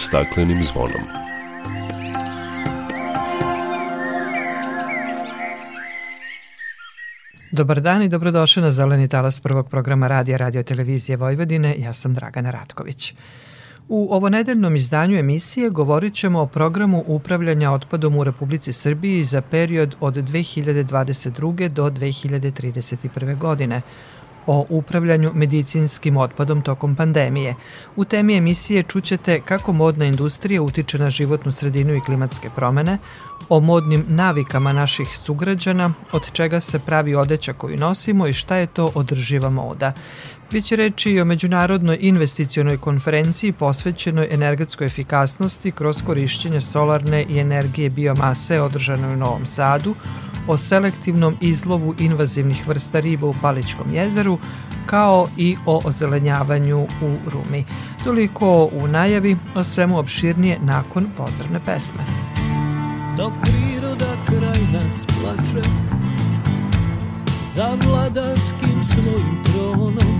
staklenim 0.00 0.64
zvonom. 0.64 1.02
Dobar 7.52 7.80
dan 7.80 8.02
i 8.02 8.08
dobrodošli 8.08 8.62
na 8.62 8.72
Zeleni 8.72 9.08
talas 9.08 9.40
prvog 9.40 9.68
programa 9.68 10.08
Radija 10.08 10.36
Radio 10.36 10.62
Televizije 10.62 11.16
Vojvodine. 11.16 11.74
Ja 11.78 11.92
sam 11.92 12.14
Dragana 12.14 12.50
Ratković. 12.50 13.14
U 13.88 14.08
ovonedeljnom 14.10 14.76
izdanju 14.76 15.18
emisije 15.18 15.70
govorit 15.70 16.14
ćemo 16.14 16.40
o 16.40 16.46
programu 16.46 17.04
upravljanja 17.06 17.70
otpadom 17.70 18.16
u 18.16 18.24
Republici 18.24 18.72
Srbiji 18.72 19.24
za 19.24 19.40
period 19.40 19.96
od 20.00 20.14
2022. 20.14 21.68
do 21.68 21.90
2031. 21.90 23.38
godine, 23.38 23.82
o 24.46 24.66
upravljanju 24.68 25.32
medicinskim 25.34 26.16
otpadom 26.16 26.62
tokom 26.62 26.94
pandemije. 26.96 27.54
U 27.96 28.04
temi 28.04 28.36
emisije 28.36 28.82
čućete 28.82 29.40
kako 29.40 29.72
modna 29.72 30.04
industrija 30.04 30.62
utiče 30.62 30.98
na 30.98 31.10
životnu 31.10 31.52
sredinu 31.52 31.94
i 31.94 32.00
klimatske 32.00 32.50
promene, 32.56 32.98
o 33.48 33.60
modnim 33.60 34.04
navikama 34.08 34.72
naših 34.72 35.08
sugrađana, 35.16 35.92
od 36.12 36.32
čega 36.32 36.60
se 36.60 36.78
pravi 36.78 37.14
odeća 37.14 37.52
koju 37.52 37.76
nosimo 37.76 38.26
i 38.26 38.32
šta 38.32 38.56
je 38.56 38.66
to 38.66 38.90
održiva 38.94 39.50
moda. 39.50 39.92
Biće 40.52 40.76
reći 40.76 41.10
i 41.10 41.20
o 41.20 41.24
međunarodnoj 41.24 41.98
investicionoj 42.00 42.76
konferenciji 42.76 43.52
posvećenoj 43.52 44.28
energetskoj 44.30 44.86
efikasnosti 44.86 45.72
kroz 45.72 46.02
korišćenje 46.06 46.60
solarne 46.60 47.22
i 47.28 47.38
energije 47.38 47.90
biomase 47.90 48.60
održanoj 48.60 49.12
u 49.12 49.16
Novom 49.16 49.46
Sadu, 49.46 49.94
o 50.48 50.56
selektivnom 50.56 51.36
izlovu 51.40 51.94
invazivnih 51.98 52.68
vrsta 52.68 53.00
riba 53.00 53.26
u 53.26 53.34
Paličkom 53.42 53.94
jezeru, 53.94 54.38
kao 54.86 55.26
i 55.36 55.56
o 55.66 55.80
ozelenjavanju 55.84 56.80
u 56.82 57.16
Rumi. 57.30 57.64
Toliko 58.04 58.68
u 58.72 58.86
najavi, 58.86 59.36
o 59.54 59.64
svemu 59.64 59.98
opširnije 59.98 60.58
nakon 60.62 61.06
pozdravne 61.16 61.60
pesme. 61.66 62.00
Dok 63.16 63.32
priroda 63.42 64.12
kraj 64.26 64.62
nas 64.72 65.06
plače 65.06 65.68
Za 67.54 67.76
vladanskim 67.84 68.84
svojim 68.84 69.44
tronom 69.44 70.19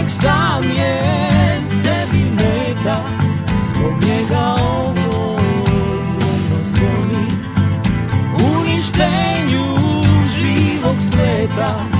Čovek 0.00 0.12
sam 0.22 0.62
je 0.64 1.02
sebi 1.82 2.24
meta. 2.30 2.96
Zbog 3.68 3.92
njega 4.02 4.54
ovo 4.74 5.38
zvono 6.02 6.62
zvoni. 6.64 7.26
Uništenju 8.56 9.64
živog 10.36 10.96
sveta 11.10 11.99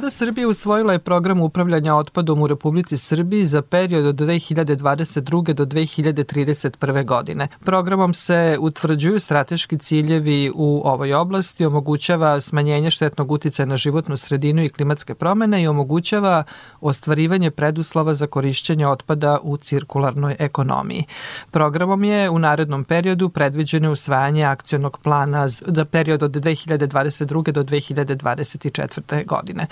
Vlada 0.00 0.10
Srbije 0.10 0.46
usvojila 0.46 0.92
je 0.92 0.98
program 0.98 1.40
upravljanja 1.40 1.94
otpadom 1.94 2.42
u 2.42 2.46
Republici 2.46 2.98
Srbiji 2.98 3.44
za 3.44 3.62
period 3.62 4.06
od 4.06 4.14
2022. 4.14 5.52
do 5.52 5.64
2031. 5.64 7.04
godine. 7.04 7.48
Programom 7.60 8.14
se 8.14 8.56
utvrđuju 8.60 9.20
strateški 9.20 9.78
ciljevi 9.78 10.52
u 10.54 10.82
ovoj 10.84 11.14
oblasti, 11.14 11.66
omogućava 11.66 12.40
smanjenje 12.40 12.90
štetnog 12.90 13.32
uticaja 13.32 13.66
na 13.66 13.76
životnu 13.76 14.16
sredinu 14.16 14.64
i 14.64 14.68
klimatske 14.68 15.14
promene 15.14 15.62
i 15.62 15.68
omogućava 15.68 16.44
ostvarivanje 16.80 17.50
preduslova 17.50 18.14
za 18.14 18.26
korišćenje 18.26 18.86
otpada 18.86 19.38
u 19.42 19.56
cirkularnoj 19.56 20.36
ekonomiji. 20.38 21.04
Programom 21.50 22.04
je 22.04 22.30
u 22.30 22.38
narednom 22.38 22.84
periodu 22.84 23.28
predviđeno 23.28 23.92
usvajanje 23.92 24.44
akcionog 24.44 24.98
plana 25.02 25.48
za 25.48 25.84
period 25.84 26.22
od 26.22 26.30
2022. 26.30 27.52
do 27.52 27.62
2024. 27.62 29.26
godine. 29.26 29.66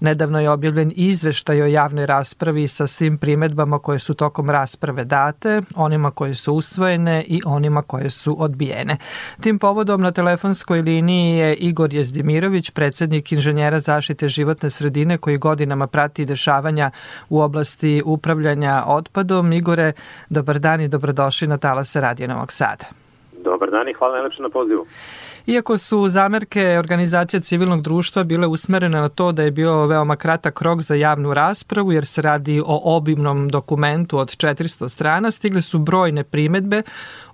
Nedavno 0.00 0.40
je 0.40 0.50
objavljen 0.50 0.92
izveštaj 0.96 1.62
o 1.62 1.66
javnoj 1.66 2.06
raspravi 2.06 2.68
sa 2.68 2.86
svim 2.86 3.18
primetbama 3.18 3.78
koje 3.78 3.98
su 3.98 4.14
tokom 4.14 4.50
rasprave 4.50 5.04
date, 5.04 5.60
onima 5.76 6.10
koje 6.10 6.34
su 6.34 6.54
usvojene 6.54 7.24
i 7.26 7.40
onima 7.46 7.82
koje 7.82 8.10
su 8.10 8.36
odbijene. 8.42 8.96
Tim 9.40 9.58
povodom 9.58 10.00
na 10.00 10.12
telefonskoj 10.12 10.82
liniji 10.82 11.36
je 11.36 11.54
Igor 11.54 11.94
Jezdimirović, 11.94 12.70
predsednik 12.70 13.32
inženjera 13.32 13.80
zaštite 13.80 14.28
životne 14.28 14.70
sredine 14.70 15.18
koji 15.18 15.38
godinama 15.38 15.86
prati 15.86 16.24
dešavanja 16.24 16.90
u 17.28 17.40
oblasti 17.40 18.02
upravljanja 18.04 18.84
otpadom. 18.86 19.52
Igore, 19.52 19.92
dobar 20.28 20.58
dan 20.58 20.80
i 20.80 20.88
dobrodošli 20.88 21.48
na 21.48 21.58
talase 21.58 22.00
Radio 22.00 22.26
Novog 22.26 22.52
Sada. 22.52 22.84
Dobar 23.44 23.70
dan 23.70 23.88
i 23.88 23.92
hvala 23.92 24.14
najlepše 24.14 24.42
na 24.42 24.48
pozivu. 24.48 24.86
Iako 25.46 25.78
su 25.78 26.08
zamerke 26.08 26.78
organizacija 26.78 27.40
civilnog 27.40 27.82
društva 27.82 28.24
bile 28.24 28.46
usmerene 28.46 29.00
na 29.00 29.08
to 29.08 29.32
da 29.32 29.42
je 29.42 29.50
bio 29.50 29.86
veoma 29.86 30.16
kratak 30.16 30.60
rok 30.60 30.82
za 30.82 30.94
javnu 30.94 31.34
raspravu 31.34 31.92
jer 31.92 32.06
se 32.06 32.22
radi 32.22 32.62
o 32.66 32.96
obimnom 32.96 33.48
dokumentu 33.48 34.18
od 34.18 34.36
400 34.36 34.88
strana, 34.88 35.30
stigle 35.30 35.62
su 35.62 35.78
brojne 35.78 36.24
primetbe 36.24 36.82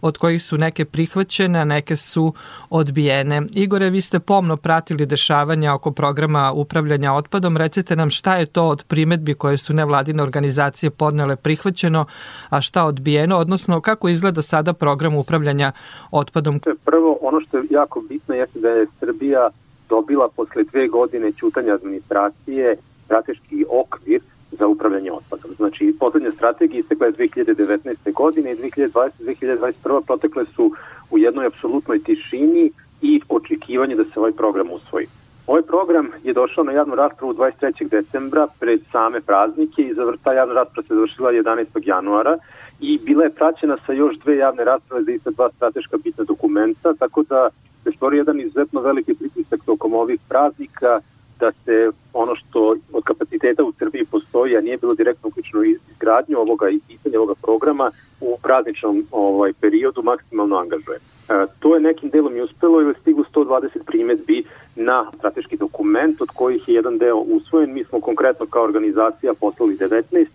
od 0.00 0.18
kojih 0.18 0.42
su 0.42 0.58
neke 0.58 0.84
prihvaćene, 0.84 1.58
a 1.58 1.64
neke 1.64 1.96
su 1.96 2.32
odbijene. 2.70 3.42
Igore, 3.54 3.90
vi 3.90 4.00
ste 4.00 4.20
pomno 4.20 4.56
pratili 4.56 5.06
dešavanja 5.06 5.74
oko 5.74 5.90
programa 5.90 6.52
upravljanja 6.52 7.12
otpadom. 7.12 7.56
Recite 7.56 7.96
nam 7.96 8.10
šta 8.10 8.36
je 8.36 8.46
to 8.46 8.68
od 8.68 8.84
primetbi 8.88 9.34
koje 9.34 9.58
su 9.58 9.74
nevladine 9.74 10.22
organizacije 10.22 10.90
podnele 10.90 11.36
prihvaćeno, 11.36 12.06
a 12.50 12.60
šta 12.60 12.84
odbijeno, 12.84 13.38
odnosno 13.38 13.80
kako 13.80 14.08
izgleda 14.08 14.42
sada 14.42 14.72
program 14.72 15.14
upravljanja 15.14 15.72
otpadom? 16.10 16.60
Prvo, 16.84 17.18
ono 17.20 17.40
što 17.40 17.58
je 17.58 17.64
jako 17.70 18.00
bitno 18.08 18.34
jeste 18.34 18.60
da 18.60 18.68
je 18.68 18.86
Srbija 19.00 19.48
dobila 19.88 20.28
posle 20.36 20.64
dve 20.64 20.88
godine 20.88 21.32
ćutanja 21.32 21.74
administracije 21.74 22.76
strateški 23.04 23.64
okvir 23.70 24.20
za 24.52 24.66
upravljanje 24.66 25.12
otpadom. 25.12 25.50
Znači, 25.56 25.94
poslednja 26.00 26.32
strategija 26.32 26.80
istekla 26.80 27.06
je 27.06 27.12
2019. 27.12 28.12
godine 28.12 28.52
i 28.52 28.56
2020-2021. 28.56 30.02
protekle 30.06 30.44
su 30.44 30.72
u 31.10 31.18
jednoj 31.18 31.46
apsolutnoj 31.46 32.02
tišini 32.02 32.70
i 33.02 33.20
očekivanje 33.28 33.96
da 33.96 34.04
se 34.04 34.20
ovaj 34.20 34.32
program 34.32 34.70
usvoji. 34.70 35.06
Ovaj 35.46 35.62
program 35.62 36.08
je 36.24 36.32
došao 36.32 36.64
na 36.64 36.72
javnu 36.72 36.94
raspravu 36.94 37.34
23. 37.34 37.88
decembra 37.88 38.46
pred 38.60 38.80
same 38.92 39.20
praznike 39.20 39.82
i 39.82 39.94
ta 40.22 40.32
javna 40.32 40.54
rasprava 40.54 40.86
se 40.88 40.94
završila 40.94 41.32
11. 41.32 41.66
januara 41.84 42.38
i 42.80 42.98
bila 42.98 43.24
je 43.24 43.30
praćena 43.30 43.76
sa 43.86 43.92
još 43.92 44.18
dve 44.18 44.36
javne 44.36 44.64
rasprave 44.64 45.04
za 45.04 45.12
iste 45.12 45.30
dva 45.30 45.50
strateška 45.56 45.96
bitna 46.04 46.24
dokumenta, 46.24 46.94
tako 46.94 47.22
da 47.22 47.48
se 47.84 47.90
stvori 47.96 48.16
jedan 48.16 48.40
izuzetno 48.40 48.80
veliki 48.80 49.14
pritisak 49.14 49.60
tokom 49.66 49.94
ovih 49.94 50.20
praznika 50.28 51.00
da 51.40 51.52
se 51.64 51.90
ono 52.12 52.34
što 52.36 52.76
od 52.92 53.04
kapaciteta 53.04 53.64
u 53.64 53.72
Srbiji 53.72 54.04
postoji, 54.04 54.56
a 54.56 54.60
nije 54.60 54.76
bilo 54.76 54.94
direktno 54.94 55.28
uključeno 55.28 55.62
izgradnju 55.64 56.38
ovoga 56.38 56.68
i 56.68 56.80
pitanje 56.88 57.18
ovoga 57.18 57.34
programa 57.42 57.90
u 58.20 58.38
prazničnom 58.42 59.06
ovaj, 59.10 59.52
periodu 59.60 60.02
maksimalno 60.02 60.56
angažuje. 60.56 60.96
E, 60.96 61.46
to 61.60 61.74
je 61.74 61.80
nekim 61.80 62.10
delom 62.10 62.36
i 62.36 62.40
uspelo 62.40 62.80
ili 62.80 62.94
stigu 63.00 63.24
120 63.34 63.68
primetbi 63.86 64.44
na 64.76 65.10
strateški 65.18 65.56
dokument 65.56 66.20
od 66.20 66.28
kojih 66.34 66.68
je 66.68 66.74
jedan 66.74 66.98
deo 66.98 67.16
usvojen. 67.16 67.72
Mi 67.72 67.84
smo 67.84 68.00
konkretno 68.00 68.46
kao 68.46 68.64
organizacija 68.64 69.34
poslali 69.40 69.76
19, 69.76 70.26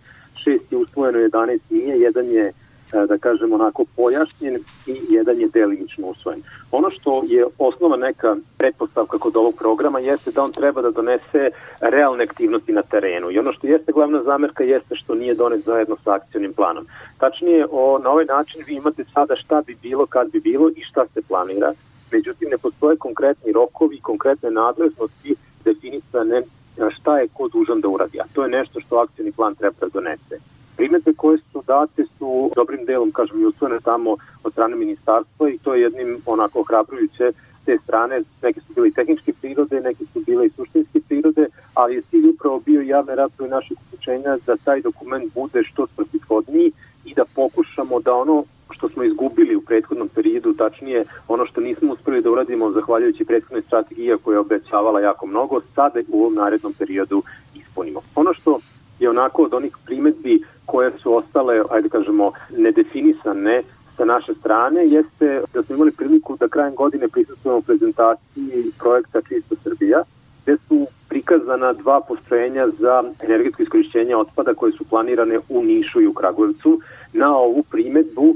šest 0.44 0.72
je 0.72 0.78
usvojeno, 0.78 1.18
11 1.18 1.58
nije, 1.70 2.00
jedan 2.00 2.26
je 2.26 2.52
da 2.92 3.18
kažem 3.18 3.52
onako 3.52 3.84
pojašnjen 3.96 4.56
i 4.86 5.00
jedan 5.08 5.40
je 5.40 5.48
delimično 5.48 6.06
usvojen. 6.06 6.42
Ono 6.70 6.90
što 6.90 7.22
je 7.26 7.46
osnova 7.58 7.96
neka 7.96 8.36
pretpostavka 8.58 9.18
kod 9.18 9.36
ovog 9.36 9.54
programa 9.54 9.98
jeste 9.98 10.30
da 10.30 10.42
on 10.42 10.52
treba 10.52 10.82
da 10.82 10.90
donese 10.90 11.50
realne 11.80 12.24
aktivnosti 12.24 12.72
na 12.72 12.82
terenu 12.82 13.30
i 13.30 13.38
ono 13.38 13.52
što 13.52 13.66
jeste 13.66 13.92
glavna 13.92 14.22
zamerka 14.22 14.64
jeste 14.64 14.96
što 14.96 15.14
nije 15.14 15.34
donet 15.34 15.64
zajedno 15.64 15.96
sa 16.04 16.14
akcionim 16.14 16.52
planom. 16.52 16.86
Tačnije, 17.18 17.66
o, 17.70 17.98
na 17.98 18.10
ovaj 18.10 18.24
način 18.24 18.62
vi 18.66 18.74
imate 18.74 19.04
sada 19.14 19.36
šta 19.36 19.62
bi 19.66 19.76
bilo, 19.82 20.06
kad 20.06 20.30
bi 20.30 20.40
bilo 20.40 20.70
i 20.76 20.82
šta 20.90 21.06
se 21.14 21.22
planira, 21.28 21.72
međutim 22.12 22.48
ne 22.50 22.58
postoje 22.58 22.96
konkretni 22.96 23.52
rokovi, 23.52 24.00
konkretne 24.00 24.50
nadležnosti 24.50 25.34
definisane 25.64 26.42
šta 26.90 27.18
je 27.18 27.28
ko 27.34 27.48
dužan 27.48 27.80
da 27.80 27.88
uradi, 27.88 28.20
a 28.20 28.24
to 28.32 28.42
je 28.42 28.48
nešto 28.48 28.80
što 28.80 28.96
akcijni 28.96 29.32
plan 29.32 29.54
treba 29.54 29.76
da 29.80 29.86
donese. 29.86 30.38
Primete 30.76 31.12
koje 31.16 31.38
su 31.52 31.62
date 31.66 32.04
su 32.18 32.50
dobrim 32.56 32.84
delom, 32.84 33.12
kažem, 33.12 33.40
i 33.40 33.44
usvojene 33.44 33.80
tamo 33.80 34.16
od 34.44 34.52
strane 34.52 34.76
ministarstva 34.76 35.48
i 35.48 35.58
to 35.58 35.74
je 35.74 35.82
jednim 35.82 36.18
onako 36.26 36.62
hrabrujuće 36.62 37.32
te 37.64 37.78
strane, 37.84 38.22
neke 38.42 38.60
su 38.60 38.72
bile 38.74 38.88
i 38.88 38.92
tehničke 38.92 39.32
prirode, 39.40 39.80
neke 39.80 40.04
su 40.12 40.20
bile 40.26 40.46
i 40.46 40.50
suštinske 40.50 41.00
prirode, 41.08 41.46
ali 41.74 41.94
je 41.94 42.02
cilj 42.02 42.28
upravo 42.28 42.60
bio 42.60 42.80
javne 42.80 43.14
rasprave 43.14 43.50
naših 43.50 43.76
uključenja 43.86 44.36
da 44.46 44.56
taj 44.56 44.80
dokument 44.80 45.34
bude 45.34 45.62
što 45.64 45.86
svrsishodniji 45.86 46.72
i 47.04 47.14
da 47.14 47.24
pokušamo 47.34 48.00
da 48.00 48.14
ono 48.14 48.44
što 48.70 48.88
smo 48.88 49.02
izgubili 49.04 49.56
u 49.56 49.60
prethodnom 49.60 50.08
periodu, 50.08 50.54
tačnije 50.54 51.04
ono 51.28 51.46
što 51.46 51.60
nismo 51.60 51.92
uspeli 51.92 52.22
da 52.22 52.30
uradimo 52.30 52.72
zahvaljujući 52.72 53.24
prethodnoj 53.24 53.62
strategiji 53.62 54.16
koja 54.24 54.34
je 54.34 54.40
obećavala 54.40 55.00
jako 55.00 55.26
mnogo, 55.26 55.60
sada 55.74 56.00
u 56.08 56.20
ovom 56.20 56.34
narednom 56.34 56.72
periodu 56.78 57.22
ispunimo. 57.54 58.00
Ono 58.14 58.34
što 58.34 58.58
je 59.02 59.10
onako 59.10 59.42
od 59.42 59.54
onih 59.54 59.76
primetbi 59.84 60.42
koje 60.66 60.92
su 61.02 61.14
ostale, 61.14 61.62
ajde 61.70 61.88
kažemo, 61.88 62.32
nedefinisane 62.58 63.62
sa 63.96 64.04
naše 64.04 64.34
strane, 64.34 64.86
jeste 64.86 65.42
da 65.54 65.62
smo 65.62 65.74
imali 65.74 65.90
priliku 65.90 66.36
da 66.40 66.48
krajem 66.48 66.74
godine 66.74 67.08
prisutujemo 67.08 67.60
prezentaciji 67.60 68.72
projekta 68.78 69.20
Čisto 69.28 69.56
Srbija, 69.62 70.02
gde 70.42 70.56
su 70.68 70.86
prikazana 71.08 71.72
dva 71.72 72.00
postrojenja 72.00 72.68
za 72.78 73.04
energetsko 73.22 73.62
iskorišćenje 73.62 74.16
otpada 74.16 74.54
koje 74.54 74.72
su 74.72 74.84
planirane 74.84 75.38
u 75.48 75.62
Nišu 75.62 76.00
i 76.00 76.06
u 76.06 76.12
Kragujevcu. 76.12 76.80
Na 77.12 77.36
ovu 77.36 77.62
primetbu 77.70 78.34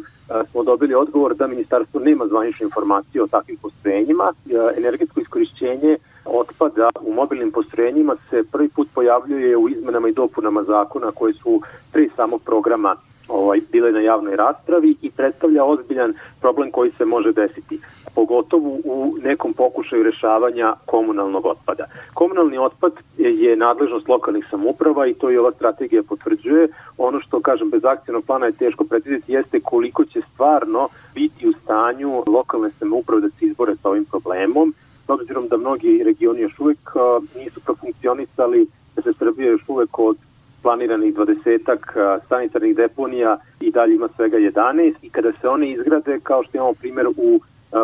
smo 0.51 0.63
dobili 0.63 0.95
odgovor 0.95 1.35
da 1.35 1.47
ministarstvo 1.47 2.01
nema 2.01 2.27
zvanične 2.27 2.65
informacije 2.65 3.23
o 3.23 3.27
takvim 3.27 3.57
postrojenjima. 3.57 4.33
Energetsko 4.77 5.21
iskorišćenje 5.21 5.97
otpada 6.26 6.90
u 7.00 7.14
mobilnim 7.14 7.50
postrojenjima 7.50 8.17
se 8.31 8.43
prvi 8.52 8.69
put 8.69 8.88
pojavljuje 8.94 9.56
u 9.56 9.69
izmenama 9.69 10.08
i 10.08 10.12
dopunama 10.12 10.62
zakona 10.62 11.11
koje 11.11 11.32
su 11.32 11.61
pri 11.93 12.11
samog 12.17 12.43
programa 12.43 12.96
ovaj, 13.28 13.61
bile 13.73 13.93
na 13.93 14.00
javnoj 14.00 14.37
raspravi 14.37 14.96
i 15.02 15.11
predstavlja 15.11 15.64
ozbiljan 15.64 16.14
problem 16.40 16.70
koji 16.70 16.90
se 16.90 17.05
može 17.05 17.32
desiti, 17.32 17.81
pogotovo 18.14 18.78
u 18.84 19.14
nekom 19.23 19.52
pokušaju 19.52 20.02
rešavanja 20.02 20.75
komunalnog 20.87 21.46
otpada. 21.46 21.84
Komunalni 22.14 22.58
otpad 22.58 22.93
je 23.19 23.56
nadležnost 23.56 24.08
lokalnih 24.08 24.46
samuprava 24.50 25.06
i 25.06 25.14
to 25.14 25.31
i 25.31 25.38
ova 25.38 25.52
strategija 25.52 26.02
potvrđuje. 26.02 26.69
Ono 26.99 27.20
što, 27.20 27.40
kažem, 27.40 27.70
bez 27.70 27.84
akcijnog 27.84 28.25
plana 28.25 28.46
je 28.46 28.52
teško 28.52 28.84
predvidjeti 28.84 29.32
jeste 29.32 29.61
koliko 29.61 30.05
će 30.05 30.20
stvarno 30.34 30.88
biti 31.14 31.49
u 31.49 31.52
stanju 31.52 32.25
lokalne 32.26 32.70
samuprave 32.79 33.20
da 33.20 33.29
se 33.29 33.46
izbore 33.46 33.76
sa 33.82 33.88
ovim 33.88 34.05
problemom 34.05 34.75
s 35.06 35.11
obzirom 35.11 35.49
da 35.49 35.56
mnogi 35.56 36.03
regioni 36.05 36.41
još 36.41 36.58
uvek 36.58 36.79
nisu 37.37 37.61
profunkcionisali, 37.61 38.67
da 38.97 39.03
se 39.03 39.12
Srbija 39.19 39.50
još 39.50 39.69
uvek 39.69 39.99
od 39.99 40.17
planiranih 40.62 41.14
dvadesetak 41.14 41.97
sanitarnih 42.29 42.76
deponija 42.76 43.38
i 43.61 43.70
dalje 43.70 43.94
ima 43.94 44.08
svega 44.17 44.37
11 44.37 44.94
i 45.03 45.11
kada 45.11 45.32
se 45.41 45.49
one 45.49 45.70
izgrade, 45.70 46.20
kao 46.23 46.43
što 46.43 46.56
imamo 46.56 46.73
primjer 46.75 47.06
u 47.06 47.41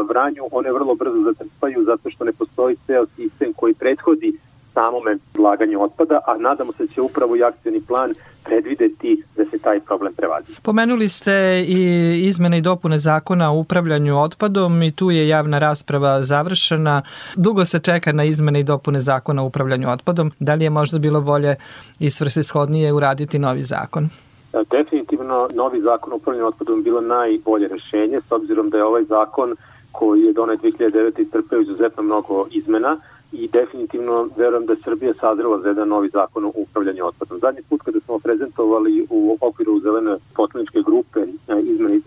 Vranju, 0.08 0.42
one 0.50 0.72
vrlo 0.72 0.94
brzo 0.94 1.22
zatrpaju 1.22 1.84
zato 1.84 2.10
što 2.10 2.24
ne 2.24 2.32
postoji 2.32 2.76
ceo 2.86 3.06
sistem 3.06 3.52
koji 3.52 3.74
prethodi 3.74 4.38
samome 4.74 5.16
odlaganju 5.34 5.82
otpada, 5.82 6.20
a 6.26 6.36
nadamo 6.38 6.72
se 6.72 6.86
da 6.86 6.92
će 6.92 7.00
upravo 7.00 7.36
i 7.36 7.42
akcijni 7.42 7.80
plan 7.88 8.14
predvideti 8.44 9.22
da 9.36 9.44
se 9.44 9.58
taj 9.58 9.80
problem 9.80 10.14
prevazi. 10.14 10.52
Pomenuli 10.62 11.08
ste 11.08 11.64
i 11.68 11.80
izmene 12.26 12.58
i 12.58 12.60
dopune 12.60 12.98
zakona 12.98 13.52
o 13.52 13.58
upravljanju 13.58 14.18
otpadom 14.18 14.82
i 14.82 14.92
tu 14.92 15.10
je 15.10 15.28
javna 15.28 15.58
rasprava 15.58 16.22
završena. 16.22 17.02
Dugo 17.36 17.64
se 17.64 17.78
čeka 17.78 18.12
na 18.12 18.24
izmene 18.24 18.60
i 18.60 18.64
dopune 18.64 19.00
zakona 19.00 19.42
o 19.42 19.46
upravljanju 19.46 19.88
otpadom. 19.90 20.32
Da 20.38 20.54
li 20.54 20.64
je 20.64 20.70
možda 20.70 20.98
bilo 20.98 21.20
bolje 21.20 21.56
i 22.00 22.10
svrsishodnije 22.10 22.92
uraditi 22.92 23.38
novi 23.38 23.62
zakon? 23.62 24.08
Definitivno 24.70 25.48
novi 25.54 25.80
zakon 25.80 26.12
o 26.12 26.16
upravljanju 26.16 26.46
otpadom 26.46 26.82
bilo 26.82 27.00
najbolje 27.00 27.68
rešenje 27.68 28.20
s 28.28 28.32
obzirom 28.32 28.70
da 28.70 28.76
je 28.76 28.84
ovaj 28.84 29.04
zakon 29.04 29.56
koji 29.92 30.22
je 30.22 30.32
donet 30.32 30.60
2009. 30.60 31.20
istrpeo 31.20 31.60
izuzetno 31.60 32.02
mnogo 32.02 32.46
izmena 32.50 32.96
i 33.32 33.48
definitivno 33.48 34.28
verujem 34.36 34.66
da 34.66 34.74
Srbija 34.84 35.14
sazrela 35.20 35.60
za 35.60 35.68
jedan 35.68 35.88
novi 35.88 36.08
zakon 36.08 36.44
o 36.44 36.52
upravljanju 36.54 37.06
otpadom. 37.06 37.38
Zadnji 37.38 37.62
put 37.68 37.82
kada 37.82 38.00
smo 38.00 38.18
prezentovali 38.18 39.06
u 39.10 39.38
okviru 39.40 39.80
zelene 39.80 40.16
poslaničke 40.34 40.78
grupe 40.86 41.20
e, 41.20 41.60
izmeni, 41.62 42.00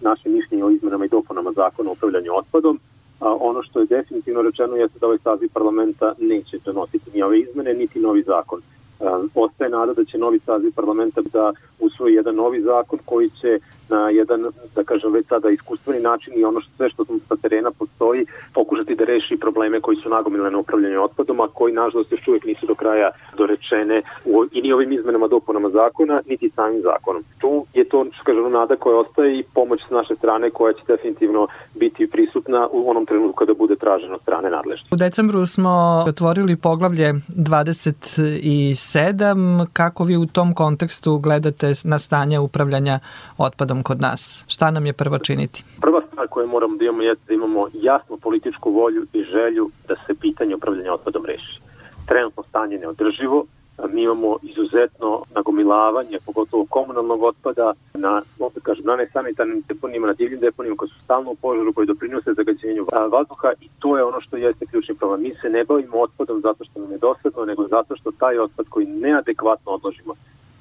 naše 0.00 0.28
mišljenje 0.28 0.64
o 0.64 0.70
izmenama 0.70 1.04
i 1.04 1.08
dopunama 1.08 1.52
zakona 1.52 1.90
o 1.90 1.92
upravljanju 1.92 2.30
otpadom, 2.34 2.80
a 3.20 3.36
ono 3.40 3.62
što 3.62 3.80
je 3.80 3.86
definitivno 3.86 4.42
rečeno 4.42 4.76
jeste 4.76 4.98
da 4.98 5.06
ovaj 5.06 5.18
saziv 5.18 5.48
parlamenta 5.52 6.12
neće 6.18 6.58
donositi 6.64 7.10
ni 7.14 7.22
ove 7.22 7.40
izmene, 7.40 7.74
niti 7.74 8.00
novi 8.00 8.22
zakon. 8.22 8.60
E, 8.60 9.04
ostaje 9.34 9.70
nada 9.70 9.92
da 9.92 10.04
će 10.04 10.18
novi 10.18 10.38
saziv 10.38 10.72
parlamenta 10.74 11.20
da 11.32 11.52
usvoji 11.80 12.14
jedan 12.14 12.34
novi 12.34 12.60
zakon 12.60 12.98
koji 13.04 13.30
će 13.40 13.58
na 13.88 14.10
jedan, 14.10 14.46
da 14.74 14.84
kažem, 14.84 15.12
već 15.12 15.26
sada 15.26 15.50
iskustveni 15.50 16.00
način 16.00 16.32
i 16.36 16.44
ono 16.44 16.60
što 16.60 16.70
sve 16.76 16.90
što 16.90 17.04
sa 17.28 17.36
terena 17.36 17.70
postoji, 17.70 18.26
pokušati 18.54 18.94
da 18.94 19.04
reši 19.04 19.36
probleme 19.36 19.80
koji 19.80 19.96
su 19.96 20.08
nagomilene 20.08 20.50
na 20.50 20.58
upravljanju 20.58 21.02
otpadom, 21.02 21.40
a 21.40 21.48
koji 21.48 21.72
nažalost 21.72 22.12
još 22.12 22.28
uvijek 22.28 22.44
nisu 22.44 22.66
do 22.66 22.74
kraja 22.74 23.10
dorečene 23.36 24.02
u, 24.24 24.44
i 24.52 24.62
ni 24.62 24.72
ovim 24.72 24.92
izmenama 24.92 25.28
dopunama 25.28 25.70
zakona, 25.70 26.20
niti 26.26 26.50
samim 26.56 26.82
zakonom. 26.82 27.24
Tu 27.38 27.66
je 27.74 27.88
to, 27.88 28.06
što 28.14 28.24
kažem, 28.24 28.52
nada 28.52 28.76
koja 28.76 28.98
ostaje 28.98 29.38
i 29.38 29.44
pomoć 29.54 29.80
s 29.88 29.90
naše 29.90 30.14
strane 30.14 30.50
koja 30.50 30.72
će 30.72 30.80
definitivno 30.86 31.46
biti 31.74 32.06
prisutna 32.06 32.68
u 32.72 32.90
onom 32.90 33.06
trenutku 33.06 33.36
kada 33.36 33.54
bude 33.54 33.76
traženo 33.76 34.18
strane 34.18 34.50
nadležne. 34.50 34.88
U 34.92 34.96
decembru 34.96 35.46
smo 35.46 36.04
otvorili 36.08 36.56
poglavlje 36.56 37.12
27. 37.28 39.66
Kako 39.72 40.04
vi 40.04 40.16
u 40.16 40.26
tom 40.26 40.54
kontekstu 40.54 41.18
gledate 41.18 41.72
na 41.84 41.98
stanje 41.98 42.38
upravljanja 42.38 42.98
otpadom 43.38 43.82
kod 43.82 44.00
nas? 44.00 44.44
Šta 44.48 44.70
nam 44.70 44.86
je 44.86 44.92
prvo 44.92 45.18
činiti? 45.18 45.64
Prva 45.80 46.00
stvar 46.22 46.28
koju 46.28 46.48
moramo 46.48 46.76
da 46.76 46.84
imamo 46.84 47.02
je 47.02 47.14
da 47.28 47.34
imamo 47.34 47.68
jasnu 47.72 48.16
političku 48.16 48.70
volju 48.70 49.06
i 49.12 49.22
želju 49.22 49.70
da 49.88 49.94
se 50.06 50.14
pitanje 50.14 50.54
upravljanja 50.54 50.92
otpadom 50.92 51.24
reši. 51.26 51.60
Trenutno 52.06 52.42
stanje 52.42 52.78
neodrživo, 52.78 53.46
mi 53.92 54.02
imamo 54.02 54.36
izuzetno 54.42 55.22
nagomilavanje, 55.34 56.18
pogotovo 56.26 56.66
komunalnog 56.70 57.22
otpada, 57.22 57.72
na, 57.94 58.22
opet 58.38 58.62
kažem, 58.62 58.84
na 58.84 58.96
nesanitarnim 58.96 59.62
deponijima, 59.68 60.06
na 60.06 60.12
divljim 60.12 60.40
deponijima 60.40 60.76
koji 60.76 60.88
su 60.88 60.98
stalno 61.04 61.30
u 61.30 61.34
požaru, 61.34 61.72
koji 61.72 61.86
doprinose 61.86 62.34
zagađenju 62.34 62.86
vazduha 63.12 63.52
i 63.60 63.68
to 63.78 63.96
je 63.96 64.04
ono 64.04 64.20
što 64.20 64.36
jeste 64.36 64.66
ključni 64.66 64.94
problem. 64.94 65.22
Mi 65.22 65.34
se 65.40 65.48
ne 65.48 65.64
bavimo 65.64 66.00
otpadom 66.00 66.40
zato 66.40 66.64
što 66.64 66.80
nam 66.80 66.92
je 66.92 66.98
dosadno, 66.98 67.44
nego 67.44 67.68
zato 67.68 67.96
što 67.96 68.10
taj 68.12 68.38
otpad 68.38 68.66
koji 68.68 68.86
neadekvatno 68.86 69.72
odložimo 69.72 70.14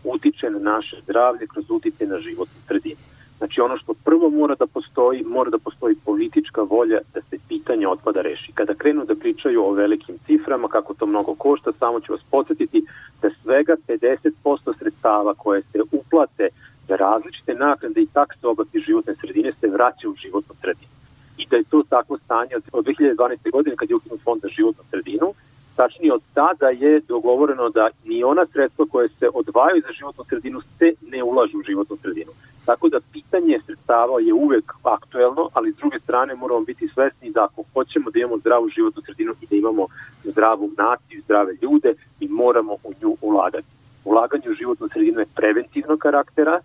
utiče 0.04 0.50
na 0.50 0.60
naše 0.60 0.96
zdravlje 1.04 1.48
kroz 1.48 1.66
utice 1.70 2.06
na 2.06 2.20
životnu 2.20 2.60
sredinu. 2.68 3.11
Znači 3.42 3.62
ono 3.62 3.78
što 3.78 3.94
prvo 3.94 4.30
mora 4.30 4.56
da 4.56 4.68
postoji, 4.68 5.24
mora 5.24 5.50
da 5.50 5.58
postoji 5.58 5.96
politička 6.06 6.62
volja 6.62 7.00
da 7.14 7.22
se 7.22 7.38
pitanje 7.48 7.88
otpada 7.88 8.22
reši. 8.22 8.52
Kada 8.54 8.74
krenu 8.74 9.06
da 9.06 9.16
pričaju 9.16 9.64
o 9.64 9.72
velikim 9.72 10.16
ciframa, 10.26 10.68
kako 10.68 10.94
to 10.94 11.06
mnogo 11.06 11.36
košta, 11.36 11.72
samo 11.80 12.00
ću 12.00 12.12
vas 12.14 12.22
podsjetiti 12.32 12.86
da 13.22 13.30
svega 13.44 13.76
50% 13.88 14.78
sredstava 14.80 15.34
koje 15.34 15.62
se 15.62 15.80
uplate 15.92 16.48
za 16.88 16.96
različite 16.96 17.54
naknade 17.54 18.02
i 18.02 18.12
takse 18.14 18.48
oblasti 18.48 18.80
životne 18.80 19.16
sredine 19.22 19.52
se 19.60 19.68
vraća 19.68 20.10
u 20.10 20.16
životnu 20.16 20.56
sredinu. 20.62 20.94
I 21.38 21.48
da 21.50 21.56
je 21.56 21.64
to 21.64 21.84
takvo 21.90 22.18
stanje 22.18 22.56
od 22.72 22.86
2012. 22.86 23.52
godine 23.52 23.76
kad 23.76 23.90
je 23.90 23.96
ukinut 23.96 24.22
fond 24.24 24.42
za 24.42 24.48
životnu 24.48 24.84
sredinu, 24.90 25.34
tačnije 25.76 26.14
od 26.14 26.22
tada 26.34 26.70
je 26.70 27.00
dogovoreno 27.00 27.70
da 27.70 27.90
ni 28.06 28.24
ona 28.24 28.46
sredstva 28.54 28.86
koje 28.92 29.10
se 29.10 29.28
odvajaju 29.34 29.82
za 29.88 29.94
životnu 30.00 30.24
sredinu 30.30 30.62
se 30.78 30.94
ne 31.12 31.24
ulažu 31.24 31.58
u 31.58 31.64
životnu 31.64 31.98
sredinu. 32.02 32.32
Tako 32.66 32.90
da 32.90 33.00
pitanje 33.14 33.60
sredstava 33.92 34.20
je 34.20 34.34
uvek 34.34 34.74
aktuelno, 34.84 35.50
ali 35.54 35.72
s 35.72 35.76
druge 35.76 36.00
strane 36.00 36.36
moramo 36.36 36.62
biti 36.62 36.88
svesni 36.88 37.32
da 37.32 37.44
ako 37.44 37.64
hoćemo 37.74 38.12
da 38.12 38.20
imamo 38.20 38.38
zdravu 38.38 38.70
životnu 38.70 39.02
sredinu 39.06 39.34
i 39.42 39.46
da 39.50 39.56
imamo 39.56 39.88
zdravu 40.24 40.70
naciju, 40.78 41.22
zdrave 41.22 41.54
ljude, 41.62 41.94
mi 42.20 42.28
moramo 42.28 42.74
u 42.74 42.92
nju 43.02 43.18
ulagati. 43.22 43.68
Ulaganje 44.06 44.50
u 44.50 44.54
životnu 44.54 44.88
sredinu 44.94 45.20
je 45.20 45.34
preventivnog 45.36 46.00
karaktera, 46.00 46.60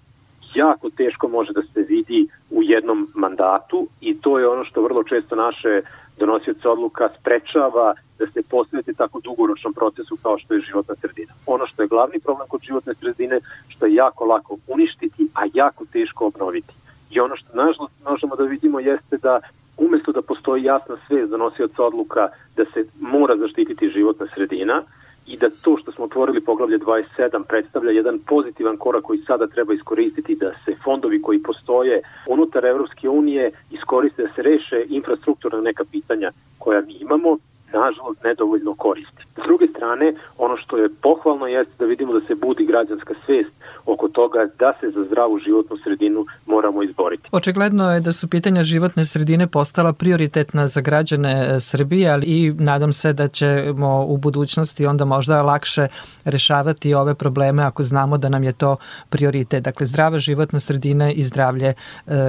jako 0.54 0.90
teško 0.90 1.28
može 1.28 1.52
da 1.52 1.62
se 1.62 1.80
vidi 1.82 2.28
u 2.50 2.62
jednom 2.62 3.08
mandatu 3.14 3.88
i 4.00 4.20
to 4.20 4.38
je 4.38 4.48
ono 4.48 4.64
što 4.64 4.82
vrlo 4.82 5.02
često 5.02 5.36
naše 5.36 5.82
donosioce 6.18 6.68
odluka 6.68 7.08
sprečava 7.20 7.94
da 8.18 8.26
se 8.26 8.42
posvete 8.50 8.92
tako 8.92 9.20
dugoročnom 9.20 9.72
procesu 9.74 10.16
kao 10.22 10.38
što 10.38 10.54
je 10.54 10.60
životna 10.60 10.94
sredina. 10.94 11.32
Ono 11.46 11.66
što 11.66 11.82
je 11.82 11.88
glavni 11.88 12.20
problem 12.20 12.48
kod 12.48 12.60
životne 12.62 12.94
sredine, 12.94 13.40
što 13.68 13.86
je 13.86 13.94
jako 13.94 14.24
lako 14.24 14.56
uništiti, 14.66 15.28
a 15.34 15.40
jako 15.54 15.84
teško 15.92 16.26
obnoviti. 16.26 16.74
I 17.16 17.20
ono 17.20 17.36
što 17.36 17.48
nažalost 17.54 17.94
možemo 18.04 18.36
da 18.36 18.44
vidimo 18.44 18.80
jeste 18.80 19.16
da 19.16 19.40
umesto 19.76 20.12
da 20.12 20.22
postoji 20.22 20.64
jasna 20.64 20.96
svest 21.06 21.30
donosioca 21.30 21.82
odluka 21.84 22.28
da 22.56 22.64
se 22.64 22.84
mora 23.00 23.36
zaštititi 23.36 23.88
životna 23.88 24.26
sredina, 24.34 24.82
i 25.26 25.36
da 25.36 25.48
to 25.62 25.76
što 25.76 25.92
smo 25.92 26.04
otvorili 26.04 26.40
poglavlje 26.40 26.78
27 26.78 27.44
predstavlja 27.48 27.90
jedan 27.90 28.18
pozitivan 28.18 28.76
korak 28.76 29.02
koji 29.02 29.18
sada 29.18 29.46
treba 29.46 29.74
iskoristiti 29.74 30.34
da 30.34 30.52
se 30.64 30.76
fondovi 30.84 31.22
koji 31.22 31.42
postoje 31.42 32.02
unutar 32.28 32.64
Evropske 32.64 33.08
unije 33.08 33.50
iskoriste 33.70 34.22
da 34.22 34.28
se 34.34 34.42
reše 34.42 34.84
infrastrukturna 34.88 35.60
neka 35.60 35.84
pitanja 35.84 36.30
koja 36.58 36.80
mi 36.80 36.92
imamo 36.92 37.38
nažalost 37.72 38.24
nedovoljno 38.24 38.74
koristi. 38.74 39.22
S 39.36 39.46
druge 39.46 39.66
strane, 39.66 40.14
ono 40.38 40.56
što 40.56 40.76
je 40.76 40.88
pohvalno 41.02 41.46
jeste 41.46 41.74
da 41.78 41.84
vidimo 41.84 42.12
da 42.12 42.26
se 42.26 42.34
budi 42.34 42.64
građanska 42.64 43.14
svest 43.26 43.55
oko 43.86 44.08
toga 44.08 44.38
da 44.58 44.72
se 44.80 44.90
za 44.90 45.04
zdravu 45.04 45.38
životnu 45.38 45.76
sredinu 45.84 46.26
moramo 46.46 46.82
izboriti. 46.82 47.28
Očigledno 47.32 47.92
je 47.92 48.00
da 48.00 48.12
su 48.12 48.28
pitanja 48.28 48.62
životne 48.62 49.06
sredine 49.06 49.46
postala 49.46 49.92
prioritetna 49.92 50.68
za 50.68 50.80
građane 50.80 51.32
e, 51.32 51.60
Srbije, 51.60 52.10
ali 52.10 52.26
i 52.26 52.52
nadam 52.58 52.92
se 52.92 53.12
da 53.12 53.28
ćemo 53.28 54.04
u 54.04 54.16
budućnosti 54.16 54.86
onda 54.86 55.04
možda 55.04 55.42
lakše 55.42 55.88
rešavati 56.24 56.94
ove 56.94 57.14
probleme 57.14 57.62
ako 57.62 57.82
znamo 57.82 58.18
da 58.18 58.28
nam 58.28 58.44
je 58.44 58.52
to 58.52 58.76
prioritet. 59.10 59.64
Dakle, 59.64 59.86
zdrava 59.86 60.18
životna 60.18 60.60
sredina 60.60 61.12
i 61.12 61.22
zdravlje 61.22 61.66
e, 61.66 61.74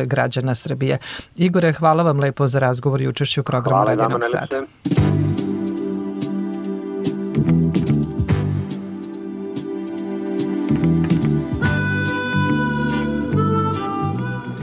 građana 0.06 0.56
Srbije. 0.56 0.98
Igore, 1.36 1.74
hvala 1.74 2.04
vam 2.04 2.20
lepo 2.20 2.48
za 2.48 2.60
razgovor 2.60 3.02
i 3.02 3.08
učešću 3.08 3.42
u 3.42 3.44
programu 3.44 3.86
Radinog 3.86 4.22
Sada. 4.32 5.57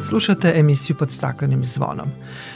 Slušate 0.05 0.53
emisiju 0.57 0.97
pod 0.97 1.13
staklenim 1.13 1.65
zvonom. 1.65 2.09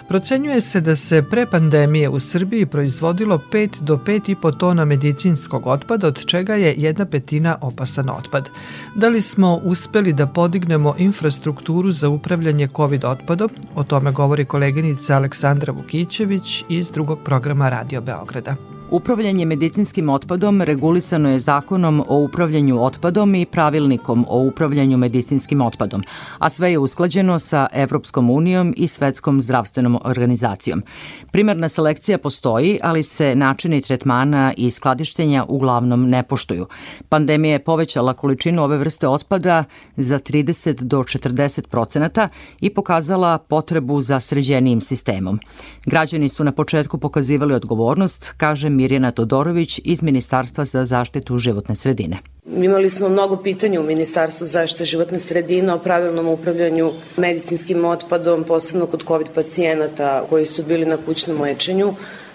Procenjuje 0.08 0.60
se 0.60 0.80
da 0.80 0.96
se 0.96 1.22
pre 1.30 1.46
pandemije 1.46 2.08
u 2.08 2.20
Srbiji 2.20 2.66
proizvodilo 2.66 3.38
5 3.52 3.80
do 3.80 3.96
5,5 3.96 4.58
tona 4.58 4.84
medicinskog 4.84 5.66
otpada, 5.66 6.06
od 6.08 6.26
čega 6.26 6.54
je 6.54 6.74
jedna 6.76 7.04
petina 7.04 7.58
opasan 7.60 8.10
otpad. 8.10 8.48
Da 8.94 9.08
li 9.08 9.22
smo 9.22 9.60
uspeli 9.64 10.12
da 10.12 10.26
podignemo 10.26 10.94
infrastrukturu 10.98 11.92
za 11.92 12.08
upravljanje 12.08 12.68
COVID 12.76 13.04
otpadom? 13.04 13.50
O 13.74 13.84
tome 13.84 14.12
govori 14.12 14.44
koleginica 14.44 15.16
Aleksandra 15.16 15.72
Vukićević 15.72 16.64
iz 16.68 16.90
drugog 16.90 17.18
programa 17.24 17.68
Radio 17.68 18.00
Beograda. 18.00 18.77
Upravljanje 18.90 19.44
medicinskim 19.44 20.08
otpadom 20.08 20.62
regulisano 20.62 21.30
je 21.30 21.38
zakonom 21.38 22.04
o 22.08 22.16
upravljanju 22.16 22.84
otpadom 22.84 23.34
i 23.34 23.46
pravilnikom 23.46 24.24
o 24.28 24.38
upravljanju 24.38 24.96
medicinskim 24.98 25.60
otpadom, 25.60 26.02
a 26.38 26.50
sve 26.50 26.70
je 26.70 26.78
usklađeno 26.78 27.38
sa 27.38 27.66
Evropskom 27.72 28.30
unijom 28.30 28.74
i 28.76 28.88
Svetskom 28.88 29.42
zdravstvenom 29.42 29.98
organizacijom. 30.04 30.82
Primarna 31.30 31.68
selekcija 31.68 32.18
postoji, 32.18 32.78
ali 32.82 33.02
se 33.02 33.34
načini 33.34 33.82
tretmana 33.82 34.52
i 34.56 34.70
skladištenja 34.70 35.44
uglavnom 35.48 36.08
ne 36.08 36.22
poštuju. 36.22 36.66
Pandemija 37.08 37.52
je 37.52 37.64
povećala 37.64 38.14
količinu 38.14 38.62
ove 38.62 38.78
vrste 38.78 39.08
otpada 39.08 39.64
za 39.96 40.18
30 40.18 40.72
do 40.72 40.98
40 40.98 41.66
procenata 41.66 42.28
i 42.60 42.70
pokazala 42.70 43.38
potrebu 43.38 44.00
za 44.00 44.20
sređenijim 44.20 44.80
sistemom. 44.80 45.40
Građani 45.86 46.28
su 46.28 46.44
na 46.44 46.52
početku 46.52 46.98
pokazivali 46.98 47.54
odgovornost, 47.54 48.34
kaže 48.36 48.77
Mirjana 48.78 49.10
Todorović 49.12 49.80
iz 49.84 50.02
Ministarstva 50.02 50.64
za 50.64 50.84
zaštitu 50.86 51.38
životne 51.38 51.74
sredine. 51.74 52.18
Imali 52.46 52.88
smo 52.88 53.08
mnogo 53.08 53.36
pitanja 53.36 53.80
u 53.80 53.84
Ministarstvu 53.84 54.46
zaštite 54.46 54.84
životne 54.84 55.20
sredine 55.20 55.72
o 55.72 55.78
pravilnom 55.78 56.28
upravljanju 56.28 56.92
medicinskim 57.16 57.84
otpadom, 57.84 58.44
posebno 58.44 58.86
kod 58.86 59.02
COVID 59.02 59.28
pacijenata 59.34 60.24
koji 60.30 60.46
su 60.46 60.62
bili 60.62 60.86
na 60.86 60.96
kućnom 60.96 61.40
lečenju. 61.40 61.92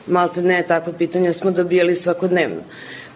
Malte 0.08 0.42
ne, 0.42 0.64
takve 0.68 0.94
pitanja 0.98 1.34
smo 1.34 1.52
dobijali 1.52 1.96
svakodnevno. 1.96 2.62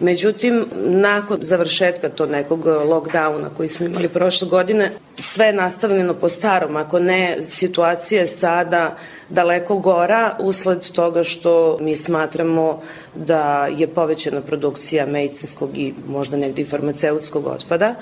Međutim, 0.00 0.66
nakon 0.84 1.38
završetka 1.42 2.08
to 2.08 2.26
nekog 2.26 2.64
lockdowna 2.64 3.48
koji 3.56 3.68
smo 3.68 3.86
imali 3.86 4.08
prošle 4.08 4.48
godine, 4.48 4.92
sve 5.18 5.46
je 5.46 5.52
nastavljeno 5.52 6.14
po 6.14 6.28
starom, 6.28 6.76
ako 6.76 6.98
ne, 6.98 7.38
situacija 7.48 8.20
je 8.20 8.26
sada 8.26 8.96
daleko 9.28 9.78
gora 9.78 10.36
usled 10.40 10.90
toga 10.90 11.24
što 11.24 11.78
mi 11.80 11.96
smatramo 11.96 12.80
da 13.14 13.68
je 13.76 13.86
povećana 13.86 14.40
produkcija 14.40 15.06
medicinskog 15.06 15.70
i 15.78 15.94
možda 16.06 16.36
negde 16.36 16.62
i 16.62 16.64
farmaceutskog 16.64 17.46
otpada, 17.46 17.94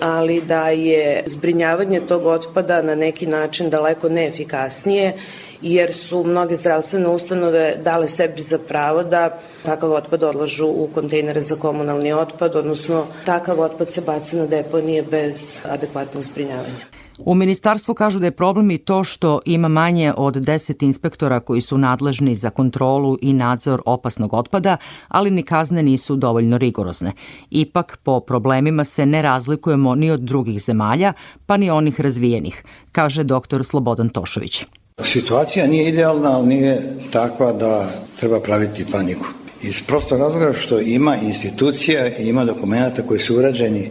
ali 0.00 0.40
da 0.40 0.68
je 0.68 1.22
zbrinjavanje 1.26 2.00
tog 2.00 2.26
otpada 2.26 2.82
na 2.82 2.94
neki 2.94 3.26
način 3.26 3.70
daleko 3.70 4.08
neefikasnije 4.08 5.16
jer 5.62 5.94
su 5.94 6.24
mnoge 6.24 6.56
zdravstvene 6.56 7.08
ustanove 7.08 7.76
dale 7.84 8.08
sebi 8.08 8.42
za 8.42 8.58
pravo 8.58 9.02
da 9.02 9.38
takav 9.64 9.92
otpad 9.92 10.22
odlažu 10.22 10.66
u 10.66 10.88
kontejnere 10.94 11.40
za 11.40 11.56
komunalni 11.56 12.12
otpad, 12.12 12.56
odnosno 12.56 13.06
takav 13.26 13.60
otpad 13.60 13.88
se 13.88 14.00
baca 14.00 14.36
na 14.36 14.46
deponije 14.46 15.02
bez 15.02 15.60
adekvatnog 15.64 16.22
zbrinjavanja. 16.22 17.00
U 17.24 17.34
ministarstvu 17.34 17.94
kažu 17.94 18.18
da 18.18 18.26
je 18.26 18.30
problem 18.30 18.70
i 18.70 18.78
to 18.78 19.04
što 19.04 19.40
ima 19.44 19.68
manje 19.68 20.12
od 20.16 20.34
10 20.36 20.84
inspektora 20.84 21.40
koji 21.40 21.60
su 21.60 21.78
nadležni 21.78 22.36
za 22.36 22.50
kontrolu 22.50 23.18
i 23.22 23.32
nadzor 23.32 23.82
opasnog 23.86 24.34
otpada, 24.34 24.76
ali 25.08 25.30
ni 25.30 25.42
kazne 25.42 25.82
nisu 25.82 26.16
dovoljno 26.16 26.58
rigorozne. 26.58 27.12
Ipak, 27.50 27.98
po 28.02 28.20
problemima 28.20 28.84
se 28.84 29.06
ne 29.06 29.22
razlikujemo 29.22 29.94
ni 29.94 30.10
od 30.10 30.20
drugih 30.20 30.62
zemalja, 30.62 31.12
pa 31.46 31.56
ni 31.56 31.70
onih 31.70 32.00
razvijenih, 32.00 32.64
kaže 32.92 33.24
dr. 33.24 33.64
Slobodan 33.64 34.08
Tošović. 34.08 34.66
Situacija 35.04 35.66
nije 35.66 35.88
idealna, 35.88 36.36
ali 36.36 36.46
nije 36.46 36.82
takva 37.12 37.52
da 37.52 37.90
treba 38.20 38.40
praviti 38.40 38.86
paniku. 38.92 39.26
Iz 39.62 39.82
prostog 39.86 40.20
razloga 40.20 40.52
što 40.52 40.80
ima 40.80 41.16
institucija 41.16 42.18
i 42.18 42.28
ima 42.28 42.44
dokumenta 42.44 43.02
koji 43.02 43.20
su 43.20 43.36
urađeni 43.36 43.90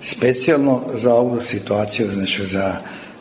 specijalno 0.00 0.82
za 0.94 1.14
ovu 1.14 1.40
situaciju, 1.40 2.12
znači 2.12 2.46
za, 2.46 2.74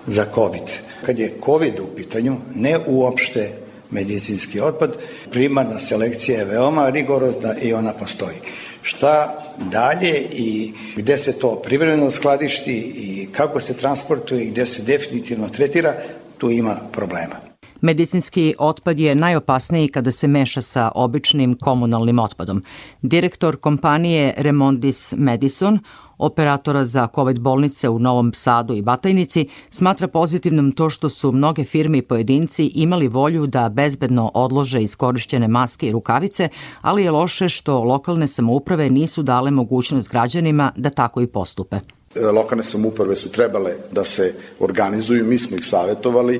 za 0.07 0.25
COVID. 0.35 0.63
Kad 1.05 1.19
je 1.19 1.33
COVID 1.45 1.79
u 1.79 1.95
pitanju, 1.95 2.35
ne 2.55 2.77
uopšte 2.87 3.51
medicinski 3.91 4.61
otpad, 4.61 4.97
primarna 5.31 5.79
selekcija 5.79 6.39
je 6.39 6.45
veoma 6.45 6.89
rigorozna 6.89 7.55
i 7.61 7.73
ona 7.73 7.93
postoji. 7.93 8.35
Šta 8.81 9.43
dalje 9.71 10.27
i 10.31 10.73
gde 10.95 11.17
se 11.17 11.39
to 11.39 11.55
privremeno 11.55 12.11
skladišti 12.11 12.73
i 12.95 13.27
kako 13.31 13.59
se 13.59 13.73
transportuje 13.73 14.43
i 14.43 14.49
gde 14.49 14.65
se 14.65 14.81
definitivno 14.81 15.49
tretira, 15.49 15.95
tu 16.39 16.49
ima 16.49 16.75
problema. 16.91 17.35
Medicinski 17.81 18.55
otpad 18.59 18.99
je 18.99 19.15
najopasniji 19.15 19.87
kada 19.87 20.11
se 20.11 20.27
meša 20.27 20.61
sa 20.61 20.91
običnim 20.95 21.57
komunalnim 21.61 22.19
otpadom. 22.19 22.63
Direktor 23.01 23.57
kompanije 23.57 24.33
Remondis 24.37 25.13
Medison 25.17 25.79
operatora 26.19 26.85
za 26.85 27.07
COVID 27.15 27.39
bolnice 27.39 27.89
u 27.89 27.99
Novom 27.99 28.33
Sadu 28.33 28.73
i 28.73 28.81
Batajnici, 28.81 29.47
smatra 29.69 30.07
pozitivnom 30.07 30.71
to 30.71 30.89
što 30.89 31.09
su 31.09 31.31
mnoge 31.31 31.63
firme 31.63 31.97
i 31.97 32.01
pojedinci 32.01 32.65
imali 32.65 33.07
volju 33.07 33.47
da 33.47 33.69
bezbedno 33.69 34.31
odlože 34.33 34.81
iskorišćene 34.81 35.47
maske 35.47 35.87
i 35.87 35.91
rukavice, 35.91 36.49
ali 36.81 37.03
je 37.03 37.11
loše 37.11 37.49
što 37.49 37.83
lokalne 37.83 38.27
samouprave 38.27 38.89
nisu 38.89 39.23
dale 39.23 39.51
mogućnost 39.51 40.09
građanima 40.09 40.71
da 40.75 40.89
tako 40.89 41.21
i 41.21 41.27
postupe. 41.27 41.79
E, 42.15 42.25
lokalne 42.25 42.63
samouprave 42.63 43.15
su 43.15 43.31
trebale 43.31 43.75
da 43.91 44.03
se 44.03 44.33
organizuju, 44.59 45.25
mi 45.25 45.37
smo 45.37 45.57
ih 45.57 45.65
savetovali, 45.65 46.39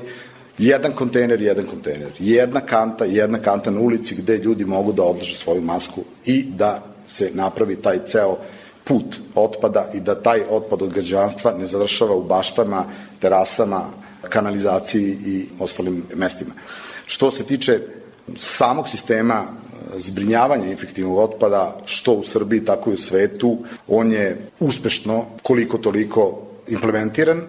jedan 0.58 0.92
kontejner, 0.92 1.42
jedan 1.42 1.66
kontejner, 1.66 2.10
jedna 2.18 2.60
kanta, 2.60 3.04
jedna 3.04 3.38
kanta 3.38 3.70
na 3.70 3.80
ulici 3.80 4.14
gde 4.14 4.38
ljudi 4.38 4.64
mogu 4.64 4.92
da 4.92 5.02
odlože 5.02 5.36
svoju 5.36 5.62
masku 5.62 6.04
i 6.24 6.42
da 6.42 6.82
se 7.06 7.30
napravi 7.34 7.76
taj 7.76 7.98
ceo 8.06 8.36
put 8.84 9.16
otpada 9.34 9.90
i 9.94 10.00
da 10.00 10.22
taj 10.22 10.42
otpad 10.50 10.82
od 10.82 10.92
građanstva 10.92 11.54
ne 11.58 11.66
završava 11.66 12.14
u 12.14 12.22
baštama, 12.22 12.84
terasama, 13.20 13.84
kanalizaciji 14.28 15.18
i 15.26 15.46
ostalim 15.58 16.02
mestima. 16.14 16.50
Što 17.06 17.30
se 17.30 17.44
tiče 17.44 17.80
samog 18.36 18.88
sistema 18.88 19.44
e, 19.96 19.98
zbrinjavanja 19.98 20.70
infektivnog 20.70 21.18
otpada, 21.18 21.80
što 21.84 22.12
u 22.12 22.22
Srbiji, 22.22 22.64
tako 22.64 22.90
i 22.90 22.94
u 22.94 22.96
svetu, 22.96 23.58
on 23.88 24.12
je 24.12 24.36
uspešno, 24.60 25.24
koliko 25.42 25.78
toliko 25.78 26.42
implementiran. 26.68 27.42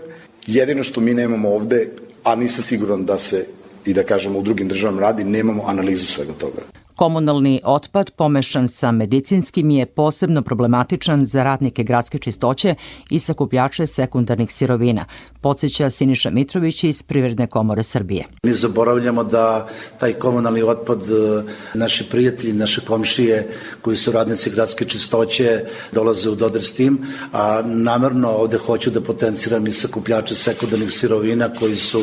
Jedino 0.47 0.83
što 0.83 1.01
mi 1.01 1.13
nemamo 1.13 1.49
ovde, 1.49 1.87
a 2.23 2.35
nisam 2.35 2.63
siguran 2.63 3.05
da 3.05 3.17
se 3.17 3.45
i 3.85 3.93
da 3.93 4.03
kažemo 4.03 4.39
u 4.39 4.41
drugim 4.41 4.67
državama 4.67 5.01
radi, 5.01 5.23
nemamo 5.23 5.63
analizu 5.67 6.05
svega 6.05 6.33
toga. 6.33 6.61
Komunalni 6.95 7.61
otpad 7.63 8.11
pomešan 8.11 8.69
sa 8.69 8.91
medicinskim 8.91 9.69
je 9.69 9.85
posebno 9.85 10.41
problematičan 10.41 11.25
za 11.25 11.43
radnike 11.43 11.83
gradske 11.83 12.19
čistoće 12.19 12.75
i 13.09 13.19
sakupljače 13.19 13.87
sekundarnih 13.87 14.51
sirovina, 14.51 15.05
podsjeća 15.41 15.89
Siniša 15.89 16.29
Mitrović 16.29 16.83
iz 16.83 17.03
Privredne 17.03 17.47
komore 17.47 17.83
Srbije. 17.83 18.25
Mi 18.43 18.53
zaboravljamo 18.53 19.23
da 19.23 19.67
taj 19.99 20.13
komunalni 20.13 20.63
otpad 20.63 21.01
e, 21.01 21.43
naši 21.73 22.09
prijatelji, 22.09 22.53
naše 22.53 22.81
komšije 22.81 23.49
koji 23.81 23.97
su 23.97 24.11
radnici 24.11 24.49
gradske 24.49 24.85
čistoće 24.85 25.65
dolaze 25.91 26.29
u 26.29 26.35
dodir 26.35 26.63
s 26.63 26.73
tim, 26.73 26.99
a 27.33 27.61
namerno 27.65 28.29
ovde 28.29 28.57
hoću 28.57 28.91
da 28.91 29.01
potenciram 29.01 29.67
i 29.67 29.73
sakupljače 29.73 30.35
sekundarnih 30.35 30.91
sirovina 30.91 31.49
koji 31.53 31.75
su 31.75 32.01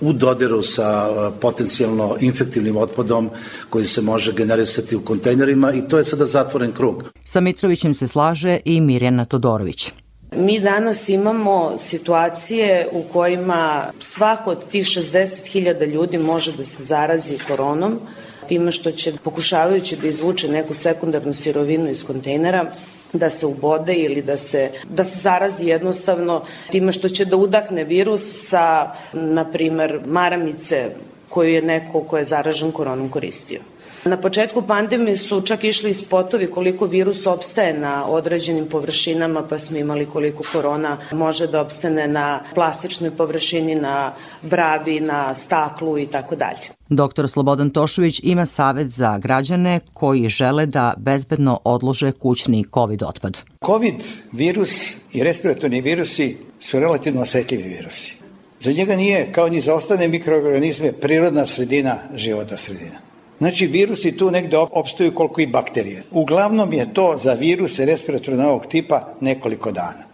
u 0.00 0.12
dodiru 0.12 0.62
sa 0.62 1.08
e, 1.08 1.40
potencijalno 1.40 2.16
infektivnim 2.20 2.76
otpadom 2.76 3.30
koji 3.70 3.86
se 3.86 4.02
može 4.02 4.32
generisati 4.32 4.96
u 4.96 5.04
kontejnerima 5.04 5.72
i 5.72 5.88
to 5.88 5.98
je 5.98 6.04
sada 6.04 6.26
zatvoren 6.26 6.72
krug. 6.72 7.04
Sa 7.24 7.40
Mitrovićem 7.40 7.94
se 7.94 8.08
slaže 8.08 8.58
i 8.64 8.80
Mirjana 8.80 9.24
Todorović. 9.24 9.92
Mi 10.36 10.60
danas 10.60 11.08
imamo 11.08 11.78
situacije 11.78 12.88
u 12.92 13.02
kojima 13.12 13.92
svako 14.00 14.50
od 14.50 14.68
tih 14.68 14.84
60.000 14.84 15.86
ljudi 15.86 16.18
može 16.18 16.52
da 16.56 16.64
se 16.64 16.82
zarazi 16.82 17.38
koronom, 17.48 18.00
time 18.48 18.72
što 18.72 18.92
će, 18.92 19.12
pokušavajući 19.24 19.96
da 19.96 20.08
izvuče 20.08 20.48
neku 20.48 20.74
sekundarnu 20.74 21.34
sirovinu 21.34 21.90
iz 21.90 22.04
kontejnera, 22.04 22.66
da 23.12 23.30
se 23.30 23.46
ubode 23.46 23.94
ili 23.94 24.22
da 24.22 24.36
se, 24.36 24.70
da 24.88 25.04
se 25.04 25.18
zarazi 25.18 25.66
jednostavno 25.66 26.42
time 26.70 26.92
što 26.92 27.08
će 27.08 27.24
da 27.24 27.36
udahne 27.36 27.84
virus 27.84 28.48
sa, 28.48 28.92
na 29.12 29.44
primer, 29.44 30.00
maramice 30.06 30.90
koju 31.28 31.54
je 31.54 31.62
neko 31.62 32.00
ko 32.00 32.18
je 32.18 32.24
zaražen 32.24 32.72
koronom 32.72 33.08
koristio. 33.08 33.60
Na 34.04 34.16
početku 34.16 34.62
pandemije 34.62 35.16
su 35.16 35.40
čak 35.40 35.64
išli 35.64 35.94
spotovi 35.94 36.46
koliko 36.46 36.86
virus 36.86 37.26
opstaje 37.26 37.78
na 37.78 38.06
određenim 38.06 38.66
površinama, 38.66 39.42
pa 39.48 39.58
smo 39.58 39.76
imali 39.78 40.06
koliko 40.06 40.42
korona 40.52 40.98
može 41.12 41.46
da 41.46 41.60
opstane 41.60 42.08
na 42.08 42.40
plastičnoj 42.54 43.10
površini, 43.10 43.74
na 43.74 44.12
bravi, 44.42 45.00
na 45.00 45.34
staklu 45.34 45.98
i 45.98 46.06
tako 46.06 46.36
dalje. 46.36 46.68
Doktor 46.88 47.28
Slobodan 47.30 47.70
Tošović 47.70 48.20
ima 48.22 48.46
savet 48.46 48.88
za 48.88 49.18
građane 49.18 49.80
koji 49.94 50.28
žele 50.28 50.66
da 50.66 50.94
bezbedno 50.96 51.60
odlože 51.64 52.12
kućni 52.12 52.64
COVID 52.74 53.02
otpad. 53.02 53.40
COVID 53.66 53.94
virus 54.32 54.70
i 55.12 55.22
respiratorni 55.22 55.80
virusi 55.80 56.36
su 56.60 56.80
relativno 56.80 57.22
osetljivi 57.22 57.62
virusi. 57.62 58.14
Za 58.60 58.72
njega 58.72 58.96
nije, 58.96 59.32
kao 59.32 59.48
ni 59.48 59.60
za 59.60 59.74
ostane 59.74 60.08
mikroorganizme, 60.08 60.92
prirodna 60.92 61.46
sredina 61.46 61.98
života 62.14 62.56
sredina. 62.56 63.13
Znači, 63.44 63.66
virusi 63.66 64.16
tu 64.16 64.30
negde 64.30 64.56
opstaju 64.56 65.14
koliko 65.14 65.40
i 65.40 65.46
bakterije. 65.46 66.02
Uglavnom 66.10 66.72
je 66.72 66.94
to 66.94 67.18
za 67.18 67.32
viruse 67.32 67.84
respiratornog 67.84 68.66
tipa 68.66 69.08
nekoliko 69.20 69.72
dana. 69.72 70.04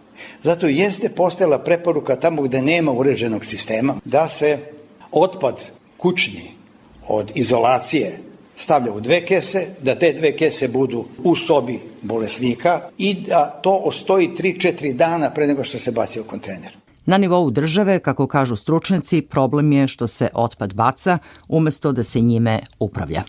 Zato 0.43 0.67
jeste 0.67 1.09
postojala 1.09 1.59
preporuka 1.59 2.15
tamo 2.15 2.41
gde 2.41 2.61
nema 2.61 2.91
uređenog 2.91 3.45
sistema 3.45 3.95
da 4.05 4.29
se 4.29 4.57
otpad 5.11 5.71
kućni 5.97 6.51
od 7.07 7.31
izolacije 7.35 8.19
stavlja 8.55 8.91
u 8.93 8.99
dve 8.99 9.25
kese, 9.25 9.67
da 9.81 9.95
te 9.95 10.13
dve 10.13 10.31
kese 10.31 10.67
budu 10.67 11.05
u 11.23 11.35
sobi 11.35 11.79
bolesnika 12.01 12.81
i 12.97 13.13
da 13.13 13.59
to 13.63 13.71
ostoji 13.71 14.29
3-4 14.29 14.93
dana 14.93 15.29
pre 15.29 15.47
nego 15.47 15.63
što 15.63 15.79
se 15.79 15.91
baci 15.91 16.19
u 16.19 16.23
kontejner. 16.23 16.80
Na 17.05 17.17
nivou 17.17 17.51
države, 17.51 17.99
kako 17.99 18.27
kažu 18.27 18.55
stručnjaci, 18.55 19.21
problem 19.21 19.71
je 19.71 19.87
što 19.87 20.07
se 20.07 20.29
otpad 20.33 20.73
baca 20.73 21.17
umesto 21.47 21.91
da 21.91 22.03
se 22.03 22.19
njime 22.19 22.59
upravlja. 22.79 23.23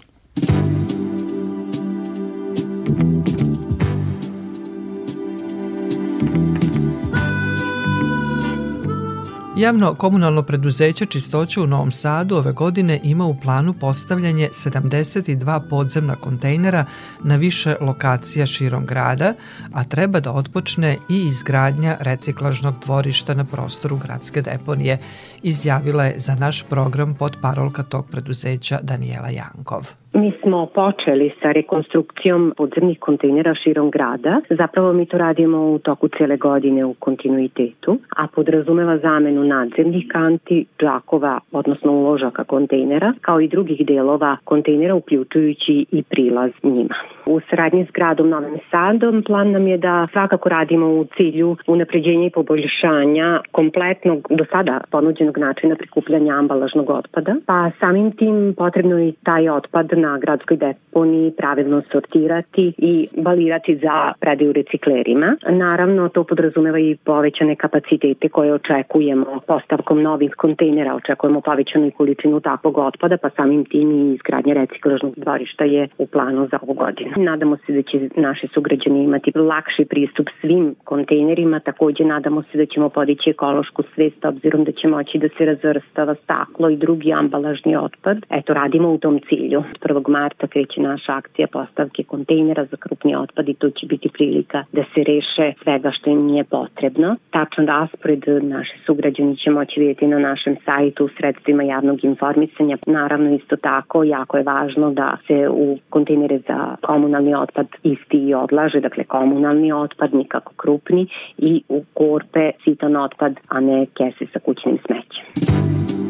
Javno 9.57 9.95
komunalno 9.95 10.43
preduzeće 10.43 11.07
Čistoće 11.07 11.61
u 11.61 11.67
Novom 11.67 11.93
Sadu 11.93 12.37
ove 12.37 12.53
godine 12.53 13.01
ima 13.03 13.27
u 13.27 13.41
planu 13.43 13.73
postavljanje 13.73 14.49
72 14.53 15.61
podzemna 15.71 16.15
kontejnera 16.15 16.85
na 17.25 17.37
više 17.37 17.77
lokacija 17.81 18.47
širom 18.47 18.87
grada, 18.87 19.35
a 19.73 19.85
treba 19.85 20.21
da 20.21 20.33
otpočne 20.33 20.97
i 21.09 21.27
izgradnja 21.27 21.97
reciklažnog 22.01 22.75
dvorišta 22.85 23.35
na 23.35 23.45
prostoru 23.45 23.97
gradske 23.97 24.43
deponije, 24.43 24.99
izjavila 25.43 26.05
je 26.05 26.19
za 26.19 26.35
naš 26.35 26.63
program 26.63 27.15
pod 27.15 27.37
parolka 27.43 27.83
tog 27.83 28.07
preduzeća 28.11 28.79
Daniela 28.83 29.29
Jankov. 29.29 30.02
Mi 30.15 30.33
smo 30.43 30.67
počeli 30.67 31.33
sa 31.43 31.53
rekonstrukcijom 31.53 32.53
podzemnih 32.57 32.99
kontejnera 33.01 33.55
širom 33.55 33.91
grada. 33.91 34.41
Zapravo 34.51 34.93
mi 34.93 35.07
to 35.07 35.19
radimo 35.19 35.73
u 35.73 35.79
toku 35.79 36.09
cele 36.09 36.37
godine 36.37 36.85
u 36.85 36.95
kontinuitetu, 36.95 37.99
a 38.17 38.27
podrazumeva 38.35 38.99
zamenu 38.99 39.45
nadzemnih 39.45 40.05
kanti, 40.09 40.67
džakova, 40.81 41.41
odnosno 41.53 41.93
uložaka 41.93 42.45
kontejnera, 42.45 43.13
kao 43.21 43.41
i 43.41 43.49
drugih 43.49 43.87
delova 43.87 44.37
kontejnera 44.45 44.95
uključujući 44.95 45.87
i 45.91 46.03
prilaz 46.03 46.51
njima. 46.63 46.95
U 47.27 47.41
saradnji 47.51 47.87
s 47.87 47.91
gradom 47.93 48.29
Novim 48.29 48.59
Sadom 48.71 49.23
plan 49.27 49.51
nam 49.51 49.67
je 49.67 49.79
da 49.79 50.07
svakako 50.13 50.49
radimo 50.49 50.87
u 50.87 51.05
cilju 51.17 51.57
unapređenja 51.67 52.27
i 52.27 52.31
poboljšanja 52.31 53.41
kompletnog 53.53 54.27
do 54.31 54.45
sada 54.53 54.81
ponuđenog 54.91 55.39
načina 55.39 55.77
prikupljanja 55.77 56.35
ambalažnog 56.35 56.91
otpada, 56.91 57.35
pa 57.47 57.71
samim 57.81 58.13
tim 58.13 58.55
potrebno 58.59 58.99
i 58.99 59.13
taj 59.23 59.49
otpad 59.49 60.02
na 60.05 60.19
gradskoj 60.19 60.57
deponiji 60.57 61.33
pravilno 61.37 61.83
sortirati 61.93 62.73
i 62.79 63.09
balirati 63.17 63.77
za 63.77 64.13
predaju 64.21 64.53
reciklerima. 64.53 65.37
Naravno, 65.49 66.09
to 66.09 66.25
podrazumeva 66.25 66.79
i 66.79 66.97
povećane 67.05 67.57
kapacitete 67.57 68.29
koje 68.29 68.55
očekujemo 68.55 69.41
postavkom 69.47 70.03
novih 70.03 70.33
kontejnera, 70.37 70.95
očekujemo 70.95 71.41
povećanu 71.41 71.91
količinu 71.97 72.41
takvog 72.41 72.79
otpada, 72.79 73.17
pa 73.17 73.31
samim 73.31 73.65
tim 73.65 73.89
i 73.93 74.15
izgradnje 74.15 74.55
reciklažnog 74.55 75.15
dvorišta 75.17 75.65
je 75.65 75.89
u 75.99 76.07
planu 76.07 76.49
za 76.51 76.59
ovu 76.63 76.75
godinu. 76.75 77.11
Nadamo 77.17 77.57
se 77.57 77.73
da 77.73 77.83
će 77.83 78.09
naši 78.17 78.49
sugrađani 78.55 79.05
imati 79.05 79.33
lakši 79.35 79.85
pristup 79.85 80.27
svim 80.41 80.75
kontejnerima, 80.85 81.61
takođe 81.61 82.05
nadamo 82.05 82.43
se 82.43 82.59
da 82.59 82.67
ćemo 82.67 82.89
podići 82.89 83.31
ekološku 83.31 83.83
svest 83.95 84.25
obzirom 84.25 84.65
da 84.65 84.73
će 84.73 84.89
moći 84.89 85.19
da 85.19 85.29
se 85.29 85.45
razvrstava 85.45 86.15
staklo 86.15 86.69
i 86.69 86.77
drugi 86.77 87.13
ambalažni 87.13 87.77
otpad. 87.77 88.17
Eto, 88.31 88.55
radimo 88.55 88.93
u 88.93 88.99
tom 88.99 89.21
cilju. 89.29 89.63
1. 89.95 90.09
marta 90.09 90.47
kreće 90.47 90.81
naša 90.81 91.13
akcija 91.13 91.47
postavke 91.53 92.03
kontejnera 92.03 92.65
za 92.65 92.77
krupni 92.77 93.17
otpad 93.17 93.49
i 93.49 93.55
to 93.55 93.71
će 93.71 93.87
biti 93.87 94.09
prilika 94.13 94.65
da 94.73 94.83
se 94.95 95.01
reše 95.05 95.53
svega 95.63 95.91
što 95.91 96.11
im 96.11 96.29
je 96.29 96.45
potrebno. 96.45 97.15
Tačan 97.31 97.67
raspored 97.67 98.25
naše 98.43 98.75
sugrađani 98.87 99.37
će 99.37 99.51
moći 99.51 99.81
vidjeti 99.81 100.07
na 100.07 100.19
našem 100.19 100.57
sajtu 100.65 101.05
u 101.05 101.09
sredstvima 101.09 101.63
javnog 101.63 102.05
informisanja. 102.05 102.77
Naravno 102.87 103.35
isto 103.35 103.57
tako 103.57 104.05
jako 104.05 104.37
je 104.37 104.43
važno 104.43 104.91
da 104.91 105.17
se 105.27 105.49
u 105.49 105.79
kontejnere 105.91 106.39
za 106.39 106.77
komunalni 106.81 107.35
otpad 107.35 107.67
isti 107.83 108.19
i 108.29 108.35
odlaže, 108.35 108.81
dakle 108.81 109.05
komunalni 109.05 109.73
otpad, 109.73 110.15
nikako 110.15 110.53
krupni 110.57 111.07
i 111.39 111.63
u 111.69 111.83
korpe 111.95 112.51
sitan 112.65 112.97
otpad, 112.97 113.37
a 113.49 113.61
ne 113.61 113.87
kese 113.97 114.27
sa 114.33 114.39
kućnim 114.39 114.79
smećem. 114.87 116.02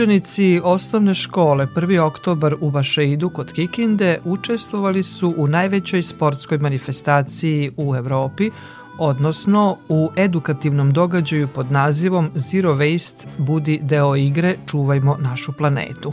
Učenici 0.00 0.60
osnovne 0.64 1.14
škole 1.14 1.66
1. 1.66 2.00
oktobar 2.00 2.54
u 2.60 2.68
Vašeidu 2.70 3.28
kod 3.28 3.52
Kikinde 3.52 4.18
učestvovali 4.24 5.02
su 5.02 5.34
u 5.36 5.46
najvećoj 5.46 6.02
sportskoj 6.02 6.58
manifestaciji 6.58 7.70
u 7.76 7.96
Evropi, 7.96 8.50
odnosno 8.98 9.76
u 9.88 10.10
edukativnom 10.16 10.92
događaju 10.92 11.48
pod 11.48 11.72
nazivom 11.72 12.30
Zero 12.34 12.74
Waste 12.74 13.26
budi 13.38 13.80
deo 13.82 14.16
igre 14.16 14.56
Čuvajmo 14.66 15.16
našu 15.20 15.52
planetu. 15.52 16.12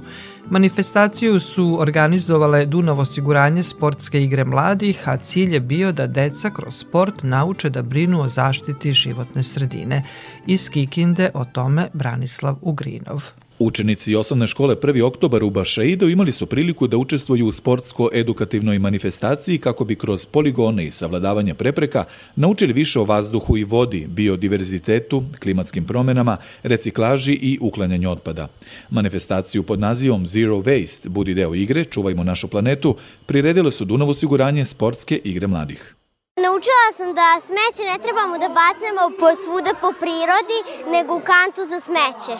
Manifestaciju 0.50 1.40
su 1.40 1.78
organizovale 1.80 2.66
Dunav 2.66 3.00
osiguranje 3.00 3.64
sportske 3.64 4.22
igre 4.24 4.44
mladih, 4.46 5.10
a 5.10 5.18
cilj 5.18 5.54
je 5.54 5.60
bio 5.60 5.92
da 5.92 6.08
deca 6.08 6.50
kroz 6.50 6.76
sport 6.76 7.24
nauče 7.24 7.70
da 7.70 7.82
brinu 7.82 8.22
o 8.22 8.28
zaštiti 8.28 8.94
životne 8.94 9.44
sredine. 9.44 10.04
Iz 10.46 10.70
Kikinde 10.70 11.30
o 11.34 11.46
tome 11.46 11.90
Branislav 11.94 12.56
Ugrinov. 12.62 13.24
Učenici 13.60 14.16
osnovne 14.16 14.48
škole 14.48 14.76
1. 14.76 15.02
oktobar 15.02 15.44
u 15.44 15.50
Bašaidu 15.50 16.10
imali 16.10 16.32
su 16.32 16.46
priliku 16.46 16.88
da 16.88 16.98
učestvuju 16.98 17.48
u 17.48 17.52
sportsko-edukativnoj 17.52 18.80
manifestaciji 18.80 19.58
kako 19.58 19.86
bi 19.86 19.96
kroz 19.96 20.26
poligone 20.26 20.86
i 20.86 20.92
savladavanje 20.92 21.54
prepreka 21.54 22.04
naučili 22.36 22.74
više 22.74 23.00
o 23.00 23.04
vazduhu 23.04 23.58
i 23.58 23.64
vodi, 23.64 24.08
biodiverzitetu, 24.10 25.24
klimatskim 25.40 25.86
promenama, 25.86 26.38
reciklaži 26.64 27.34
i 27.34 27.58
uklanjanju 27.62 28.12
otpada. 28.12 28.48
Manifestaciju 28.90 29.64
pod 29.64 29.80
nazivom 29.80 30.28
Zero 30.28 30.58
Waste, 30.58 31.08
budi 31.08 31.34
deo 31.34 31.56
igre, 31.56 31.84
čuvajmo 31.84 32.24
našu 32.24 32.48
planetu, 32.48 32.96
priredile 33.26 33.72
su 33.72 33.86
Dunav 33.86 34.10
osiguranje 34.10 34.66
sportske 34.66 35.22
igre 35.24 35.48
mladih. 35.48 35.96
Naučila 36.44 36.88
sam 36.98 37.14
da 37.14 37.38
smeće 37.42 37.92
ne 37.92 37.98
trebamo 38.04 38.38
da 38.38 38.50
bacamo 38.50 39.18
po 39.20 39.36
svuda 39.36 39.72
po 39.82 39.92
prirodi, 39.92 40.60
nego 40.88 41.16
u 41.16 41.22
kantu 41.22 41.64
za 41.66 41.80
smeće. 41.80 42.36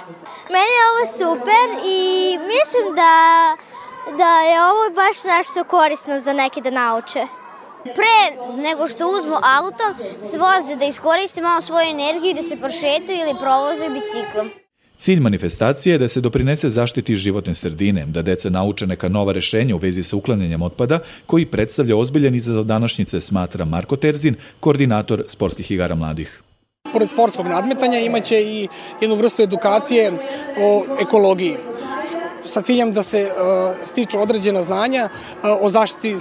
Meni 0.54 0.74
je 0.78 0.84
ovo 0.92 1.06
super 1.18 1.66
i 1.86 2.02
mislim 2.38 2.96
da, 2.96 3.14
da 4.18 4.40
je 4.40 4.64
ovo 4.64 4.90
baš 4.90 5.24
nešto 5.24 5.64
korisno 5.64 6.20
za 6.20 6.34
neke 6.34 6.62
da 6.62 6.70
nauče. 6.70 7.28
Pre 7.84 8.18
nego 8.58 8.88
što 8.88 9.10
uzmu 9.10 9.36
auto, 9.58 9.86
se 10.24 10.38
voze 10.40 10.76
da 10.76 10.86
iskoriste 10.86 11.42
malo 11.42 11.62
svoju 11.62 11.90
energiju 11.90 12.34
da 12.34 12.42
se 12.42 12.62
prošetaju 12.62 13.20
ili 13.20 13.40
provoze 13.40 13.90
biciklom. 13.90 14.52
Cilj 15.00 15.20
manifestacije 15.20 15.94
je 15.94 15.98
da 15.98 16.08
se 16.08 16.22
doprinese 16.22 16.70
zaštiti 16.70 17.16
životne 17.16 17.54
sredine, 17.54 18.06
da 18.06 18.22
deca 18.22 18.50
nauče 18.50 18.88
neka 18.88 19.10
nova 19.10 19.34
rešenja 19.34 19.76
u 19.76 19.78
vezi 19.78 20.04
sa 20.04 20.16
uklanjanjem 20.16 20.62
otpada, 20.62 21.00
koji 21.26 21.46
predstavlja 21.46 21.98
ozbiljan 21.98 22.36
izazov 22.36 22.64
današnjice, 22.64 23.22
smatra 23.22 23.66
Marko 23.66 23.96
Terzin, 23.96 24.36
koordinator 24.60 25.24
sportskih 25.28 25.72
igara 25.72 25.96
mladih. 25.96 26.42
Pored 26.94 27.10
sportskog 27.10 27.48
nadmetanja 27.48 28.00
imaće 28.00 28.42
i 28.42 28.68
jednu 29.02 29.16
vrstu 29.16 29.42
edukacije 29.42 30.12
o 30.62 30.86
ekologiji 31.02 31.56
sa 32.46 32.62
ciljem 32.62 32.94
da 32.94 33.04
se 33.04 33.22
uh, 33.22 33.76
stiču 33.84 34.20
određena 34.20 34.62
znanja 34.62 35.10
uh, 35.10 35.50
o 35.62 35.70
zaštiti 35.70 36.16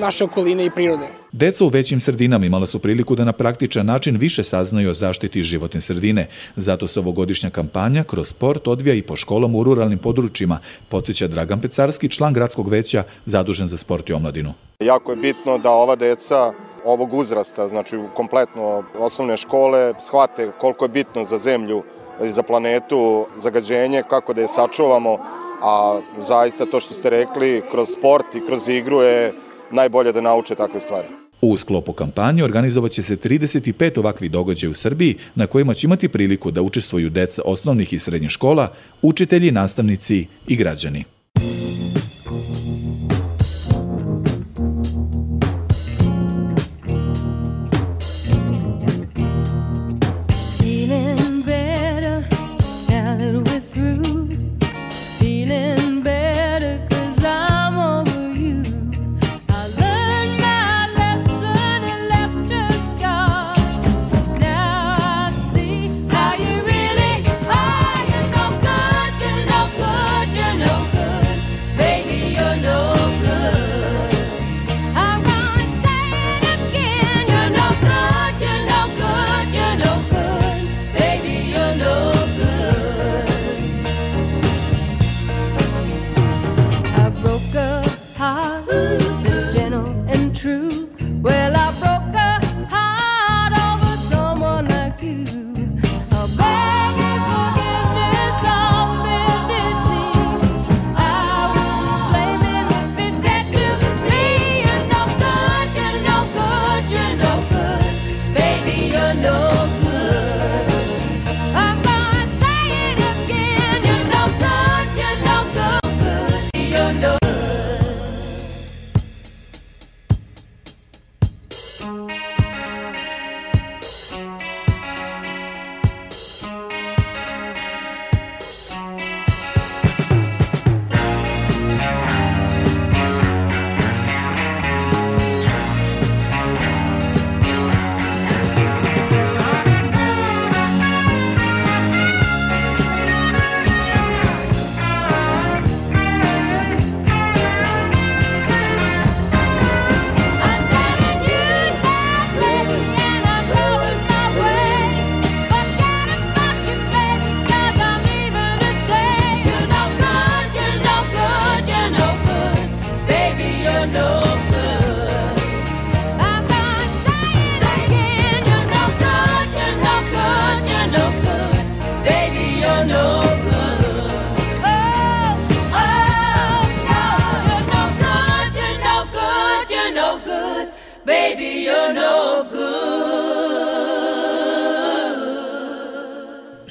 naše 0.00 0.24
okoline 0.24 0.66
i 0.66 0.70
prirode. 0.70 1.17
Deca 1.32 1.64
u 1.64 1.68
većim 1.68 2.00
sredinama 2.00 2.46
imala 2.46 2.66
su 2.66 2.78
priliku 2.78 3.14
da 3.14 3.24
na 3.24 3.32
praktičan 3.32 3.86
način 3.86 4.16
više 4.16 4.44
saznaju 4.44 4.90
o 4.90 4.94
zaštiti 4.94 5.42
životne 5.42 5.80
sredine. 5.80 6.28
Zato 6.56 6.88
se 6.88 7.00
ovogodišnja 7.00 7.50
kampanja 7.50 8.02
kroz 8.02 8.28
sport 8.28 8.68
odvija 8.68 8.94
i 8.94 9.02
po 9.02 9.16
školama 9.16 9.58
u 9.58 9.64
ruralnim 9.64 9.98
područjima, 9.98 10.58
podsjeća 10.88 11.28
Dragan 11.28 11.60
Pecarski, 11.60 12.08
član 12.08 12.32
gradskog 12.32 12.68
veća 12.68 13.02
zadužen 13.24 13.66
za 13.66 13.76
sport 13.76 14.10
i 14.10 14.12
omladinu. 14.12 14.54
Jako 14.80 15.12
je 15.12 15.16
bitno 15.16 15.58
da 15.58 15.70
ova 15.70 15.96
deca 15.96 16.52
ovog 16.84 17.14
uzrasta, 17.14 17.68
znači 17.68 17.98
kompletno 18.14 18.82
osnovne 18.98 19.36
škole, 19.36 19.94
shvate 19.98 20.50
koliko 20.60 20.84
je 20.84 20.88
bitno 20.88 21.24
za 21.24 21.38
zemlju 21.38 21.82
i 22.24 22.30
za 22.30 22.42
planetu 22.42 23.26
zagađenje, 23.36 24.02
kako 24.08 24.34
da 24.34 24.40
je 24.40 24.48
sačuvamo, 24.48 25.18
a 25.62 26.00
zaista 26.20 26.66
to 26.66 26.80
što 26.80 26.94
ste 26.94 27.10
rekli, 27.10 27.62
kroz 27.70 27.88
sport 27.88 28.34
i 28.34 28.46
kroz 28.46 28.68
igru 28.68 29.00
je 29.00 29.32
najbolje 29.72 30.12
da 30.12 30.20
nauče 30.20 30.54
takve 30.54 30.80
stvari. 30.80 31.08
U 31.40 31.56
sklopu 31.56 31.92
kampanje 31.92 32.44
organizovat 32.44 32.92
će 32.92 33.02
se 33.02 33.16
35 33.16 33.98
ovakvih 33.98 34.30
događaja 34.30 34.70
u 34.70 34.74
Srbiji 34.74 35.16
na 35.34 35.46
kojima 35.46 35.74
će 35.74 35.86
imati 35.86 36.08
priliku 36.08 36.50
da 36.50 36.62
učestvuju 36.62 37.10
deca 37.10 37.42
osnovnih 37.44 37.92
i 37.92 37.98
srednjih 37.98 38.30
škola, 38.30 38.72
učitelji, 39.02 39.50
nastavnici 39.50 40.26
i 40.46 40.56
građani. 40.56 41.04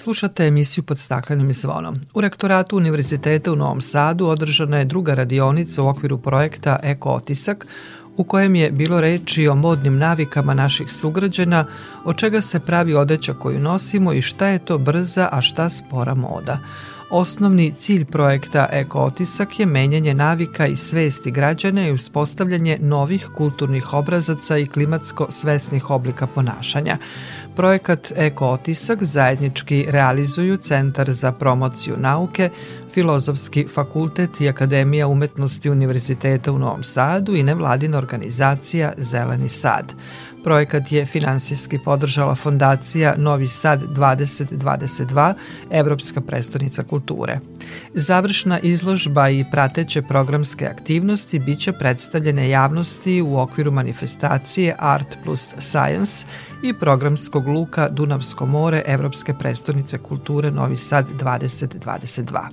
Slušate 0.08 0.48
emisiju 0.48 0.84
pod 0.84 1.00
staklenim 1.00 1.54
zvonom. 1.54 1.96
U 2.14 2.22
rektoratu 2.22 2.78
Univerziteta 2.78 3.52
u 3.52 3.56
Novom 3.56 3.82
Sadu 3.82 4.26
održana 4.26 4.78
je 4.78 4.86
druga 4.86 5.14
radionica 5.14 5.84
u 5.84 5.88
okviru 5.88 6.18
projekta 6.18 6.80
Eko 6.84 7.10
Otisak 7.10 7.68
u 8.18 8.24
kojem 8.24 8.56
je 8.56 8.72
bilo 8.72 9.02
reči 9.02 9.48
o 9.48 9.56
modnim 9.56 9.98
navikama 9.98 10.54
naših 10.54 10.92
sugrađana, 10.92 11.66
od 12.06 12.18
čega 12.18 12.42
se 12.42 12.60
pravi 12.60 12.94
odeća 12.94 13.34
koju 13.34 13.60
nosimo 13.60 14.14
i 14.14 14.22
šta 14.22 14.48
je 14.48 14.60
to 14.60 14.78
brza, 14.78 15.30
a 15.32 15.42
šta 15.42 15.70
spora 15.70 16.16
moda. 16.16 16.60
Osnovni 17.10 17.74
cilj 17.78 18.06
projekta 18.06 18.68
Eko 18.72 19.00
Otisak 19.00 19.60
je 19.60 19.66
menjanje 19.66 20.14
navika 20.14 20.68
i 20.68 20.76
svesti 20.76 21.32
građana 21.32 21.88
i 21.88 21.92
uspostavljanje 21.92 22.78
novih 22.82 23.28
kulturnih 23.38 23.94
obrazaca 23.94 24.58
i 24.58 24.68
klimatsko 24.68 25.28
svesnih 25.30 25.90
oblika 25.90 26.28
ponašanja. 26.28 26.98
Projekat 27.58 28.12
Eko 28.16 28.48
Otisak 28.48 29.04
zajednički 29.04 29.86
realizuju 29.90 30.58
Centar 30.58 31.12
za 31.12 31.32
promociju 31.32 31.96
nauke, 31.98 32.50
Filozofski 32.94 33.68
fakultet 33.74 34.42
i 34.42 34.50
Akademija 34.50 35.08
umetnosti 35.08 35.70
Univerziteta 35.70 36.52
u 36.52 36.60
Novom 36.60 36.84
Sadu 36.84 37.36
i 37.36 37.44
nevladina 37.44 37.98
organizacija 37.98 38.94
Zeleni 38.98 39.50
Sad. 39.50 39.94
Projekat 40.48 40.92
je 40.92 41.06
finansijski 41.06 41.80
podržala 41.86 42.36
fondacija 42.36 43.16
Novi 43.18 43.48
Sad 43.48 43.82
2022, 43.82 45.34
Evropska 45.72 46.22
prestonica 46.22 46.84
kulture. 46.84 47.40
Završna 47.94 48.60
izložba 48.60 49.30
i 49.30 49.46
prateće 49.52 50.02
programske 50.02 50.66
aktivnosti 50.66 51.40
biće 51.40 51.72
predstavljene 51.72 52.50
javnosti 52.50 53.22
u 53.22 53.40
okviru 53.40 53.72
manifestacije 53.72 54.76
Art 54.80 55.18
plus 55.24 55.50
Science 55.60 56.26
i 56.64 56.74
programskog 56.74 57.48
luka 57.48 57.90
Dunavsko 57.90 58.46
more 58.46 58.84
Evropske 58.86 59.34
prestonice 59.34 59.98
kulture 59.98 60.52
Novi 60.52 60.78
Sad 60.78 61.06
2022. 61.20 62.48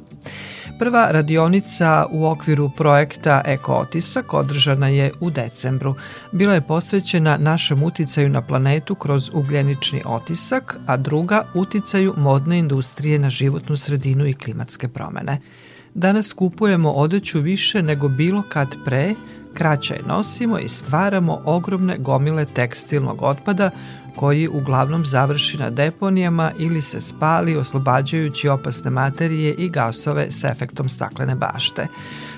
Prva 0.79 1.09
radionica 1.11 2.07
u 2.11 2.27
okviru 2.27 2.71
projekta 2.77 3.43
Eko 3.45 3.73
Otisak 3.73 4.35
održana 4.35 4.89
je 4.89 5.11
u 5.21 5.31
decembru. 5.31 5.95
Bila 6.33 6.55
je 6.55 6.61
posvećena 6.61 7.37
našem 7.37 7.83
uticaju 7.83 8.29
na 8.29 8.43
planetu 8.43 8.95
kroz 8.95 9.31
ugljenični 9.33 10.03
otisak, 10.05 10.77
a 10.87 10.97
druga 10.97 11.43
uticaju 11.55 12.15
modne 12.17 12.59
industrije 12.59 13.19
na 13.19 13.31
životnu 13.31 13.77
sredinu 13.77 14.27
i 14.27 14.33
klimatske 14.33 14.89
promene. 14.89 15.41
Danas 15.95 16.33
kupujemo 16.33 16.91
odeću 16.91 17.41
više 17.41 17.83
nego 17.83 18.09
bilo 18.09 18.43
kad 18.49 18.69
pre, 18.85 19.15
kraće 19.55 19.95
je 19.95 20.03
nosimo 20.07 20.59
i 20.59 20.69
stvaramo 20.69 21.41
ogromne 21.45 21.99
gomile 21.99 22.45
tekstilnog 22.45 23.23
otpada 23.23 23.71
koji 24.17 24.49
uglavnom 24.49 25.07
završi 25.07 25.59
na 25.59 25.71
deponijama 25.71 26.51
ili 26.59 26.83
se 26.83 27.01
spali 27.01 27.57
oslobađajući 27.57 28.49
opasne 28.49 28.91
materije 28.91 29.55
i 29.55 29.69
gasove 29.69 30.31
s 30.31 30.45
efektom 30.45 30.89
staklene 30.89 31.35
bašte. 31.35 31.87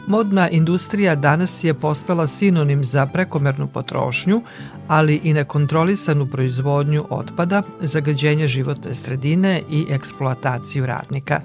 Modna 0.07 0.49
industrija 0.49 1.15
danas 1.15 1.65
je 1.65 1.75
postala 1.75 2.27
sinonim 2.27 2.85
za 2.85 3.07
prekomernu 3.07 3.67
potrošnju, 3.67 4.43
ali 4.89 5.21
i 5.25 5.33
nekontrolisanu 5.33 6.27
proizvodnju 6.27 7.05
otpada, 7.11 7.63
zagađenje 7.81 8.47
životne 8.47 8.95
sredine 8.95 9.63
i 9.71 9.87
eksploataciju 9.91 10.87
radnika. 10.87 11.41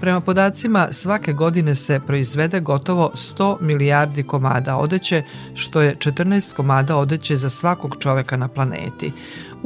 Prema 0.00 0.20
podacima, 0.20 0.88
svake 0.92 1.32
godine 1.32 1.74
se 1.74 2.00
proizvede 2.06 2.60
gotovo 2.60 3.10
100 3.14 3.56
milijardi 3.60 4.22
komada 4.22 4.76
odeće, 4.76 5.22
što 5.54 5.80
je 5.80 5.96
14 5.96 6.54
komada 6.54 6.96
odeće 6.96 7.36
za 7.36 7.50
svakog 7.50 7.96
čoveka 8.00 8.36
na 8.36 8.48
planeti. 8.48 9.12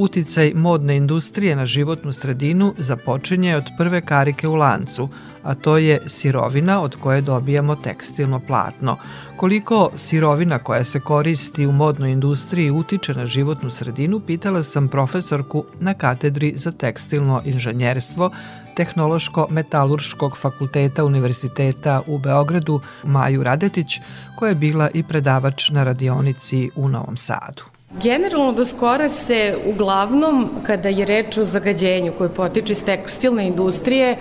Uticaj 0.01 0.53
modne 0.55 0.97
industrije 0.97 1.57
na 1.57 1.67
životnu 1.67 2.13
sredinu 2.13 2.75
započinje 2.79 3.57
od 3.57 3.65
prve 3.79 4.01
karike 4.01 4.49
u 4.49 4.55
lancu, 4.55 5.09
a 5.43 5.55
to 5.55 5.77
je 5.77 6.01
sirovina 6.07 6.81
od 6.83 6.97
koje 6.97 7.21
dobijamo 7.21 7.77
tekstilno 7.77 8.41
platno. 8.47 8.97
Koliko 9.37 9.91
sirovina 9.97 10.59
koja 10.59 10.85
se 10.85 11.01
koristi 11.01 11.67
u 11.67 11.73
modnoj 11.73 12.13
industriji 12.13 12.71
utiče 12.71 13.15
na 13.15 13.27
životnu 13.27 13.71
sredinu, 13.71 14.21
pitala 14.21 14.63
sam 14.63 14.89
profesorku 14.89 15.65
na 15.81 15.95
katedri 15.95 16.53
za 16.57 16.73
tekstilno 16.73 17.43
inženjerstvo 17.45 18.31
Tehnološko-metalurškog 18.77 20.37
fakulteta 20.37 21.05
Univerziteta 21.05 22.01
u 22.07 22.19
Beogradu 22.19 22.81
Maju 23.05 23.43
Radetić, 23.43 24.01
koja 24.39 24.49
je 24.49 24.55
bila 24.55 24.91
i 24.95 25.03
predavač 25.03 25.71
na 25.71 25.85
radionici 25.85 26.71
u 26.77 26.89
Novom 26.89 27.17
Sadu. 27.17 27.70
Generalno 27.90 28.53
do 28.53 28.64
skora 28.64 29.09
se 29.09 29.57
uglavnom, 29.66 30.50
kada 30.62 30.88
je 30.88 31.05
reč 31.05 31.38
o 31.38 31.44
zagađenju 31.44 32.12
koje 32.18 32.31
potiče 32.35 32.72
iz 32.72 32.85
tekstilne 32.85 33.46
industrije, 33.46 34.16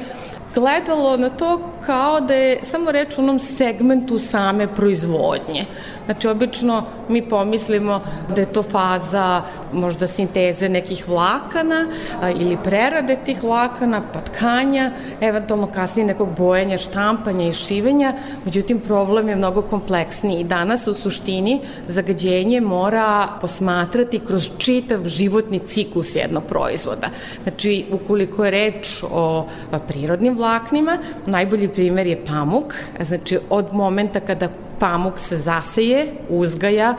gledalo 0.60 1.18
na 1.18 1.30
to 1.30 1.60
kao 1.86 2.22
da 2.22 2.34
je 2.34 2.60
samo 2.64 2.92
reč 2.92 3.18
o 3.18 3.22
onom 3.22 3.40
segmentu 3.40 4.20
same 4.20 4.68
proizvodnje. 4.68 5.66
Znači, 6.10 6.28
obično 6.28 6.84
mi 7.10 7.22
pomislimo 7.22 8.02
da 8.36 8.42
je 8.42 8.54
to 8.54 8.64
faza 8.64 9.42
možda 9.74 10.08
sinteze 10.08 10.70
nekih 10.70 11.08
vlakana 11.10 11.88
a, 12.22 12.30
ili 12.30 12.58
prerade 12.64 13.18
tih 13.26 13.44
vlakana, 13.44 14.02
pa 14.14 14.22
tkanja, 14.22 14.92
eventualno 15.22 15.68
kasnije 15.68 16.08
nekog 16.08 16.30
bojanja, 16.38 16.78
štampanja 16.78 17.48
i 17.48 17.54
šivenja, 17.54 18.14
međutim 18.46 18.80
problem 18.80 19.30
je 19.30 19.36
mnogo 19.36 19.62
kompleksniji. 19.62 20.44
Danas 20.44 20.88
u 20.88 20.94
suštini 20.94 21.62
zagađenje 21.88 22.62
mora 22.62 23.28
posmatrati 23.42 24.20
kroz 24.20 24.50
čitav 24.58 25.08
životni 25.08 25.60
ciklus 25.60 26.16
jednog 26.16 26.44
proizvoda. 26.44 27.10
Znači, 27.44 27.86
ukoliko 27.92 28.46
je 28.46 28.52
reč 28.52 29.04
o 29.12 29.46
prirodnim 29.88 30.38
vlaknima, 30.50 30.98
najbolji 31.26 31.68
primer 31.68 32.08
je 32.08 32.18
pamuk, 32.26 32.74
znači 33.00 33.40
od 33.50 33.74
momenta 33.74 34.20
kada 34.20 34.50
pamuk 34.80 35.20
se 35.20 35.38
zaseje, 35.38 36.08
uzgaja, 36.30 36.96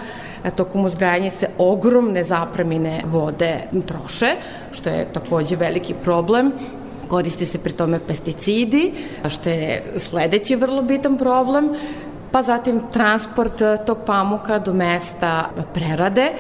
tokom 0.57 0.85
uzgajanja 0.85 1.31
se 1.31 1.49
ogromne 1.59 2.25
zapremine 2.25 3.03
vode 3.07 3.55
troše, 3.87 4.35
što 4.73 4.91
je 4.91 5.09
takođe 5.13 5.57
veliki 5.57 5.95
problem. 6.05 6.53
Koriste 7.09 7.45
se 7.45 7.59
pri 7.59 7.73
tome 7.73 7.99
pesticidi, 8.07 8.93
što 9.29 9.51
je 9.51 9.83
sledeći 9.97 10.57
vrlo 10.57 10.83
bitan 10.83 11.19
problem, 11.19 11.73
pa 12.31 12.43
zatim 12.43 12.81
transport 12.93 13.63
tog 13.87 13.99
pamuka 14.07 14.59
do 14.59 14.73
mesta 14.73 15.51
prerade. 15.75 16.33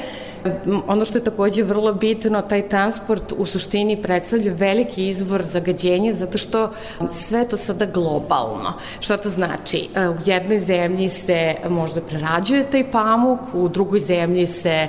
Ono 0.87 1.05
što 1.05 1.18
je 1.18 1.24
takođe 1.24 1.62
vrlo 1.62 1.92
bitno, 1.92 2.42
taj 2.42 2.68
transport 2.68 3.33
u 3.38 3.46
suštini 3.46 4.03
predstavlja 4.03 4.53
veliki 4.53 5.09
izvor 5.09 5.42
zagađenja 5.42 6.12
zato 6.12 6.38
što 6.38 6.70
sve 7.11 7.48
to 7.48 7.57
sada 7.57 7.87
globalno. 7.87 8.72
Šta 9.00 9.16
to 9.16 9.31
znači? 9.31 9.88
E, 9.94 10.09
u 10.09 10.14
jednoj 10.24 10.59
zemlji 10.59 11.09
se 11.09 11.55
možda 11.68 12.00
prerađuje 12.00 12.70
taj 12.70 12.90
pamuk, 12.90 13.40
u 13.55 13.68
drugoj 13.68 13.98
zemlji 14.00 14.46
se 14.46 14.68
e, 14.68 14.88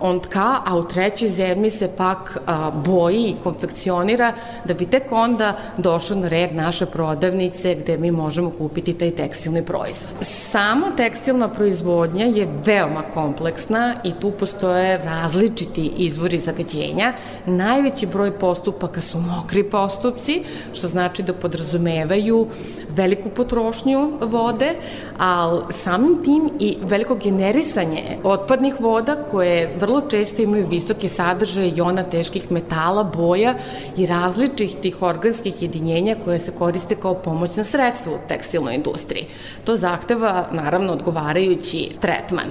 on 0.00 0.20
tka, 0.20 0.56
a 0.66 0.76
u 0.76 0.84
trećoj 0.88 1.28
zemlji 1.28 1.70
se 1.70 1.88
pak 1.96 2.36
e, 2.36 2.50
boji 2.84 3.24
i 3.24 3.36
konfekcionira 3.42 4.32
da 4.64 4.74
bi 4.74 4.86
tek 4.86 5.12
onda 5.12 5.56
došao 5.76 6.16
na 6.16 6.28
red 6.28 6.54
naše 6.54 6.86
prodavnice 6.86 7.74
gde 7.74 7.98
mi 7.98 8.10
možemo 8.10 8.50
kupiti 8.50 8.94
taj 8.94 9.10
tekstilni 9.10 9.64
proizvod. 9.64 10.14
Sama 10.50 10.90
tekstilna 10.96 11.48
proizvodnja 11.48 12.26
je 12.26 12.48
veoma 12.64 13.02
kompleksna 13.14 13.94
i 14.04 14.12
tu 14.20 14.30
postoje 14.30 14.85
postoje 14.86 14.98
različiti 15.04 15.90
izvori 15.96 16.38
zagađenja. 16.38 17.12
Najveći 17.46 18.06
broj 18.06 18.38
postupaka 18.38 19.00
su 19.00 19.18
mokri 19.18 19.64
postupci, 19.64 20.42
što 20.72 20.88
znači 20.88 21.22
da 21.22 21.32
podrazumevaju 21.32 22.46
veliku 22.88 23.28
potrošnju 23.30 24.12
vode, 24.20 24.74
ali 25.18 25.62
samim 25.70 26.22
tim 26.24 26.50
i 26.60 26.76
veliko 26.82 27.14
generisanje 27.14 28.18
otpadnih 28.22 28.80
voda 28.80 29.16
koje 29.30 29.76
vrlo 29.80 30.00
često 30.00 30.42
imaju 30.42 30.68
visoke 30.68 31.08
sadržaje 31.08 31.72
iona 31.76 32.02
teških 32.02 32.52
metala, 32.52 33.04
boja 33.04 33.54
i 33.96 34.06
različitih 34.06 35.02
organskih 35.02 35.62
jedinjenja 35.62 36.16
koje 36.24 36.38
se 36.38 36.52
koriste 36.52 36.94
kao 36.94 37.14
pomoćna 37.14 37.64
sredstva 37.64 38.12
u 38.12 38.28
tekstilnoj 38.28 38.74
industriji. 38.74 39.26
To 39.64 39.76
zahteva 39.76 40.48
naravno 40.52 40.92
odgovarajući 40.92 41.90
tretman. 42.00 42.46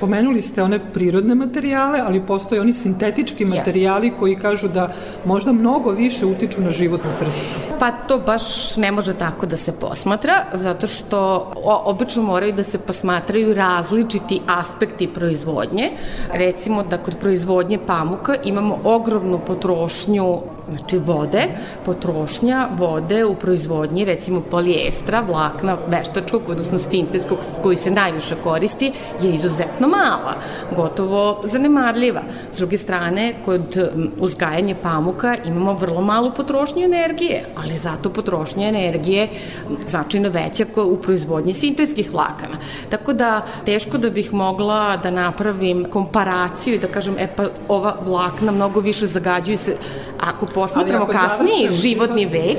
Pomenuli 0.00 0.42
ste 0.42 0.62
one 0.62 0.78
prirodne 0.92 1.34
materijale, 1.34 1.67
ali 1.74 2.26
postoje 2.26 2.60
oni 2.60 2.72
sintetički 2.72 3.44
materijali 3.44 4.12
koji 4.18 4.36
kažu 4.36 4.68
da 4.68 4.92
možda 5.24 5.52
mnogo 5.52 5.90
više 5.90 6.26
utiču 6.26 6.60
na 6.60 6.70
životnu 6.70 7.12
sredinu. 7.12 7.78
Pa 7.78 7.90
to 7.90 8.18
baš 8.18 8.76
ne 8.76 8.92
može 8.92 9.14
tako 9.14 9.46
da 9.46 9.56
se 9.56 9.72
posmatra, 9.72 10.44
zato 10.52 10.86
što 10.86 11.52
obično 11.84 12.22
moraju 12.22 12.52
da 12.52 12.62
se 12.62 12.78
posmatraju 12.78 13.54
različiti 13.54 14.40
aspekti 14.46 15.06
proizvodnje. 15.06 15.90
Recimo 16.32 16.82
da 16.82 16.98
kod 16.98 17.16
proizvodnje 17.16 17.78
pamuka 17.86 18.34
imamo 18.44 18.78
ogromnu 18.84 19.38
potrošnju 19.46 20.38
znači 20.68 20.98
vode, 20.98 21.42
potrošnja 21.84 22.68
vode 22.78 23.24
u 23.24 23.34
proizvodnji 23.34 24.04
recimo 24.04 24.40
polijestra, 24.40 25.20
vlakna, 25.20 25.76
veštačkog, 25.86 26.42
odnosno 26.48 26.78
sintetskog 26.78 27.38
koji 27.62 27.76
se 27.76 27.90
najviše 27.90 28.34
koristi 28.42 28.92
je 29.22 29.34
izuzetno 29.34 29.88
mala, 29.88 30.34
gotovo 30.76 31.42
zanemarljiva. 31.44 32.20
S 32.54 32.58
druge 32.58 32.78
strane, 32.78 33.34
kod 33.44 33.90
uzgajanja 34.18 34.74
pamuka 34.82 35.36
imamo 35.44 35.72
vrlo 35.72 36.00
malu 36.00 36.32
potrošnju 36.36 36.84
energije, 36.84 37.44
ali 37.56 37.78
zato 37.78 38.10
potrošnja 38.10 38.68
energije 38.68 39.28
značajno 39.88 40.28
veća 40.28 40.64
u 40.76 40.96
proizvodnji 40.96 41.54
sintetskih 41.54 42.12
vlakana. 42.12 42.56
Tako 42.90 43.12
da 43.12 43.42
teško 43.64 43.98
da 43.98 44.10
bih 44.10 44.32
mogla 44.32 44.96
da 44.96 45.10
napravim 45.10 45.84
komparaciju 45.90 46.74
i 46.74 46.78
da 46.78 46.88
kažem, 46.88 47.16
e 47.18 47.26
pa 47.36 47.44
ova 47.68 47.96
vlakna 48.06 48.52
mnogo 48.52 48.80
više 48.80 49.06
zagađuju 49.06 49.58
se. 49.58 49.76
Ako 50.20 50.46
posmatramo 50.58 51.06
kasniji 51.06 51.68
životni 51.70 52.26
vek, 52.26 52.58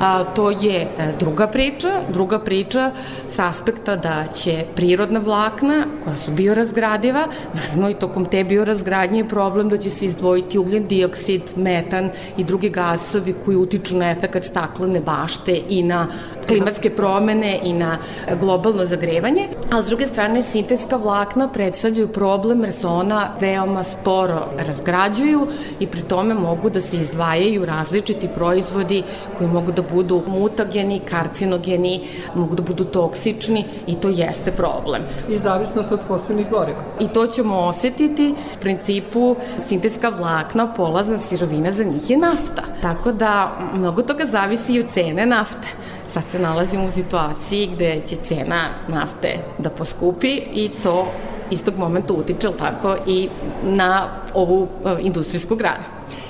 a, 0.00 0.24
to 0.24 0.50
je 0.50 0.80
e, 0.80 1.12
druga 1.18 1.46
priča, 1.46 1.90
druga 2.12 2.38
priča 2.38 2.90
sa 3.26 3.48
aspekta 3.48 3.96
da 3.96 4.24
će 4.34 4.64
prirodna 4.76 5.20
vlakna, 5.20 5.84
koja 6.04 6.16
su 6.16 6.30
biorazgradiva, 6.30 7.24
naravno 7.54 7.90
i 7.90 7.94
tokom 7.94 8.24
te 8.24 8.44
biorazgradnje 8.44 9.20
je 9.20 9.28
problem 9.28 9.68
da 9.68 9.76
će 9.76 9.90
se 9.90 10.04
izdvojiti 10.04 10.58
ugljen 10.58 10.86
dioksid, 10.86 11.52
metan 11.56 12.10
i 12.36 12.44
drugi 12.44 12.70
gasovi 12.70 13.34
koji 13.44 13.56
utiču 13.56 13.96
na 13.96 14.10
efekat 14.10 14.44
staklene 14.44 15.00
bašte 15.00 15.58
i 15.68 15.82
na 15.82 16.06
klimatske 16.46 16.90
promene 16.90 17.58
i 17.62 17.72
na 17.72 17.98
globalno 18.40 18.84
zagrevanje, 18.84 19.48
a 19.70 19.82
s 19.82 19.86
druge 19.86 20.06
strane 20.06 20.42
sintetska 20.42 20.96
vlakna 20.96 21.48
predstavljaju 21.48 22.08
problem 22.08 22.64
jer 22.64 22.72
se 22.72 22.86
ona 22.86 23.28
veoma 23.40 23.82
sporo 23.82 24.46
razgrađuju 24.66 25.46
i 25.80 25.86
pri 25.86 26.02
tome 26.02 26.34
mogu 26.34 26.70
da 26.70 26.80
se 26.80 26.96
izdvajaju 26.96 27.31
različiti 27.66 28.28
proizvodi 28.28 29.02
koji 29.38 29.50
mogu 29.50 29.72
da 29.72 29.82
budu 29.82 30.22
mutageni, 30.26 31.00
karcinogeni, 31.10 32.00
mogu 32.34 32.54
da 32.54 32.62
budu 32.62 32.84
toksični 32.84 33.64
i 33.86 33.94
to 33.94 34.08
jeste 34.08 34.52
problem. 34.52 35.02
I 35.28 35.38
zavisnost 35.38 35.92
od 35.92 36.06
fosilnih 36.06 36.50
goriva. 36.50 36.84
I 37.00 37.08
to 37.08 37.26
ćemo 37.26 37.58
osetiti. 37.58 38.34
U 38.56 38.60
principu 38.60 39.36
sintetska 39.66 40.08
vlakna, 40.08 40.72
polazna 40.74 41.18
sirovina 41.18 41.72
za 41.72 41.84
njih 41.84 42.10
je 42.10 42.16
nafta. 42.16 42.62
Tako 42.82 43.12
da 43.12 43.52
mnogo 43.74 44.02
toga 44.02 44.24
zavisi 44.26 44.72
i 44.72 44.80
od 44.80 44.86
cene 44.94 45.26
nafte 45.26 45.68
sad 46.12 46.22
se 46.32 46.38
nalazimo 46.38 46.84
u 46.86 46.90
situaciji 46.90 47.66
gde 47.66 48.00
će 48.06 48.16
cena 48.16 48.64
nafte 48.88 49.38
da 49.58 49.70
poskupi 49.70 50.42
i 50.54 50.70
to 50.82 51.06
istog 51.52 51.78
momenta 51.78 52.14
utiče, 52.14 52.48
tako, 52.58 52.96
i 53.06 53.28
na 53.62 54.08
ovu 54.34 54.68
e, 54.84 54.96
industrijsku 55.00 55.56
granu. 55.56 55.84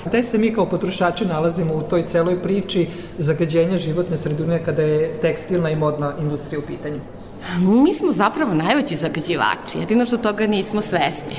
Gde 0.05 0.23
se 0.23 0.37
mi 0.37 0.53
kao 0.53 0.65
potrošači 0.65 1.25
nalazimo 1.25 1.73
u 1.73 1.81
toj 1.81 2.05
celoj 2.07 2.41
priči 2.43 2.87
zagađenja 3.17 3.77
životne 3.77 4.17
sredine 4.17 4.63
kada 4.65 4.81
je 4.81 5.17
tekstilna 5.21 5.69
i 5.69 5.75
modna 5.75 6.13
industrija 6.21 6.59
u 6.59 6.67
pitanju? 6.67 6.99
Mi 7.59 7.93
smo 7.93 8.11
zapravo 8.11 8.53
najveći 8.53 8.95
zagađivači, 8.95 9.79
jedino 9.79 10.05
što 10.05 10.17
toga 10.17 10.47
nismo 10.47 10.81
svesni. 10.81 11.35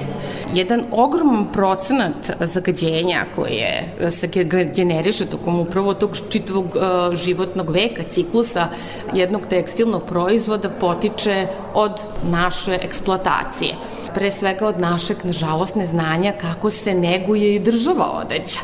Jedan 0.54 0.84
ogroman 0.90 1.46
procenat 1.52 2.30
zagađenja 2.40 3.24
koje 3.34 3.84
se 4.10 4.26
generiše 4.74 5.26
tokom 5.26 5.60
upravo 5.60 5.94
tog 5.94 6.16
čitavog 6.30 6.64
uh, 6.64 7.14
životnog 7.14 7.70
veka, 7.70 8.02
ciklusa 8.10 8.68
jednog 9.14 9.42
tekstilnog 9.50 10.04
proizvoda 10.06 10.70
potiče 10.70 11.46
od 11.74 12.02
naše 12.30 12.78
eksploatacije. 12.82 13.74
Pre 14.14 14.30
svega 14.30 14.66
od 14.66 14.80
našeg, 14.80 15.16
nažalost, 15.24 15.74
neznanja 15.74 16.32
kako 16.32 16.70
se 16.70 16.94
neguje 16.94 17.54
i 17.54 17.58
država 17.58 18.20
odeća 18.22 18.60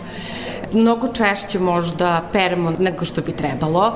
mnogo 0.73 1.09
češće 1.09 1.59
možda 1.59 2.23
peremo 2.33 2.73
nego 2.79 3.05
što 3.05 3.23
bi 3.23 3.33
trebalo. 3.33 3.93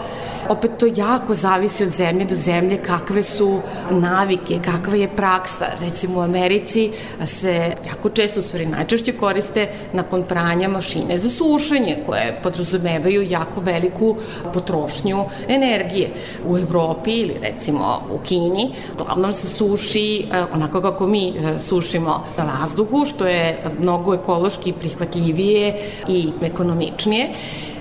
Opet 0.49 0.71
to 0.79 0.87
jako 0.97 1.35
zavisi 1.35 1.85
od 1.85 1.91
zemlje 1.91 2.25
do 2.25 2.37
zemlje 2.37 2.77
kakve 2.77 3.23
su 3.23 3.61
navike, 3.91 4.59
kakva 4.65 4.97
je 4.97 5.09
praksa. 5.09 5.67
Recimo 5.81 6.21
u 6.21 6.23
Americi 6.23 6.93
se 7.25 7.73
jako 7.87 8.09
često, 8.09 8.41
u 8.41 8.43
stvari 8.43 8.67
najčešće 8.67 9.13
koriste 9.13 9.69
nakon 9.93 10.25
pranja 10.25 10.69
mašine 10.69 11.19
za 11.19 11.31
sušenje 11.31 11.99
koje 12.07 12.41
podrazumevaju 12.43 13.23
jako 13.23 13.61
veliku 13.61 14.17
potrošnju 14.55 15.25
energije. 15.49 16.11
U 16.47 16.59
Evropi 16.59 17.11
ili 17.11 17.35
recimo 17.43 18.03
u 18.11 18.19
Kini 18.19 18.71
glavnom 18.99 19.35
se 19.35 19.49
suši 19.49 20.27
e, 20.33 20.43
onako 20.55 20.81
kako 20.81 21.07
mi 21.07 21.29
e, 21.29 21.59
sušimo 21.59 22.25
na 22.39 22.59
vazduhu, 22.61 23.05
što 23.05 23.27
je 23.27 23.59
mnogo 23.81 24.15
ekološki 24.15 24.73
prihvatljivije 24.73 25.79
i 26.09 26.29
ekonomičnije. 26.43 26.64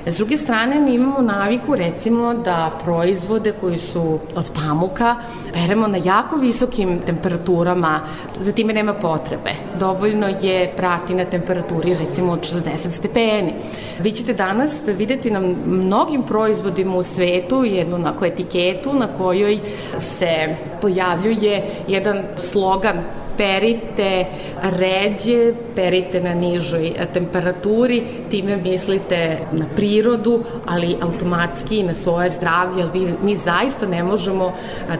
S 0.06 0.17
druge 0.17 0.38
strane, 0.38 0.80
mi 0.80 0.93
imamo 0.93 1.22
naviku, 1.22 1.76
recimo, 1.76 2.34
da 2.34 2.72
proizvode 2.84 3.52
koji 3.62 3.78
su 3.78 4.19
od 4.36 4.52
pamuka 4.56 5.15
peremo 5.54 5.88
na 5.88 5.98
jako 6.04 6.36
visokim 6.36 7.00
temperaturama, 7.06 8.00
za 8.39 8.52
time 8.52 8.74
nema 8.74 8.93
potrebe. 8.93 9.52
Dovoljno 9.80 10.28
je 10.41 10.72
prati 10.78 11.15
na 11.15 11.26
temperaturi, 11.26 11.93
recimo, 11.93 12.32
od 12.32 12.39
60 12.39 12.98
stepeni. 12.98 13.54
Vi 14.00 14.12
ćete 14.12 14.34
danas 14.34 14.72
videti 14.88 15.32
na 15.32 15.39
mnogim 15.65 16.24
proizvodima 16.24 16.96
u 16.96 17.04
svetu 17.04 17.63
jednu 17.63 17.96
onako 17.96 18.26
etiketu 18.26 18.93
na 18.93 19.08
kojoj 19.08 19.60
se 20.00 20.56
pojavljuje 20.82 21.63
jedan 21.88 22.24
slogan 22.38 22.98
perite 23.38 24.26
ređe, 24.62 25.54
perite 25.76 26.22
na 26.22 26.34
nižoj 26.34 26.93
temperaturi, 27.13 28.04
time 28.30 28.58
mislite 28.58 29.39
na 29.52 29.65
prirodu, 29.76 30.43
ali 30.65 30.98
automatski 31.02 31.84
na 31.84 31.93
svoje 31.93 32.30
zdravlje, 32.30 32.84
jer 32.93 33.13
mi 33.24 33.36
zaista 33.36 33.86
ne 33.86 34.04
možemo 34.04 34.54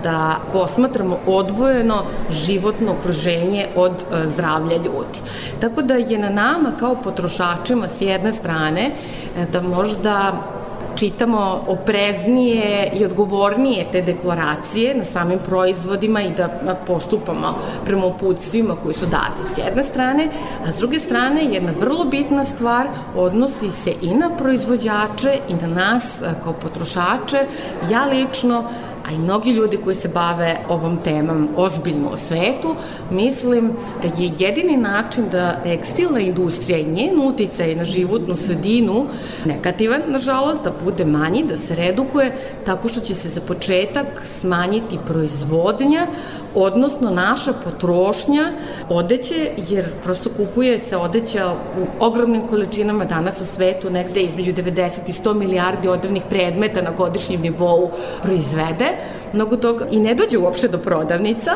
da 0.04 0.40
posmatramo 0.54 1.20
odvojeno 1.26 2.04
životno 2.30 2.92
okruženje 2.92 3.68
od 3.76 4.06
zdravlja 4.26 4.78
ljudi. 4.78 5.20
Tako 5.60 5.82
da 5.82 5.94
je 5.94 6.18
na 6.18 6.30
nama 6.30 6.72
kao 6.80 6.96
potrošačima 6.96 7.88
s 7.88 8.02
jedne 8.02 8.32
strane 8.32 8.92
e, 9.38 9.46
da 9.52 9.62
možda 9.62 10.44
čitamo 11.04 11.64
opreznije 11.68 12.92
i 13.00 13.06
odgovornije 13.06 13.86
te 13.92 14.02
deklaracije 14.02 14.96
na 14.96 15.04
samim 15.04 15.40
proizvodima 15.46 16.22
i 16.22 16.30
da 16.30 16.76
postupamo 16.88 17.56
prema 17.86 18.06
uputstvima 18.06 18.76
koji 18.84 18.94
su 18.94 19.06
dati 19.06 19.54
s 19.56 19.58
jedne 19.58 19.84
strane, 19.84 20.30
a 20.66 20.72
s 20.72 20.78
druge 20.78 21.00
strane 21.00 21.44
jedna 21.44 21.72
vrlo 21.80 22.06
bitna 22.06 22.46
stvar 22.46 22.88
odnosi 23.16 23.72
se 23.72 23.94
i 24.02 24.14
na 24.14 24.30
proizvođače 24.38 25.38
i 25.50 25.54
na 25.54 25.68
nas 25.68 26.04
kao 26.44 26.54
potrošače. 26.54 27.46
Ja 27.92 28.06
lično 28.06 28.64
a 29.04 29.12
i 29.12 29.18
mnogi 29.18 29.52
ljudi 29.52 29.78
koji 29.78 29.96
se 29.96 30.08
bave 30.08 30.58
ovom 30.70 30.98
temom 31.04 31.50
ozbiljno 31.56 32.10
u 32.14 32.18
svetu, 32.18 32.76
mislim 33.12 33.72
da 34.02 34.24
je 34.24 34.32
jedini 34.40 34.78
način 34.78 35.26
da 35.32 35.62
tekstilna 35.64 36.20
industrija 36.20 36.80
i 36.80 36.92
njen 36.92 37.20
uticaj 37.28 37.76
na 37.76 37.86
životnu 37.86 38.38
sredinu 38.38 39.06
negativan, 39.46 40.02
nažalost, 40.08 40.64
da 40.64 40.74
bude 40.84 41.06
manji, 41.06 41.44
da 41.44 41.58
se 41.58 41.76
redukuje, 41.76 42.36
tako 42.66 42.88
što 42.88 43.00
će 43.00 43.14
se 43.14 43.30
za 43.30 43.42
početak 43.42 44.08
smanjiti 44.40 44.98
proizvodnja, 45.08 46.08
odnosno 46.56 47.10
naša 47.10 47.54
potrošnja 47.54 48.52
odeće, 48.90 49.52
jer 49.58 49.86
prosto 50.04 50.30
kupuje 50.38 50.80
se 50.80 50.98
odeća 50.98 51.54
u 51.82 52.06
ogromnim 52.06 52.48
količinama 52.48 53.06
danas 53.06 53.42
u 53.42 53.46
svetu, 53.46 53.90
negde 53.90 54.22
između 54.22 54.54
90 54.54 54.90
i 55.08 55.12
100 55.12 55.34
milijardi 55.34 55.88
odevnih 55.88 56.24
predmeta 56.30 56.82
na 56.82 56.92
godišnjem 56.92 57.42
nivou 57.42 57.92
proizvede, 58.24 58.88
mnogo 59.34 59.58
toga 59.58 59.86
i 59.92 60.00
ne 60.00 60.14
dođe 60.16 60.38
uopšte 60.38 60.68
do 60.68 60.78
prodavnica, 60.78 61.52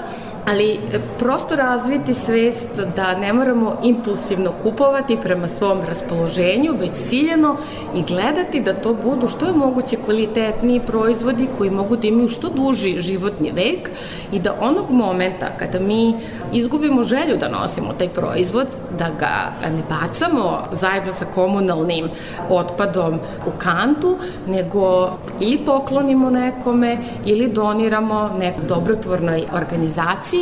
ali 0.48 0.72
e, 0.72 0.78
prosto 1.20 1.56
razviti 1.56 2.14
svest 2.14 2.82
da 2.96 3.18
ne 3.18 3.34
moramo 3.34 3.78
impulsivno 3.84 4.52
kupovati 4.64 5.18
prema 5.22 5.48
svom 5.48 5.78
raspoloženju, 5.88 6.76
već 6.80 6.92
ciljeno 7.10 7.58
i 7.96 8.02
gledati 8.02 8.60
da 8.60 8.74
to 8.74 8.94
budu 8.94 9.28
što 9.28 9.46
je 9.46 9.54
moguće 9.54 9.98
kvalitetniji 10.06 10.82
proizvodi 10.88 11.48
koji 11.58 11.70
mogu 11.70 11.96
da 11.96 12.08
imaju 12.08 12.28
što 12.28 12.50
duži 12.50 13.00
životni 13.00 13.52
vek 13.52 13.90
i 14.32 14.40
da 14.40 14.56
onog 14.62 14.92
momenta 14.92 15.48
kada 15.60 15.80
mi 15.80 16.14
izgubimo 16.54 17.04
želju 17.04 17.38
da 17.40 17.50
nosimo 17.50 17.94
taj 17.94 18.10
proizvod, 18.10 18.68
da 19.00 19.10
ga 19.20 19.52
ne 19.70 19.84
bacamo 19.90 20.64
zajedno 20.72 21.14
sa 21.14 21.26
komunalnim 21.26 22.10
otpadom 22.50 23.20
u 23.48 23.52
kantu, 23.58 24.18
nego 24.48 25.12
ili 25.40 25.58
poklonimo 25.58 26.30
nekome 26.30 26.98
ili 27.26 27.48
doniramo 27.48 28.30
nekoj 28.40 28.66
dobrotvornoj 28.68 29.44
organizaciji 29.54 30.37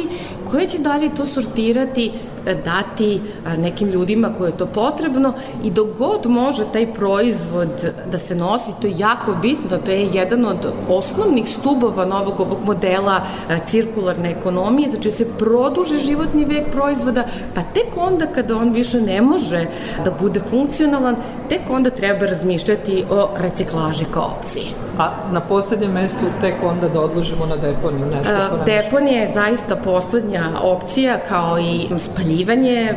koja 0.51 0.67
će 0.67 0.77
dalje 0.77 1.15
to 1.15 1.25
sortirati 1.25 2.11
dati 2.53 3.21
nekim 3.57 3.89
ljudima 3.89 4.33
koje 4.37 4.49
je 4.49 4.57
to 4.57 4.65
potrebno 4.65 5.33
i 5.63 5.71
dok 5.71 5.87
god 5.97 6.25
može 6.25 6.63
taj 6.73 6.93
proizvod 6.93 7.91
da 8.11 8.17
se 8.17 8.35
nosi, 8.35 8.71
to 8.81 8.87
je 8.87 8.93
jako 8.97 9.35
bitno, 9.41 9.77
to 9.77 9.91
je 9.91 10.09
jedan 10.13 10.45
od 10.45 10.73
osnovnih 10.89 11.49
stubova 11.49 12.05
novog 12.05 12.39
ovog 12.39 12.57
modela 12.65 13.21
cirkularne 13.65 14.31
ekonomije, 14.31 14.89
znači 14.89 15.11
se 15.11 15.25
produže 15.37 15.97
životni 15.97 16.45
vek 16.45 16.71
proizvoda, 16.71 17.23
pa 17.53 17.61
tek 17.73 17.87
onda 17.97 18.25
kada 18.25 18.57
on 18.57 18.73
više 18.73 19.01
ne 19.01 19.21
može 19.21 19.65
da 20.05 20.11
bude 20.11 20.39
funkcionalan, 20.49 21.15
tek 21.49 21.61
onda 21.69 21.89
treba 21.89 22.25
razmišljati 22.25 23.03
o 23.09 23.29
reciklaži 23.37 24.05
kao 24.13 24.35
opciji. 24.39 24.65
A 24.97 25.11
na 25.31 25.39
poslednjem 25.39 25.91
mestu 25.91 26.25
tek 26.41 26.55
onda 26.63 26.89
da 26.89 27.01
odložimo 27.01 27.45
na 27.45 27.55
deponiju 27.55 28.05
nešto 28.05 28.31
što 28.45 28.57
nam 28.57 28.65
Deponija 28.65 29.21
je 29.21 29.31
zaista 29.33 29.75
poslednja 29.75 30.43
opcija 30.61 31.19
kao 31.29 31.59
i 31.59 31.87
spaljivanje 31.97 32.34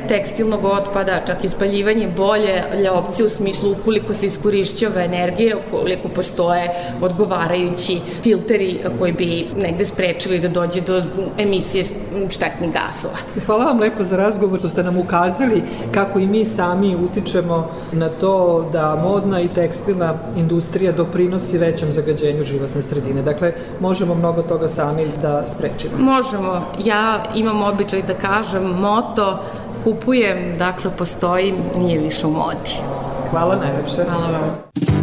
tekstilnog 0.09 0.65
otpada, 0.65 1.21
čak 1.27 1.45
i 1.45 1.49
spaljivanje 1.49 2.09
bolje 2.17 2.63
opcija 2.93 3.27
u 3.27 3.29
smislu 3.29 3.73
ukoliko 3.73 4.15
se 4.15 4.27
iskorišćava 4.27 5.01
energije, 5.01 5.57
ukoliko 5.57 6.09
postoje 6.09 6.71
odgovarajući 7.01 8.01
filteri 8.23 8.81
koji 8.99 9.13
bi 9.13 9.47
negde 9.57 9.87
sprečili 9.87 10.39
da 10.39 10.49
dođe 10.49 10.81
do 10.81 11.03
emisije 11.39 11.85
štetnih 12.29 12.71
gasova. 12.73 13.17
Hvala 13.47 13.65
vam 13.65 13.81
lepo 13.81 14.05
za 14.05 14.17
razgovor 14.17 14.59
što 14.59 14.69
ste 14.69 14.83
nam 14.83 14.99
ukazali 14.99 15.63
kako 15.93 16.19
i 16.19 16.27
mi 16.27 16.45
sami 16.45 16.97
utičemo 16.97 17.71
na 17.93 18.09
to 18.09 18.69
da 18.73 18.97
modna 19.03 19.41
i 19.41 19.49
tekstilna 19.49 20.15
industrija 20.37 20.93
doprinosi 20.93 21.59
većem 21.59 21.93
zagađenju 21.93 22.45
životne 22.45 22.83
sredine. 22.83 23.23
Dakle, 23.23 23.53
možemo 23.81 24.15
mnogo 24.15 24.43
toga 24.43 24.69
sami 24.69 25.07
da 25.23 25.47
sprečimo. 25.47 25.93
Možemo. 25.99 26.65
Ja 26.85 27.23
imam 27.35 27.63
običaj 27.63 28.03
da 28.03 28.15
kažem 28.15 28.63
moto 28.63 29.28
kupujem, 29.85 30.59
dakle 30.59 30.91
postoji, 30.99 31.55
nije 31.79 31.99
više 31.99 32.27
u 32.27 32.31
modi. 32.31 32.75
Hvala 33.31 33.57
najlepše. 33.57 34.05
Hvala 34.05 34.39
vam. 34.39 34.98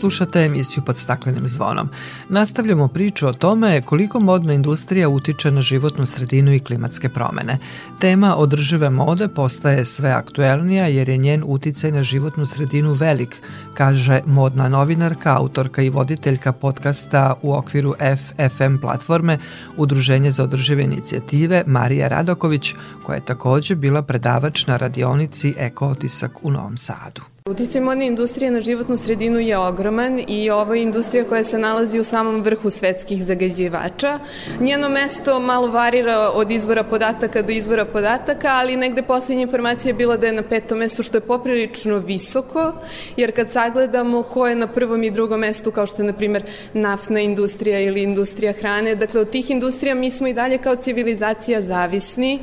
Slušate 0.00 0.40
emisiju 0.40 0.82
pod 0.84 0.96
staklenim 0.96 1.48
zvonom. 1.48 1.88
Nastavljamo 2.28 2.88
priču 2.88 3.26
o 3.26 3.32
tome 3.32 3.82
koliko 3.82 4.20
modna 4.20 4.52
industrija 4.52 5.08
utiče 5.08 5.50
na 5.50 5.62
životnu 5.62 6.06
sredinu 6.06 6.54
i 6.54 6.60
klimatske 6.60 7.08
promene. 7.08 7.58
Tema 7.98 8.36
održive 8.36 8.90
mode 8.90 9.28
postaje 9.28 9.84
sve 9.84 10.10
aktuelnija 10.10 10.86
jer 10.86 11.08
je 11.08 11.16
njen 11.16 11.42
uticaj 11.46 11.92
na 11.92 12.02
životnu 12.02 12.46
sredinu 12.46 12.92
velik, 12.92 13.42
kaže 13.74 14.20
modna 14.26 14.68
novinarka, 14.68 15.36
autorka 15.36 15.82
i 15.82 15.90
voditeljka 15.90 16.52
podcasta 16.52 17.34
u 17.42 17.54
okviru 17.54 17.94
FFM 18.16 18.76
platforme 18.80 19.38
Udruženje 19.76 20.30
za 20.30 20.44
održive 20.44 20.84
inicijative 20.84 21.62
Marija 21.66 22.08
Radoković, 22.08 22.74
koja 23.02 23.16
je 23.16 23.24
takođe 23.24 23.74
bila 23.74 24.02
predavač 24.02 24.66
na 24.66 24.76
radionici 24.76 25.54
Eko 25.58 25.88
otisak 25.88 26.44
u 26.44 26.50
Novom 26.50 26.76
Sadu. 26.76 27.39
Uticaj 27.50 27.80
modne 27.80 28.06
industrije 28.06 28.50
na 28.50 28.60
životnu 28.60 28.96
sredinu 28.96 29.38
je 29.38 29.58
ogroman 29.58 30.20
i 30.28 30.50
ovo 30.50 30.74
je 30.74 30.82
industrija 30.82 31.24
koja 31.24 31.44
se 31.44 31.58
nalazi 31.58 31.98
u 31.98 32.04
samom 32.04 32.42
vrhu 32.42 32.70
svetskih 32.70 33.24
zagađivača. 33.24 34.18
Njeno 34.60 34.88
mesto 34.88 35.40
malo 35.40 35.66
varira 35.66 36.30
od 36.34 36.50
izvora 36.50 36.84
podataka 36.84 37.42
do 37.42 37.52
izvora 37.52 37.84
podataka, 37.84 38.48
ali 38.48 38.76
negde 38.76 39.02
poslednja 39.02 39.42
informacija 39.42 39.90
je 39.90 39.94
bila 39.94 40.16
da 40.16 40.26
je 40.26 40.32
na 40.32 40.42
petom 40.42 40.78
mestu, 40.78 41.02
što 41.02 41.16
je 41.16 41.20
poprilično 41.20 41.98
visoko, 41.98 42.72
jer 43.16 43.32
kad 43.32 43.50
sagledamo 43.50 44.22
ko 44.22 44.46
je 44.46 44.54
na 44.54 44.66
prvom 44.66 45.02
i 45.02 45.10
drugom 45.10 45.40
mestu, 45.40 45.70
kao 45.70 45.86
što 45.86 46.02
je, 46.02 46.06
na 46.06 46.12
primer, 46.12 46.44
naftna 46.74 47.20
industrija 47.20 47.80
ili 47.80 48.02
industrija 48.02 48.52
hrane, 48.52 48.94
dakle, 48.94 49.20
od 49.20 49.30
tih 49.30 49.50
industrija 49.50 49.94
mi 49.94 50.10
smo 50.10 50.26
i 50.26 50.32
dalje 50.32 50.58
kao 50.58 50.76
civilizacija 50.76 51.62
zavisni, 51.62 52.38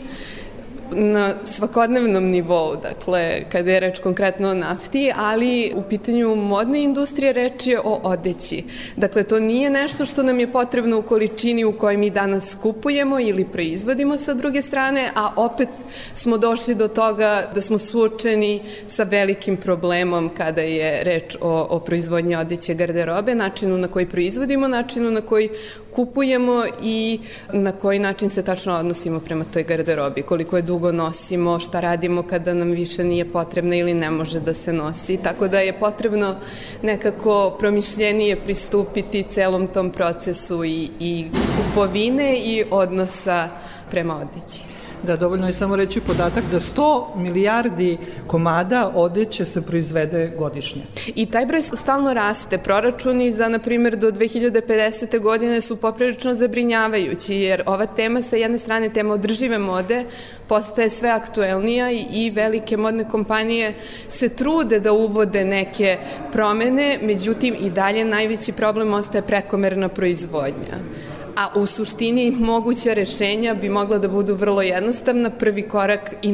na 0.91 1.35
svakodnevnom 1.45 2.23
nivou, 2.23 2.75
dakle, 2.75 3.43
kada 3.51 3.71
je 3.71 3.79
reč 3.79 3.99
konkretno 3.99 4.49
o 4.49 4.53
nafti, 4.53 5.11
ali 5.15 5.73
u 5.75 5.81
pitanju 5.89 6.35
modne 6.35 6.83
industrije 6.83 7.33
reč 7.33 7.67
je 7.67 7.79
o 7.79 7.99
odeći. 8.03 8.63
Dakle, 8.95 9.23
to 9.23 9.39
nije 9.39 9.69
nešto 9.69 10.05
što 10.05 10.23
nam 10.23 10.39
je 10.39 10.51
potrebno 10.51 10.99
u 10.99 11.01
količini 11.01 11.65
u 11.65 11.77
kojoj 11.77 11.97
mi 11.97 12.09
danas 12.09 12.57
kupujemo 12.61 13.19
ili 13.19 13.45
proizvodimo 13.45 14.17
sa 14.17 14.33
druge 14.33 14.61
strane, 14.61 15.11
a 15.15 15.33
opet 15.35 15.69
smo 16.13 16.37
došli 16.37 16.75
do 16.75 16.87
toga 16.87 17.51
da 17.55 17.61
smo 17.61 17.77
suočeni 17.77 18.61
sa 18.87 19.03
velikim 19.03 19.57
problemom 19.57 20.29
kada 20.37 20.61
je 20.61 21.03
reč 21.03 21.35
o, 21.41 21.67
o 21.69 21.79
proizvodnji 21.79 22.35
odeće 22.35 22.73
garderobe, 22.73 23.35
načinu 23.35 23.77
na 23.77 23.87
koji 23.87 24.05
proizvodimo, 24.05 24.67
načinu 24.67 25.11
na 25.11 25.21
koji 25.21 25.49
kupujemo 25.91 26.63
i 26.83 27.19
na 27.53 27.71
koji 27.71 27.99
način 27.99 28.29
se 28.29 28.43
tačno 28.43 28.73
odnosimo 28.73 29.19
prema 29.19 29.43
toj 29.43 29.63
garderobi, 29.63 30.21
koliko 30.21 30.55
je 30.55 30.61
dugo 30.61 30.91
nosimo, 30.91 31.59
šta 31.59 31.79
radimo 31.79 32.23
kada 32.23 32.53
nam 32.53 32.71
više 32.71 33.03
nije 33.03 33.31
potrebna 33.31 33.75
ili 33.75 33.93
ne 33.93 34.11
može 34.11 34.39
da 34.39 34.53
se 34.53 34.73
nosi. 34.73 35.17
Tako 35.17 35.47
da 35.47 35.59
je 35.59 35.79
potrebno 35.79 36.35
nekako 36.81 37.55
promišljenije 37.59 38.35
pristupiti 38.35 39.25
celom 39.29 39.67
tom 39.67 39.91
procesu 39.91 40.63
i, 40.65 40.89
i 40.99 41.25
kupovine 41.57 42.37
i 42.37 42.63
odnosa 42.71 43.49
prema 43.91 44.15
odeći. 44.15 44.76
Da, 45.07 45.15
dovoljno 45.15 45.47
je 45.47 45.53
samo 45.53 45.75
reći 45.75 46.01
podatak 46.01 46.43
da 46.51 46.59
100 46.59 47.15
milijardi 47.15 47.97
komada 48.27 48.91
odeće 48.95 49.45
se 49.45 49.61
proizvede 49.61 50.31
godišnje. 50.37 50.81
I 51.15 51.25
taj 51.25 51.45
broj 51.45 51.61
stalno 51.61 52.13
raste. 52.13 52.57
Proračuni 52.57 53.31
za, 53.31 53.47
na 53.47 53.59
primjer, 53.59 53.95
do 53.95 54.11
2050. 54.11 55.21
godine 55.21 55.61
su 55.61 55.75
poprilično 55.75 56.33
zabrinjavajući, 56.33 57.35
jer 57.35 57.63
ova 57.65 57.85
tema 57.85 58.21
sa 58.21 58.35
jedne 58.35 58.57
strane, 58.57 58.89
tema 58.89 59.13
održive 59.13 59.57
mode, 59.57 60.05
postaje 60.47 60.89
sve 60.89 61.09
aktuelnija 61.09 61.91
i, 61.91 62.31
velike 62.35 62.77
modne 62.77 63.09
kompanije 63.09 63.75
se 64.09 64.29
trude 64.29 64.79
da 64.79 64.91
uvode 64.91 65.45
neke 65.45 65.97
promene, 66.31 66.99
međutim 67.01 67.55
i 67.59 67.69
dalje 67.69 68.05
najveći 68.05 68.51
problem 68.51 68.93
ostaje 68.93 69.21
prekomerna 69.21 69.89
proizvodnja 69.89 70.77
a 71.37 71.49
u 71.55 71.65
suštini 71.65 72.31
moguća 72.31 72.93
rešenja 72.93 73.53
bi 73.53 73.69
mogla 73.69 73.97
da 73.97 74.07
budu 74.07 74.35
vrlo 74.35 74.61
jednostavna. 74.61 75.29
Prvi 75.29 75.61
korak 75.61 76.13
i 76.21 76.31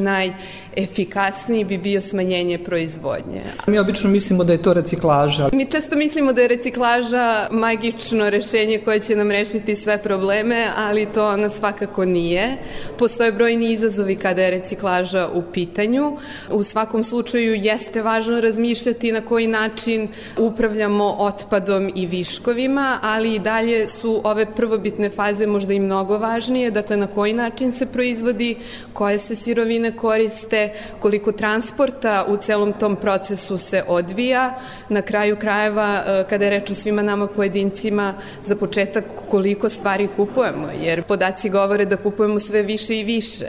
najefikasniji 0.77 1.63
bi 1.63 1.77
bio 1.77 2.01
smanjenje 2.01 2.57
proizvodnje. 2.57 3.41
Mi 3.67 3.79
obično 3.79 4.09
mislimo 4.09 4.43
da 4.43 4.53
je 4.53 4.61
to 4.61 4.73
reciklaža. 4.73 5.49
Mi 5.53 5.65
često 5.65 5.95
mislimo 5.95 6.33
da 6.33 6.41
je 6.41 6.47
reciklaža 6.47 7.47
magično 7.51 8.29
rešenje 8.29 8.81
koje 8.85 8.99
će 8.99 9.15
nam 9.15 9.31
rešiti 9.31 9.75
sve 9.75 9.97
probleme, 10.03 10.67
ali 10.77 11.05
to 11.05 11.27
ona 11.27 11.49
svakako 11.49 12.05
nije. 12.05 12.57
Postoje 12.97 13.31
brojni 13.31 13.71
izazovi 13.71 14.15
kada 14.15 14.41
je 14.41 14.51
reciklaža 14.51 15.29
u 15.33 15.41
pitanju. 15.53 16.17
U 16.51 16.63
svakom 16.63 17.03
slučaju 17.03 17.55
jeste 17.55 18.01
važno 18.01 18.41
razmišljati 18.41 19.11
na 19.11 19.21
koji 19.21 19.47
način 19.47 20.07
upravljamo 20.37 21.15
otpadom 21.19 21.91
i 21.95 22.05
viškovima, 22.05 22.99
ali 23.01 23.35
i 23.35 23.39
dalje 23.39 23.87
su 23.87 24.21
ove 24.23 24.45
prvobitne 24.55 25.09
faze 25.09 25.47
možda 25.47 25.73
i 25.73 25.79
mnogo 25.79 26.17
važnije, 26.17 26.71
dakle 26.71 26.97
na 26.97 27.07
koji 27.07 27.33
način 27.33 27.71
se 27.71 27.85
proizvodi, 27.85 28.55
koje 28.93 29.19
se 29.19 29.35
sirovine 29.35 29.95
koriste, 29.97 30.62
koliko 30.99 31.31
transporta 31.31 32.25
u 32.27 32.37
celom 32.37 32.73
tom 32.73 32.95
procesu 32.95 33.57
se 33.57 33.83
odvija, 33.87 34.53
na 34.89 35.01
kraju 35.01 35.35
krajeva 35.35 36.03
e, 36.05 36.25
kada 36.29 36.45
je 36.45 36.51
reč 36.51 36.71
o 36.71 36.75
svima 36.75 37.01
nama 37.01 37.27
pojedincima, 37.27 38.13
za 38.41 38.55
početak 38.55 39.03
koliko 39.29 39.69
stvari 39.69 40.07
kupujemo, 40.15 40.67
jer 40.81 41.03
podaci 41.03 41.49
govore 41.49 41.85
da 41.85 41.97
kupujemo 41.97 42.39
sve 42.39 42.61
više 42.61 42.99
i 42.99 43.03
više. 43.03 43.45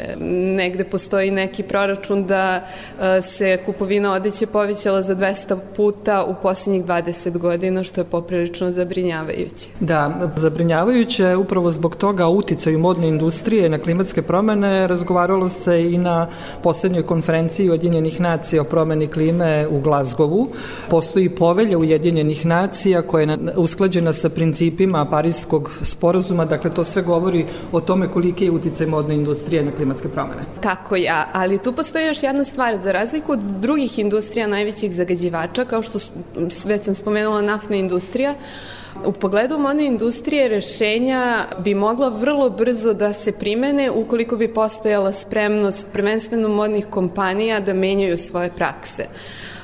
Negde 0.57 0.85
postoji 0.85 1.31
neki 1.31 1.63
proračun 1.63 2.27
da 2.27 2.67
e, 3.01 3.23
se 3.23 3.59
kupovina 3.67 4.13
odeće 4.13 4.47
povećala 4.47 5.03
za 5.03 5.15
200 5.17 5.59
puta 5.77 6.25
u 6.25 6.35
posljednjih 6.43 6.85
20 6.85 7.39
godina, 7.39 7.85
što 7.85 8.01
je 8.01 8.05
poprilično 8.05 8.73
zabrinjavajuće. 8.73 9.69
Da, 9.81 10.31
zabrinjavajuće 10.37 11.37
upravo 11.37 11.71
zbog 11.71 11.97
toga 11.97 12.29
uticaju 12.29 12.79
modne 12.79 13.09
industrije 13.09 13.69
na 13.69 13.79
klimatske 13.79 14.23
promene 14.23 14.87
razgovaralo 14.87 15.49
se 15.49 15.93
i 15.93 15.99
na 15.99 16.29
poslednjoj 16.63 17.04
konferenciji 17.05 17.71
Ujedinjenih 17.71 18.21
nacija 18.21 18.63
o 18.63 18.65
promeni 18.65 19.07
klime 19.07 19.67
u 19.69 19.81
Glazgovu. 19.81 20.49
Postoji 20.91 21.29
povelja 21.29 21.79
Ujedinjenih 21.79 22.47
nacija 22.47 23.03
koja 23.03 23.23
je 23.23 23.39
usklađena 23.57 24.13
sa 24.13 24.29
principima 24.29 25.05
Parijskog 25.05 25.71
sporazuma, 25.83 26.45
dakle 26.45 26.71
to 26.75 26.85
sve 26.85 27.03
govori 27.03 27.47
o 27.73 27.81
tome 27.81 28.09
koliki 28.09 28.45
je 28.45 28.51
uticaj 28.51 28.87
modne 28.87 29.15
industrije 29.15 29.63
na 29.65 29.73
klimatske 29.73 30.09
promene. 30.09 30.45
Tako 30.61 30.97
ja, 30.97 31.29
ali 31.33 31.59
tu 31.59 31.73
postoji 31.73 32.07
još 32.07 32.23
jedna 32.23 32.45
stvar, 32.45 32.79
za 32.79 32.93
razliku 32.93 33.33
od 33.33 33.41
drugih 33.41 33.99
industrija 33.99 34.47
najvećih 34.47 34.95
zagađivača, 34.95 35.65
kao 35.65 35.83
što 35.83 35.99
već 36.65 36.83
sam 36.83 36.95
spomenula 36.95 37.43
naftna 37.43 37.77
industrija, 37.77 38.35
U 39.07 39.13
pogledu 39.13 39.59
modne 39.59 39.85
industrije 39.85 40.49
rešenja 40.49 41.47
bi 41.59 41.75
mogla 41.75 42.09
vrlo 42.09 42.51
brzo 42.51 42.93
da 42.93 43.13
se 43.13 43.33
primene 43.33 43.91
ukoliko 43.91 44.37
bi 44.37 44.55
postojala 44.55 45.13
spremnost 45.13 45.87
prvenstveno 45.93 46.49
modnih 46.49 46.87
kompanija 46.87 47.61
da 47.61 47.75
menjaju 47.75 48.19
svoje 48.19 48.51
prakse 48.57 49.07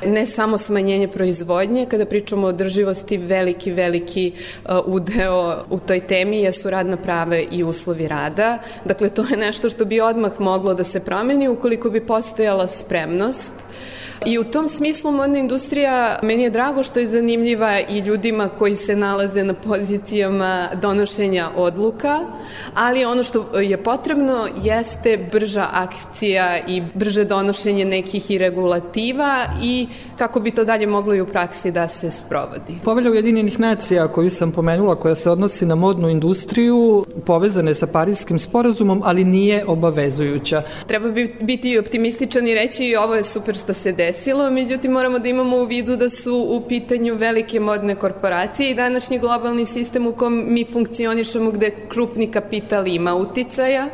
ne 0.07 0.26
samo 0.26 0.59
smanjenje 0.59 1.09
proizvodnje, 1.09 1.87
kada 1.87 2.07
pričamo 2.07 2.47
o 2.47 2.51
održivosti, 2.51 3.18
veliki, 3.18 3.72
veliki 3.72 4.33
uh, 4.33 4.70
udeo 4.87 5.64
u 5.70 5.78
toj 5.78 6.01
temi 6.01 6.43
jesu 6.43 6.70
radna 6.70 6.97
prave 6.97 7.45
i 7.51 7.64
uslovi 7.64 8.09
rada. 8.09 8.59
Dakle, 8.85 9.09
to 9.09 9.24
je 9.31 9.37
nešto 9.37 9.70
što 9.70 9.85
bi 9.85 10.01
odmah 10.01 10.41
moglo 10.41 10.74
da 10.74 10.85
se 10.85 11.01
promeni 11.01 11.49
ukoliko 11.49 11.91
bi 11.91 12.07
postojala 12.07 12.66
spremnost 12.66 13.53
I 14.27 14.39
u 14.39 14.45
tom 14.45 14.68
smislu 14.68 15.12
modna 15.12 15.39
industrija 15.39 16.18
meni 16.23 16.43
je 16.43 16.51
drago 16.51 16.83
što 16.83 16.99
je 16.99 17.07
zanimljiva 17.07 17.81
i 17.89 17.99
ljudima 17.99 18.49
koji 18.49 18.77
se 18.77 18.97
nalaze 18.97 19.45
na 19.45 19.55
pozicijama 19.55 20.68
donošenja 20.83 21.51
odluka, 21.57 22.21
ali 22.75 23.05
ono 23.05 23.23
što 23.23 23.61
je 23.61 23.83
potrebno 23.83 24.49
jeste 24.62 25.29
brža 25.33 25.68
akcija 25.73 26.59
i 26.68 26.83
brže 26.95 27.25
donošenje 27.25 27.85
nekih 27.85 28.31
i 28.31 28.39
regulativa 28.39 29.45
i 29.62 29.87
kako 30.18 30.41
bi 30.41 30.51
to 30.51 30.64
dalje 30.64 30.87
moglo 30.87 31.14
i 31.14 31.21
u 31.21 31.27
praksi 31.27 31.71
da 31.71 31.89
se 31.89 32.11
sprovodi. 32.11 32.75
Povelja 32.85 33.11
Ujedinjenih 33.11 33.61
nacija 33.61 34.09
koju 34.09 34.31
sam 34.31 34.53
pomenula, 34.53 34.95
koja 34.95 35.14
se 35.14 35.31
odnosi 35.31 35.66
na 35.66 35.75
modnu 35.75 36.09
industriju, 36.09 37.07
povezane 37.27 37.75
sa 37.75 37.87
Parijskim 37.87 38.39
sporazumom, 38.39 39.01
ali 39.05 39.25
nije 39.25 39.64
obavezujuća. 39.66 40.62
Treba 40.87 41.09
bi 41.09 41.35
biti 41.41 41.79
optimističan 41.79 42.49
i 42.49 42.55
reći 42.55 42.97
ovo 42.99 43.14
je 43.14 43.25
super 43.25 43.55
što 43.55 43.75
se 43.75 43.93
desi 43.93 44.09
desilo, 44.11 44.50
međutim 44.50 44.92
moramo 44.92 45.18
da 45.18 45.28
imamo 45.28 45.56
u 45.56 45.64
vidu 45.64 45.96
da 45.96 46.11
su 46.11 46.34
u 46.48 46.61
pitanju 46.68 47.14
velike 47.14 47.61
modne 47.61 47.94
korporacije 47.94 48.70
i 48.70 48.74
današnji 48.74 49.18
globalni 49.18 49.66
sistem 49.66 50.06
u 50.06 50.12
kom 50.12 50.44
mi 50.46 50.64
funkcionišemo 50.64 51.50
gde 51.50 51.70
krupni 51.88 52.26
kapital 52.30 52.86
ima 52.86 53.14
uticaja. 53.14 53.86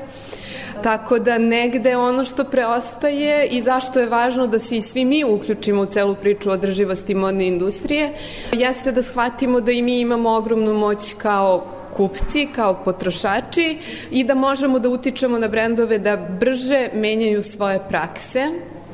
Tako 0.82 1.18
da 1.18 1.38
negde 1.38 1.96
ono 1.96 2.24
što 2.24 2.44
preostaje 2.44 3.46
i 3.46 3.60
zašto 3.60 4.00
je 4.00 4.06
važno 4.06 4.46
da 4.46 4.58
se 4.58 4.76
i 4.76 4.82
svi 4.82 5.04
mi 5.04 5.24
uključimo 5.24 5.82
u 5.82 5.86
celu 5.86 6.14
priču 6.14 6.50
održivosti 6.50 7.14
modne 7.14 7.46
industrije, 7.46 8.12
jeste 8.52 8.92
da 8.92 9.02
shvatimo 9.02 9.60
da 9.60 9.72
i 9.72 9.82
mi 9.82 10.00
imamo 10.00 10.30
ogromnu 10.30 10.74
moć 10.74 11.14
kao 11.18 11.66
kupci, 11.96 12.46
kao 12.54 12.74
potrošači 12.84 13.78
i 14.10 14.24
da 14.24 14.34
možemo 14.34 14.78
da 14.78 14.88
utičemo 14.88 15.38
na 15.38 15.48
brendove 15.48 15.98
da 15.98 16.16
brže 16.16 16.88
menjaju 16.94 17.42
svoje 17.42 17.80
prakse 17.88 18.50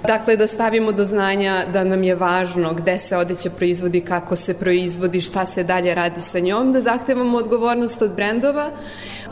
Dakle, 0.06 0.36
da 0.36 0.46
stavimo 0.46 0.92
do 0.92 1.04
znanja 1.04 1.64
da 1.72 1.84
nam 1.84 2.02
je 2.02 2.14
važno 2.14 2.74
gde 2.74 2.98
se 2.98 3.16
odeća 3.16 3.50
proizvodi, 3.50 4.00
kako 4.00 4.36
se 4.36 4.54
proizvodi, 4.54 5.20
šta 5.20 5.46
se 5.46 5.62
dalje 5.64 5.94
radi 5.94 6.20
sa 6.20 6.38
njom, 6.38 6.72
da 6.72 6.80
zahtevamo 6.80 7.38
odgovornost 7.38 8.02
od 8.02 8.14
brendova 8.14 8.70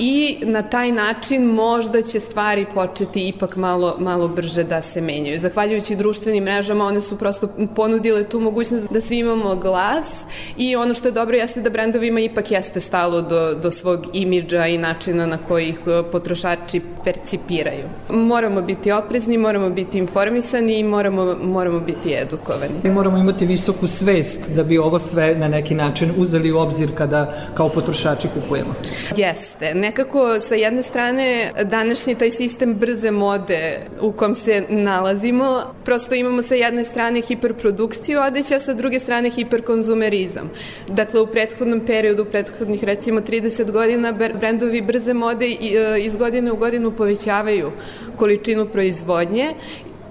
i 0.00 0.38
na 0.42 0.62
taj 0.62 0.92
način 0.92 1.44
možda 1.44 2.02
će 2.02 2.20
stvari 2.20 2.66
početi 2.74 3.28
ipak 3.28 3.56
malo, 3.56 3.96
malo 3.98 4.28
brže 4.28 4.64
da 4.64 4.82
se 4.82 5.00
menjaju. 5.00 5.38
Zahvaljujući 5.38 5.96
društvenim 5.96 6.44
mrežama, 6.44 6.84
one 6.84 7.00
su 7.00 7.18
prosto 7.18 7.48
ponudile 7.76 8.24
tu 8.24 8.40
mogućnost 8.40 8.86
da 8.90 9.00
svi 9.00 9.18
imamo 9.18 9.56
glas 9.56 10.22
i 10.56 10.76
ono 10.76 10.94
što 10.94 11.08
je 11.08 11.12
dobro 11.12 11.36
jeste 11.36 11.60
da 11.60 11.70
brendovima 11.70 12.20
ipak 12.20 12.50
jeste 12.50 12.80
stalo 12.80 13.22
do, 13.22 13.54
do 13.54 13.70
svog 13.70 14.06
imidža 14.12 14.66
i 14.66 14.78
načina 14.78 15.26
na 15.26 15.38
koji 15.38 15.68
ih 15.68 15.80
potrošači 16.12 16.80
percipiraju. 17.04 17.84
Moramo 18.10 18.62
biti 18.62 18.92
oprezni, 18.92 19.38
moramo 19.38 19.70
biti 19.70 19.98
informisani 19.98 20.78
i 20.78 20.84
moramo, 20.84 21.36
moramo 21.42 21.80
biti 21.80 22.14
edukovani. 22.14 22.74
Mi 22.84 22.90
moramo 22.90 23.18
imati 23.18 23.46
visoku 23.46 23.86
svest 23.86 24.50
da 24.54 24.62
bi 24.62 24.78
ovo 24.78 24.98
sve 24.98 25.34
na 25.34 25.48
neki 25.48 25.74
način 25.74 26.12
uzeli 26.16 26.52
u 26.52 26.58
obzir 26.58 26.88
kada 26.94 27.34
kao 27.54 27.68
potrošači 27.68 28.28
kupujemo. 28.34 28.74
Jeste. 29.16 29.74
Ne 29.74 29.89
nekako 29.90 30.40
sa 30.40 30.54
jedne 30.54 30.82
strane 30.82 31.52
današnji 31.64 32.14
taj 32.14 32.30
sistem 32.30 32.74
brze 32.74 33.10
mode 33.10 33.80
u 34.00 34.12
kom 34.12 34.34
se 34.34 34.64
nalazimo, 34.68 35.74
prosto 35.84 36.14
imamo 36.14 36.42
sa 36.42 36.54
jedne 36.54 36.84
strane 36.84 37.20
hiperprodukciju 37.20 38.20
odeća, 38.20 38.60
sa 38.60 38.74
druge 38.74 39.00
strane 39.00 39.30
hiperkonzumerizam. 39.30 40.50
Dakle, 40.88 41.20
u 41.20 41.26
prethodnom 41.26 41.80
periodu, 41.86 42.22
u 42.22 42.26
prethodnih 42.30 42.84
recimo 42.84 43.20
30 43.20 43.70
godina, 43.70 44.12
brendovi 44.12 44.82
brze 44.82 45.14
mode 45.14 45.46
e, 45.46 45.56
iz 46.00 46.16
godine 46.16 46.52
u 46.52 46.56
godinu 46.56 46.92
povećavaju 46.92 47.72
količinu 48.16 48.66
proizvodnje 48.66 49.54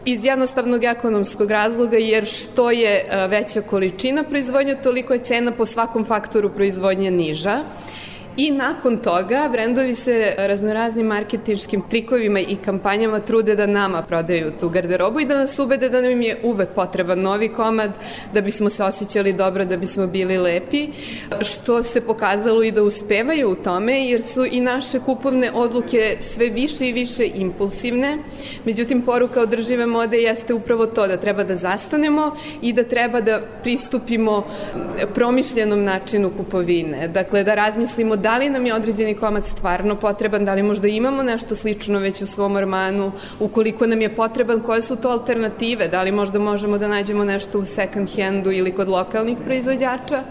iz 0.05 0.25
jednostavnog 0.25 0.83
ekonomskog 0.83 1.51
razloga, 1.51 1.97
jer 1.97 2.25
što 2.25 2.71
je 2.71 2.95
e, 2.95 3.27
veća 3.27 3.61
količina 3.61 4.23
proizvodnje, 4.23 4.75
toliko 4.83 5.13
je 5.13 5.23
cena 5.23 5.51
po 5.51 5.65
svakom 5.65 6.05
faktoru 6.05 6.49
proizvodnje 6.49 7.11
niža. 7.11 7.63
I 8.41 8.51
nakon 8.51 8.97
toga 8.97 9.49
brendovi 9.51 9.95
se 9.95 10.35
raznoraznim 10.37 11.05
marketinškim 11.05 11.81
trikovima 11.89 12.39
i 12.39 12.55
kampanjama 12.55 13.19
trude 13.19 13.55
da 13.55 13.65
nama 13.65 14.01
prodaju 14.01 14.51
tu 14.59 14.69
garderobu 14.69 15.19
i 15.19 15.25
da 15.25 15.37
nas 15.37 15.59
ubede 15.59 15.89
da 15.89 16.01
nam 16.01 16.21
je 16.21 16.37
uvek 16.43 16.69
potreban 16.75 17.21
novi 17.21 17.49
komad, 17.49 17.91
da 18.33 18.41
bismo 18.41 18.69
se 18.69 18.83
osjećali 18.83 19.33
dobro, 19.33 19.65
da 19.65 19.77
bismo 19.77 20.07
bili 20.07 20.37
lepi, 20.37 20.87
što 21.41 21.83
se 21.83 22.01
pokazalo 22.01 22.63
i 22.63 22.71
da 22.71 22.83
uspevaju 22.83 23.49
u 23.49 23.55
tome, 23.55 24.07
jer 24.07 24.21
su 24.21 24.45
i 24.45 24.59
naše 24.59 24.99
kupovne 24.99 25.51
odluke 25.51 26.17
sve 26.19 26.49
više 26.49 26.89
i 26.89 26.93
više 26.93 27.29
impulsivne. 27.35 28.17
Međutim, 28.65 29.01
poruka 29.01 29.41
održive 29.41 29.85
mode 29.85 30.17
jeste 30.17 30.53
upravo 30.53 30.85
to, 30.85 31.07
da 31.07 31.17
treba 31.17 31.43
da 31.43 31.55
zastanemo 31.55 32.35
i 32.61 32.73
da 32.73 32.83
treba 32.83 33.21
da 33.21 33.41
pristupimo 33.63 34.43
promišljenom 35.13 35.83
načinu 35.83 36.31
kupovine. 36.37 37.07
Dakle, 37.07 37.43
da 37.43 37.55
razmislimo 37.55 38.15
da 38.15 38.28
li 38.37 38.49
nam 38.49 38.65
je 38.65 38.73
određeni 38.73 39.13
komad 39.13 39.45
stvarno 39.45 39.95
potreban, 39.95 40.45
da 40.45 40.53
li 40.53 40.63
možda 40.63 40.87
imamo 40.87 41.23
nešto 41.23 41.55
slično 41.55 41.99
već 41.99 42.21
u 42.21 42.27
svom 42.27 42.55
ormanu, 42.55 43.11
ukoliko 43.39 43.87
nam 43.87 44.01
je 44.01 44.15
potreban, 44.15 44.61
koje 44.61 44.81
su 44.81 44.95
to 44.95 45.09
alternative, 45.09 45.87
da 45.87 46.03
li 46.03 46.11
možda 46.11 46.39
možemo 46.39 46.77
da 46.77 46.87
nađemo 46.87 47.25
nešto 47.25 47.59
u 47.59 47.65
second 47.65 48.09
handu 48.15 48.51
ili 48.51 48.71
kod 48.71 48.89
lokalnih 48.89 49.37
proizvođača. 49.45 50.23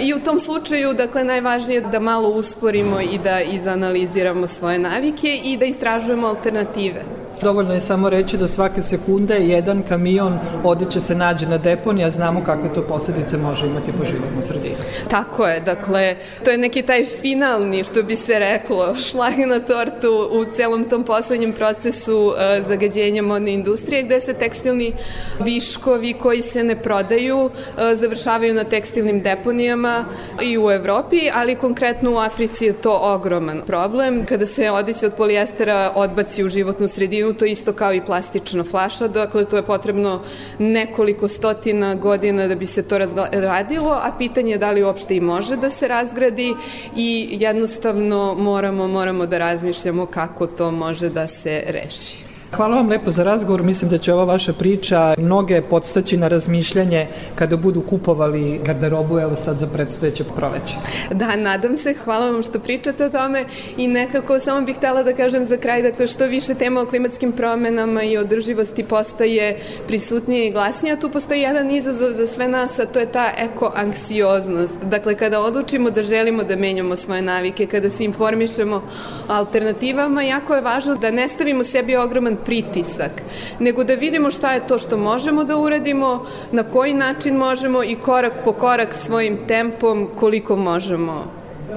I 0.00 0.14
u 0.14 0.20
tom 0.20 0.40
slučaju, 0.40 0.92
dakle, 0.92 1.24
najvažnije 1.24 1.76
je 1.76 1.80
da 1.80 2.00
malo 2.00 2.28
usporimo 2.28 3.00
i 3.00 3.18
da 3.18 3.40
izanaliziramo 3.40 4.46
svoje 4.46 4.78
navike 4.78 5.40
i 5.44 5.56
da 5.56 5.64
istražujemo 5.64 6.26
alternative. 6.26 7.27
Dovoljno 7.42 7.74
je 7.74 7.80
samo 7.80 8.10
reći 8.10 8.36
da 8.36 8.48
svake 8.48 8.82
sekunde 8.82 9.34
jedan 9.34 9.82
kamion 9.88 10.38
odeće 10.64 11.00
se 11.00 11.14
nađe 11.14 11.46
na 11.46 11.58
deponi, 11.58 12.04
a 12.04 12.10
znamo 12.10 12.44
kakve 12.44 12.74
to 12.74 12.82
posledice 12.82 13.36
može 13.36 13.66
imati 13.66 13.92
po 13.92 14.04
životnu 14.04 14.42
sredinu. 14.42 14.76
Tako 15.10 15.46
je, 15.46 15.60
dakle, 15.60 16.16
to 16.44 16.50
je 16.50 16.58
neki 16.58 16.82
taj 16.82 17.06
finalni, 17.20 17.84
što 17.84 18.02
bi 18.02 18.16
se 18.16 18.38
reklo, 18.38 18.96
šlag 18.96 19.38
na 19.38 19.60
tortu 19.60 20.28
u 20.32 20.44
celom 20.54 20.84
tom 20.84 21.04
poslednjem 21.04 21.52
procesu 21.52 22.26
uh, 22.26 22.66
zagađenja 22.66 23.22
modne 23.22 23.52
industrije, 23.52 24.02
gde 24.02 24.20
se 24.20 24.34
tekstilni 24.34 24.92
viškovi 25.40 26.12
koji 26.12 26.42
se 26.42 26.64
ne 26.64 26.82
prodaju 26.82 27.38
uh, 27.44 27.50
završavaju 27.94 28.54
na 28.54 28.64
tekstilnim 28.64 29.22
deponijama 29.22 30.04
i 30.42 30.58
u 30.58 30.70
Evropi, 30.70 31.30
ali 31.34 31.54
konkretno 31.54 32.12
u 32.12 32.18
Africi 32.18 32.64
je 32.64 32.72
to 32.72 32.98
ogroman 33.02 33.62
problem. 33.66 34.26
Kada 34.26 34.46
se 34.46 34.70
odeća 34.70 35.06
od 35.06 35.14
polijestera 35.14 35.92
odbaci 35.94 36.44
u 36.44 36.48
životnu 36.48 36.88
sredinu, 36.88 37.27
to 37.32 37.44
isto 37.44 37.72
kao 37.72 37.92
i 37.92 38.00
plastična 38.00 38.64
flaša, 38.64 39.08
dakle 39.08 39.44
to 39.44 39.56
je 39.56 39.62
potrebno 39.62 40.22
nekoliko 40.58 41.28
stotina 41.28 41.94
godina 41.94 42.46
da 42.46 42.54
bi 42.54 42.66
se 42.66 42.82
to 42.82 42.98
radilo, 43.32 43.90
a 43.90 44.12
pitanje 44.18 44.52
je 44.52 44.58
da 44.58 44.70
li 44.70 44.82
uopšte 44.82 45.16
i 45.16 45.20
može 45.20 45.56
da 45.56 45.70
se 45.70 45.88
razgradi 45.88 46.54
i 46.96 47.28
jednostavno 47.30 48.34
moramo, 48.34 48.88
moramo 48.88 49.26
da 49.26 49.38
razmišljamo 49.38 50.06
kako 50.06 50.46
to 50.46 50.70
može 50.70 51.08
da 51.08 51.26
se 51.26 51.62
reši. 51.66 52.27
Hvala 52.56 52.76
vam 52.76 52.88
lepo 52.88 53.10
za 53.10 53.24
razgovor. 53.24 53.62
Mislim 53.62 53.90
da 53.90 53.98
će 53.98 54.12
ova 54.12 54.24
vaša 54.24 54.52
priča 54.52 55.14
mnoge 55.18 55.62
podstaći 55.62 56.16
na 56.16 56.28
razmišljanje 56.28 57.06
kada 57.34 57.56
budu 57.56 57.82
kupovali 57.82 58.60
garderobu, 58.64 59.18
evo 59.18 59.36
sad 59.36 59.58
za 59.58 59.66
predstojeće 59.66 60.24
proveće. 60.24 60.74
Da, 61.10 61.36
nadam 61.36 61.76
se. 61.76 61.94
Hvala 62.04 62.30
vam 62.30 62.42
što 62.42 62.58
pričate 62.58 63.04
o 63.04 63.10
tome 63.10 63.44
i 63.76 63.86
nekako 63.86 64.38
samo 64.38 64.60
bih 64.60 64.76
htela 64.76 65.02
da 65.02 65.12
kažem 65.12 65.44
za 65.44 65.56
kraj, 65.56 65.82
dakle 65.82 66.06
što 66.06 66.26
više 66.26 66.54
tema 66.54 66.80
o 66.80 66.86
klimatskim 66.86 67.32
promenama 67.32 68.02
i 68.02 68.16
održivosti 68.18 68.84
postaje 68.84 69.60
prisutnije 69.86 70.48
i 70.48 70.52
glasnije, 70.52 71.00
tu 71.00 71.10
postoji 71.10 71.40
jedan 71.40 71.70
izazov 71.70 72.12
za 72.12 72.26
sve 72.26 72.48
nas, 72.48 72.78
a 72.78 72.86
to 72.86 72.98
je 72.98 73.12
ta 73.12 73.32
ekoanksioznost. 73.38 74.74
Dakle, 74.82 75.14
kada 75.14 75.40
odlučimo 75.40 75.90
da 75.90 76.02
želimo 76.02 76.44
da 76.44 76.56
menjamo 76.56 76.96
svoje 76.96 77.22
navike, 77.22 77.66
kada 77.66 77.90
se 77.90 78.04
informišemo 78.04 78.82
alternativama, 79.28 80.22
jako 80.22 80.54
je 80.54 80.60
važno 80.60 80.94
da 80.94 81.10
ne 81.10 81.28
stavimo 81.28 81.64
sebi 81.64 81.96
ogroman 81.96 82.37
pritisak, 82.44 83.22
nego 83.58 83.84
da 83.84 83.94
vidimo 83.94 84.30
šta 84.30 84.52
je 84.52 84.66
to 84.66 84.78
što 84.78 84.96
možemo 84.96 85.44
da 85.44 85.56
uradimo, 85.56 86.26
na 86.52 86.62
koji 86.62 86.94
način 86.94 87.36
možemo 87.36 87.84
i 87.84 87.94
korak 87.94 88.32
po 88.44 88.52
korak 88.52 88.94
svojim 88.94 89.38
tempom 89.48 90.08
koliko 90.16 90.56
možemo. 90.56 91.24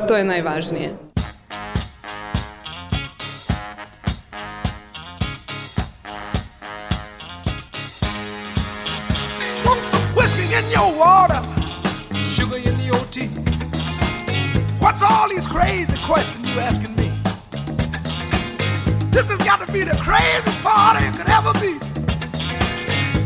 To 0.08 0.16
je 0.16 0.24
najvažnije. 0.24 1.12
What's 14.92 15.04
all 15.04 15.30
these 15.30 15.48
crazy 15.48 15.96
questions 16.06 16.50
you 16.50 16.60
asking 16.60 16.96
me? 16.98 17.10
This 19.12 19.30
has 19.30 19.38
got 19.46 19.66
to 19.66 19.72
be 19.72 19.84
the 19.86 19.96
craziest 19.96 20.51
party 20.62 21.06
could 21.18 21.30
ever 21.30 21.54
be. 21.60 21.80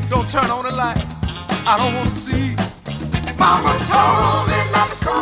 Don't 0.10 0.30
turn 0.30 0.50
on 0.50 0.64
the 0.64 0.72
light. 0.72 1.04
I 1.68 1.78
don't 1.78 1.94
want 1.96 2.08
to 2.08 2.14
see. 2.14 2.56
Mama 3.38 3.74
told 3.92 4.48
me 4.50 4.60
not 4.72 4.90
to 4.92 4.98
go. 5.06 5.18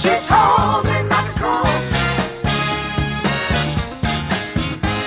She 0.00 0.12
told 0.28 0.84
me 0.84 0.96
not 1.08 1.24
to 1.28 1.34
go. 1.40 1.54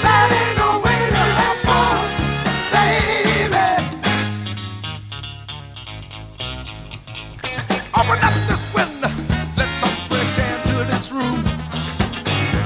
That 0.03 0.27
ain't 0.39 0.57
no 0.57 0.69
way 0.85 0.99
to 1.15 1.23
have 1.39 1.57
fun, 1.67 1.97
baby. 2.73 3.65
Open 7.99 8.19
up 8.27 8.35
this 8.49 8.63
window, 8.73 9.11
let 9.57 9.69
some 9.81 9.97
fresh 10.07 10.39
air 10.39 10.57
into 10.57 10.83
this 10.91 11.11
room. 11.11 11.39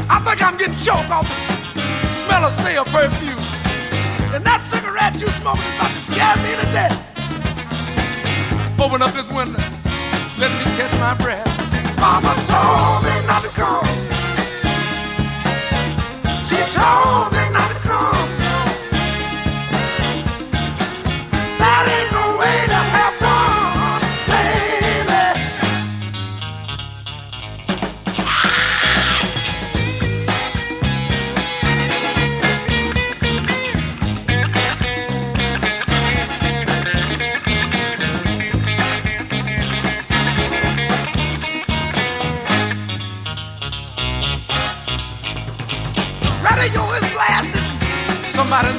I 0.09 0.19
think 0.25 0.41
I'm 0.45 0.57
getting 0.57 0.77
choked 0.77 1.11
off 1.11 1.27
the 1.27 1.46
smell 2.27 2.43
of 2.45 2.51
stale 2.51 2.83
perfume. 2.85 3.39
And 4.35 4.43
that 4.45 4.61
cigarette 4.61 5.19
you 5.21 5.27
smoking 5.27 5.63
is 5.63 5.75
about 5.79 5.95
to 5.95 6.01
scare 6.01 6.37
me 6.43 6.51
to 6.59 6.67
death. 6.75 6.99
Open 8.79 9.01
up 9.01 9.11
this 9.11 9.31
window, 9.31 9.63
let 10.37 10.51
me 10.51 10.63
catch 10.75 10.93
my 10.99 11.15
breath. 11.23 11.47
Mama 11.99 12.35
told 12.51 12.99
me 13.07 13.15
not 13.25 13.41
to 13.47 13.51
go. 13.55 13.81
She 16.47 16.59
told 16.75 17.26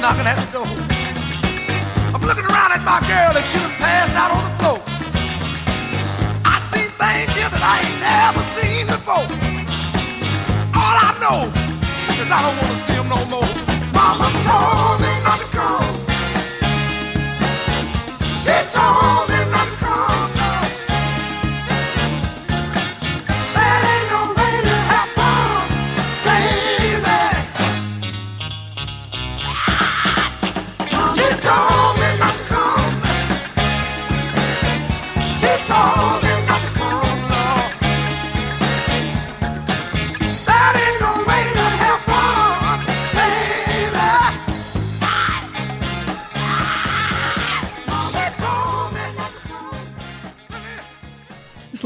knocking 0.01 0.25
at 0.25 0.37
the 0.39 0.47
door. 0.51 0.69
I'm 2.15 2.23
looking 2.23 2.45
around 2.45 2.71
at 2.71 2.83
my 2.87 2.99
girl 3.03 3.35
and 3.35 3.45
she 3.51 3.59
done 3.59 3.75
passed 3.75 4.15
out 4.15 4.31
on 4.31 4.43
the 4.47 4.53
floor. 4.59 4.79
I 6.45 6.55
seen 6.71 6.89
things 6.95 7.29
here 7.35 7.51
that 7.51 7.63
I 7.63 7.83
ain't 7.83 7.99
never 7.99 8.41
seen 8.55 8.87
before. 8.87 9.27
All 10.71 10.95
I 10.95 11.11
know 11.19 11.51
is 12.15 12.31
I 12.31 12.39
don't 12.39 12.55
want 12.55 12.71
to 12.71 12.79
see 12.79 12.95
them 12.95 13.09
no 13.11 13.19
more. 13.27 13.51
Mama 13.93 14.31
told 14.47 14.78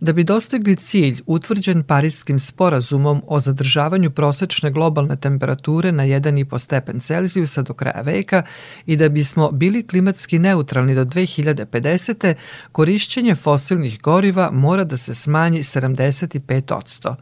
Da 0.00 0.12
bi 0.12 0.24
dostigli 0.24 0.76
cilj 0.76 1.22
utvrđen 1.26 1.82
Parijskim 1.82 2.38
sporazumom 2.38 3.22
o 3.26 3.40
zadržavanju 3.40 4.10
prosečne 4.10 4.70
globalne 4.70 5.16
temperature 5.16 5.92
na 5.92 6.02
1,5 6.02 6.58
stepen 6.58 7.00
Celzijusa 7.00 7.62
do 7.62 7.74
kraja 7.74 8.00
veka 8.00 8.42
i 8.86 8.96
da 8.96 9.08
bismo 9.08 9.50
bili 9.50 9.86
klimatski 9.86 10.38
neutralni 10.38 10.94
do 10.94 11.04
2050. 11.04 12.34
korišćenje 12.72 13.34
fosilnih 13.34 14.00
goriva 14.00 14.50
mora 14.50 14.84
da 14.84 14.96
se 14.96 15.14
smanji 15.14 15.62
75%. 15.62 17.14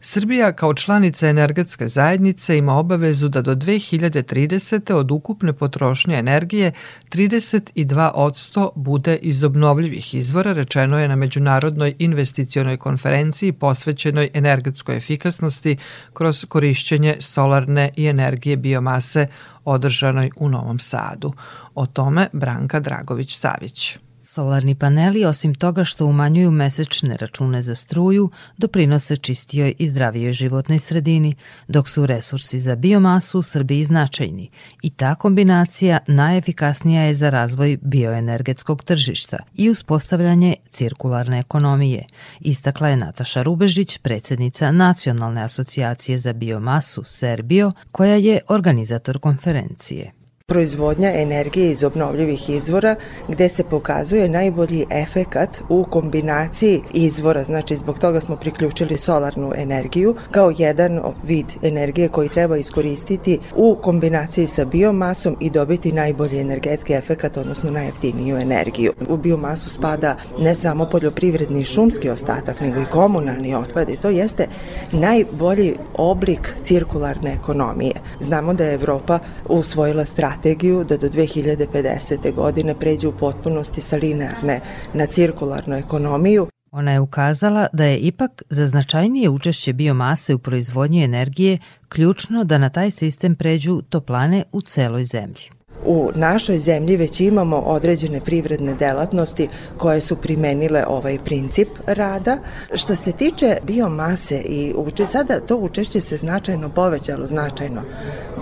Srbija 0.00 0.52
kao 0.52 0.74
članica 0.74 1.28
energetske 1.28 1.88
zajednice 1.88 2.58
ima 2.58 2.74
obavezu 2.74 3.28
da 3.28 3.42
do 3.42 3.54
2030. 3.54 4.92
od 4.92 5.10
ukupne 5.10 5.52
potrošnje 5.52 6.14
energije 6.14 6.72
32% 7.10 8.70
bude 8.74 9.16
iz 9.16 9.44
obnovljivih 9.44 10.14
izvora, 10.14 10.52
rečeno 10.52 10.98
je 10.98 11.08
na 11.08 11.16
Međunarodnoj 11.16 11.94
investicionoj 12.24 12.76
konferenciji 12.76 13.52
posvećenoj 13.52 14.30
energetskoj 14.34 14.96
efikasnosti 14.96 15.76
kroz 16.12 16.44
korišćenje 16.48 17.16
solarne 17.20 17.90
i 17.96 18.06
energije 18.06 18.56
biomase 18.56 19.26
održanoj 19.64 20.30
u 20.36 20.48
Novom 20.48 20.78
Sadu. 20.78 21.32
O 21.74 21.86
tome 21.86 22.28
Branka 22.32 22.80
Dragović-Savić. 22.80 23.98
Solarni 24.34 24.74
paneli, 24.74 25.24
osim 25.24 25.54
toga 25.54 25.84
što 25.84 26.06
umanjuju 26.06 26.50
mesečne 26.50 27.16
račune 27.16 27.62
za 27.62 27.74
struju, 27.74 28.30
doprinose 28.56 29.16
čistijoj 29.16 29.74
i 29.78 29.88
zdravijoj 29.88 30.32
životnoj 30.32 30.78
sredini, 30.78 31.34
dok 31.68 31.88
su 31.88 32.06
resursi 32.06 32.58
za 32.60 32.76
biomasu 32.76 33.38
u 33.38 33.42
Srbiji 33.42 33.84
značajni. 33.84 34.50
I 34.82 34.90
ta 34.90 35.14
kombinacija 35.14 35.98
najefikasnija 36.06 37.02
je 37.02 37.14
za 37.14 37.30
razvoj 37.30 37.78
bioenergetskog 37.82 38.84
tržišta 38.84 39.38
i 39.54 39.70
uspostavljanje 39.70 40.56
cirkularne 40.70 41.38
ekonomije, 41.38 42.06
istakla 42.40 42.88
je 42.88 42.96
Nataša 42.96 43.42
Rubežić, 43.42 43.98
predsednica 43.98 44.72
Nacionalne 44.72 45.42
asocijacije 45.42 46.18
za 46.18 46.32
biomasu 46.32 47.04
Serbio, 47.06 47.72
koja 47.92 48.16
je 48.16 48.40
organizator 48.48 49.18
konferencije 49.18 50.23
proizvodnja 50.46 51.12
energije 51.14 51.70
iz 51.70 51.84
obnovljivih 51.84 52.50
izvora 52.50 52.94
gde 53.28 53.48
se 53.48 53.64
pokazuje 53.64 54.28
najbolji 54.28 54.86
efekat 54.90 55.60
u 55.68 55.84
kombinaciji 55.84 56.82
izvora, 56.92 57.44
znači 57.44 57.76
zbog 57.76 57.98
toga 57.98 58.20
smo 58.20 58.36
priključili 58.36 58.98
solarnu 58.98 59.52
energiju 59.56 60.14
kao 60.30 60.52
jedan 60.58 61.00
vid 61.22 61.46
energije 61.62 62.08
koji 62.08 62.28
treba 62.28 62.56
iskoristiti 62.56 63.38
u 63.56 63.76
kombinaciji 63.82 64.46
sa 64.46 64.64
biomasom 64.64 65.36
i 65.40 65.50
dobiti 65.50 65.92
najbolji 65.92 66.40
energetski 66.40 66.92
efekat, 66.92 67.36
odnosno 67.36 67.70
najjeftiniju 67.70 68.36
energiju. 68.36 68.92
U 69.08 69.16
biomasu 69.16 69.70
spada 69.70 70.16
ne 70.38 70.54
samo 70.54 70.86
poljoprivredni 70.86 71.64
šumski 71.64 72.10
ostatak, 72.10 72.60
nego 72.60 72.80
i 72.80 72.90
komunalni 72.92 73.54
otpad 73.54 73.90
i 73.90 73.96
to 73.96 74.08
jeste 74.08 74.46
najbolji 74.92 75.76
oblik 75.94 76.54
cirkularne 76.62 77.32
ekonomije. 77.32 77.94
Znamo 78.20 78.54
da 78.54 78.64
je 78.64 78.74
Evropa 78.74 79.18
usvojila 79.48 80.04
strategiju 80.04 80.33
strategiju 80.34 80.84
da 80.84 80.96
do 80.96 81.08
2050. 81.08 82.34
godine 82.34 82.74
pređe 82.74 83.08
u 83.08 83.12
potpunosti 83.12 83.80
sa 83.80 83.96
linearne 83.96 84.60
na 84.94 85.06
cirkularnu 85.06 85.76
ekonomiju. 85.76 86.46
Ona 86.70 86.92
je 86.92 87.00
ukazala 87.00 87.66
da 87.72 87.84
je 87.84 87.98
ipak 87.98 88.42
za 88.50 88.66
značajnije 88.66 89.28
učešće 89.30 89.72
biomase 89.72 90.34
u 90.34 90.38
proizvodnji 90.38 91.04
energije 91.04 91.58
ključno 91.88 92.44
da 92.44 92.58
na 92.58 92.68
taj 92.68 92.90
sistem 92.90 93.36
pređu 93.36 93.82
toplane 93.82 94.44
u 94.52 94.60
celoj 94.60 95.04
zemlji 95.04 95.53
u 95.84 96.10
našoj 96.14 96.58
zemlji 96.58 96.96
već 96.96 97.20
imamo 97.20 97.56
određene 97.56 98.20
privredne 98.20 98.74
delatnosti 98.74 99.48
koje 99.76 100.00
su 100.00 100.16
primenile 100.16 100.84
ovaj 100.88 101.18
princip 101.24 101.68
rada. 101.86 102.38
Što 102.74 102.96
se 102.96 103.12
tiče 103.12 103.56
biomase 103.62 104.42
i 104.44 104.72
uče, 104.76 105.06
sada 105.06 105.40
to 105.40 105.56
učešće 105.56 106.00
se 106.00 106.16
značajno 106.16 106.68
povećalo, 106.68 107.26
značajno. 107.26 107.82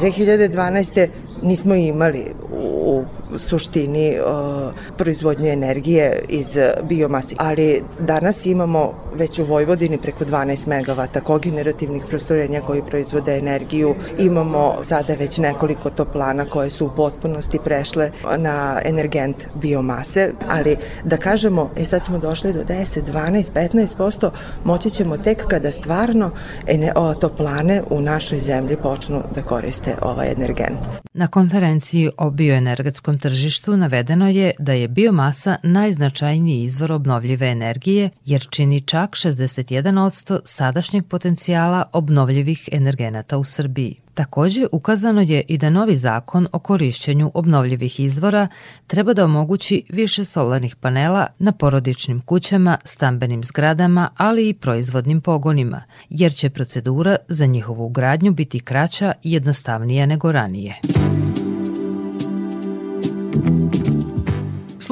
2012. 0.00 1.08
nismo 1.42 1.74
imali 1.74 2.26
u 2.86 3.04
suštini 3.38 4.16
uh, 4.18 4.72
proizvodnju 4.96 5.48
energije 5.48 6.24
iz 6.28 6.58
biomasi, 6.82 7.36
ali 7.38 7.82
danas 7.98 8.46
imamo 8.46 8.94
već 9.14 9.38
u 9.38 9.44
Vojvodini 9.44 9.98
preko 9.98 10.24
12 10.24 10.68
megavata 10.68 11.20
kogenerativnih 11.20 12.02
prostorjenja 12.08 12.60
koji 12.60 12.82
proizvode 12.82 13.38
energiju. 13.38 13.94
Imamo 14.18 14.74
sada 14.82 15.14
već 15.14 15.38
nekoliko 15.38 15.90
toplana 15.90 16.44
koje 16.44 16.70
su 16.70 16.86
u 16.86 16.90
potpunosti 16.96 17.21
prešle 17.64 18.10
na 18.38 18.80
energent 18.84 19.36
biomase, 19.54 20.32
ali 20.48 20.76
da 21.04 21.16
kažemo, 21.16 21.70
e 21.76 21.84
sad 21.84 22.04
smo 22.04 22.18
došli 22.18 22.52
do 22.52 22.64
10, 22.64 23.00
12, 23.12 23.52
15%, 23.96 24.30
moći 24.64 24.90
ćemo 24.90 25.16
tek 25.16 25.46
kada 25.46 25.70
stvarno 25.70 26.30
ene, 26.66 26.92
o, 26.96 27.14
toplane 27.14 27.82
u 27.90 28.00
našoj 28.00 28.38
zemlji 28.38 28.76
počnu 28.82 29.22
da 29.34 29.42
koriste 29.42 29.94
ovaj 30.02 30.32
energent. 30.32 30.78
Na 31.14 31.26
konferenciji 31.26 32.10
o 32.18 32.30
bioenergetskom 32.30 33.18
tržištu 33.18 33.76
navedeno 33.76 34.28
je 34.28 34.52
da 34.58 34.72
je 34.72 34.88
biomasa 34.88 35.56
najznačajniji 35.62 36.64
izvor 36.64 36.92
obnovljive 36.92 37.48
energije 37.48 38.10
jer 38.24 38.46
čini 38.50 38.80
čak 38.80 39.10
61% 39.10 40.40
sadašnjeg 40.44 41.06
potencijala 41.06 41.84
obnovljivih 41.92 42.68
energenata 42.72 43.38
u 43.38 43.44
Srbiji. 43.44 44.01
Takođe, 44.14 44.66
ukazano 44.72 45.20
je 45.20 45.44
i 45.48 45.58
da 45.58 45.70
novi 45.70 45.96
zakon 45.96 46.48
o 46.52 46.58
korišćenju 46.58 47.30
obnovljivih 47.34 48.00
izvora 48.00 48.48
treba 48.86 49.14
da 49.14 49.24
omogući 49.24 49.82
više 49.88 50.24
solarnih 50.24 50.76
panela 50.76 51.26
na 51.38 51.52
porodičnim 51.52 52.20
kućama, 52.20 52.78
stambenim 52.84 53.44
zgradama, 53.44 54.08
ali 54.16 54.48
i 54.48 54.54
proizvodnim 54.54 55.20
pogonima, 55.20 55.82
jer 56.10 56.34
će 56.34 56.50
procedura 56.50 57.16
za 57.28 57.46
njihovu 57.46 57.86
ugradnju 57.86 58.32
biti 58.32 58.60
kraća 58.60 59.12
i 59.22 59.32
jednostavnija 59.32 60.06
nego 60.06 60.32
ranije. 60.32 60.80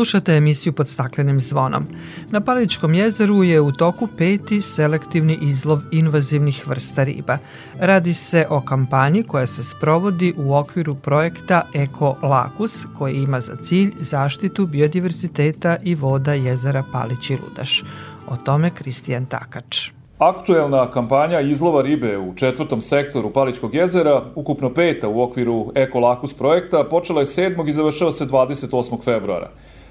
Slušate 0.00 0.32
emisiju 0.32 0.72
pod 0.72 0.88
staklenim 0.88 1.40
zvonom. 1.40 1.86
Na 2.30 2.40
Paličkom 2.40 2.94
jezeru 2.94 3.42
je 3.44 3.60
u 3.60 3.72
toku 3.72 4.08
peti 4.18 4.62
selektivni 4.62 5.38
izlov 5.42 5.78
invazivnih 5.92 6.68
vrsta 6.68 7.04
riba. 7.04 7.38
Radi 7.80 8.14
se 8.14 8.46
o 8.50 8.60
kampanji 8.60 9.22
koja 9.22 9.46
se 9.46 9.64
sprovodi 9.64 10.34
u 10.36 10.54
okviru 10.54 10.94
projekta 10.94 11.62
Eko 11.74 12.16
Lakus, 12.22 12.86
koji 12.98 13.14
ima 13.14 13.40
za 13.40 13.56
cilj 13.56 13.92
zaštitu 14.00 14.66
biodiverziteta 14.66 15.76
i 15.82 15.94
voda 15.94 16.34
jezera 16.34 16.84
Palić 16.92 17.30
i 17.30 17.36
Rudaš. 17.36 17.84
O 18.28 18.36
tome 18.36 18.70
Kristijan 18.70 19.26
Takač. 19.26 19.90
Aktuelna 20.18 20.90
kampanja 20.90 21.40
izlova 21.40 21.82
ribe 21.82 22.18
u 22.18 22.34
četvrtom 22.34 22.80
sektoru 22.80 23.32
Paličkog 23.32 23.74
jezera, 23.74 24.22
ukupno 24.34 24.74
peta 24.74 25.08
u 25.08 25.22
okviru 25.22 25.72
Eko 25.74 26.00
Lakus 26.00 26.34
projekta, 26.34 26.84
počela 26.84 27.20
je 27.20 27.26
7. 27.26 27.68
i 27.68 27.72
završava 27.72 28.12
se 28.12 28.26
28. 28.26 29.04
februara. 29.04 29.50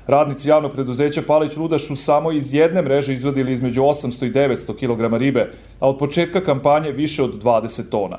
Radnici 0.09 0.49
javnog 0.49 0.71
preduzeća 0.71 1.21
Palić 1.27 1.55
Rudaš 1.57 1.87
su 1.87 1.95
samo 1.95 2.31
iz 2.31 2.53
jedne 2.53 2.81
mreže 2.81 3.13
izvadili 3.13 3.51
između 3.53 3.81
800 3.81 4.25
i 4.25 4.31
900 4.31 4.75
kg 4.75 5.17
ribe, 5.17 5.51
a 5.79 5.89
od 5.89 5.97
početka 5.97 6.41
kampanje 6.41 6.91
više 6.91 7.23
od 7.23 7.43
20 7.43 7.89
tona. 7.89 8.17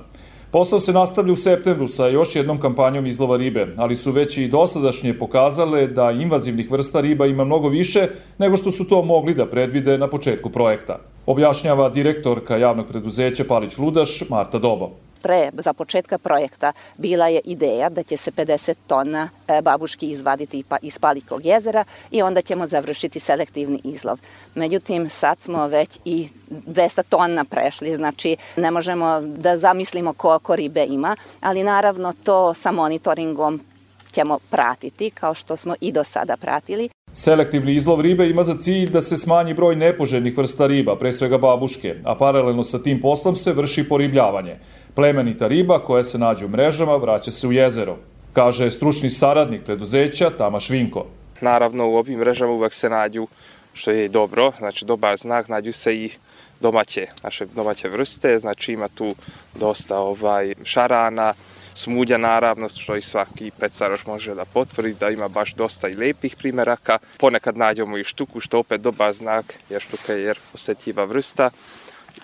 Posao 0.50 0.80
se 0.80 0.92
nastavlja 0.92 1.32
u 1.32 1.36
septembru 1.36 1.88
sa 1.88 2.06
još 2.06 2.36
jednom 2.36 2.58
kampanjom 2.58 3.06
izlova 3.06 3.36
ribe, 3.36 3.66
ali 3.76 3.96
su 3.96 4.12
već 4.12 4.38
i 4.38 4.48
dosadašnje 4.48 5.18
pokazale 5.18 5.86
da 5.86 6.10
invazivnih 6.10 6.70
vrsta 6.70 7.00
riba 7.00 7.26
ima 7.26 7.44
mnogo 7.44 7.68
više 7.68 8.08
nego 8.38 8.56
što 8.56 8.70
su 8.70 8.84
to 8.84 9.02
mogli 9.02 9.34
da 9.34 9.46
predvide 9.46 9.98
na 9.98 10.08
početku 10.08 10.50
projekta. 10.50 10.98
Objašnjava 11.26 11.88
direktorka 11.88 12.56
javnog 12.56 12.86
preduzeća 12.86 13.44
Palić 13.44 13.78
Ludaš 13.78 14.22
Marta 14.28 14.58
Dobo 14.58 15.09
pre 15.22 15.50
za 15.58 15.72
početka 15.72 16.18
projekta 16.18 16.72
bila 16.96 17.28
je 17.28 17.40
ideja 17.44 17.88
da 17.88 18.02
će 18.02 18.16
se 18.16 18.30
50 18.30 18.74
tona 18.86 19.28
e, 19.48 19.62
babuški 19.62 20.10
izvaditi 20.10 20.64
pa 20.68 20.76
iz 20.82 20.98
Palikog 20.98 21.46
jezera 21.46 21.84
i 22.10 22.22
onda 22.22 22.42
ćemo 22.42 22.66
završiti 22.66 23.20
selektivni 23.20 23.80
izlov. 23.84 24.18
Međutim, 24.54 25.08
sad 25.08 25.40
smo 25.40 25.66
već 25.66 25.98
i 26.04 26.28
200 26.50 27.02
tona 27.08 27.44
prešli, 27.44 27.94
znači 27.96 28.36
ne 28.56 28.70
možemo 28.70 29.20
da 29.20 29.58
zamislimo 29.58 30.12
koliko 30.12 30.56
ribe 30.56 30.84
ima, 30.84 31.16
ali 31.40 31.64
naravno 31.64 32.12
to 32.22 32.54
sa 32.54 32.72
monitoringom 32.72 33.60
ćemo 34.12 34.38
pratiti, 34.50 35.10
kao 35.10 35.34
što 35.34 35.56
smo 35.56 35.74
i 35.80 35.92
do 35.92 36.04
sada 36.04 36.36
pratili. 36.36 36.88
Selektivni 37.14 37.74
izlov 37.74 38.00
ribe 38.00 38.28
ima 38.28 38.44
za 38.44 38.54
cilj 38.60 38.90
da 38.90 39.00
se 39.00 39.16
smanji 39.16 39.54
broj 39.54 39.76
nepoželjnih 39.76 40.38
vrsta 40.38 40.66
riba, 40.66 40.96
pre 40.96 41.12
svega 41.12 41.38
babuške, 41.38 41.94
a 42.04 42.14
paralelno 42.14 42.64
sa 42.64 42.78
tim 42.82 43.00
poslom 43.00 43.36
se 43.36 43.52
vrši 43.52 43.88
poribljavanje. 43.88 44.56
Plemenita 44.94 45.48
riba 45.48 45.78
koja 45.78 46.04
se 46.04 46.18
nađe 46.18 46.44
u 46.44 46.48
mrežama 46.48 46.96
vraća 46.96 47.30
se 47.30 47.46
u 47.46 47.52
jezero, 47.52 47.96
kaže 48.32 48.70
stručni 48.70 49.10
saradnik 49.10 49.62
preduzeća 49.64 50.30
Tama 50.30 50.60
Švinko. 50.60 51.06
Naravno 51.40 51.88
u 51.90 51.96
ovim 51.96 52.18
mrežama 52.18 52.52
uvek 52.52 52.74
se 52.74 52.88
nađu, 52.88 53.26
što 53.74 53.90
je 53.90 54.08
dobro, 54.08 54.52
znači 54.58 54.84
dobar 54.84 55.16
znak, 55.16 55.48
nađu 55.48 55.72
se 55.72 55.96
i 55.96 56.10
domaće, 56.60 57.06
naše 57.22 57.46
domaće 57.46 57.88
vrste, 57.88 58.38
znači 58.38 58.72
ima 58.72 58.88
tu 58.88 59.14
dosta 59.54 59.98
ovaj 59.98 60.54
šarana, 60.64 61.34
smulja 61.80 62.18
naravno, 62.18 62.68
što 62.68 62.96
i 62.96 63.02
svaki 63.02 63.50
pecaroš 63.60 64.06
može 64.06 64.34
da 64.34 64.44
potvrdi, 64.44 64.94
da 65.00 65.10
ima 65.10 65.28
baš 65.28 65.54
dosta 65.54 65.88
i 65.88 65.94
lepih 65.94 66.36
primeraka. 66.36 66.98
Ponekad 67.18 67.56
nađemo 67.56 67.98
i 67.98 68.04
štuku, 68.04 68.40
što 68.40 68.58
opet 68.58 68.80
dobar 68.80 69.12
znak, 69.12 69.54
jer 69.70 69.80
štuka 69.80 70.12
je 70.12 70.34
osetljiva 70.54 71.04
vrsta 71.04 71.50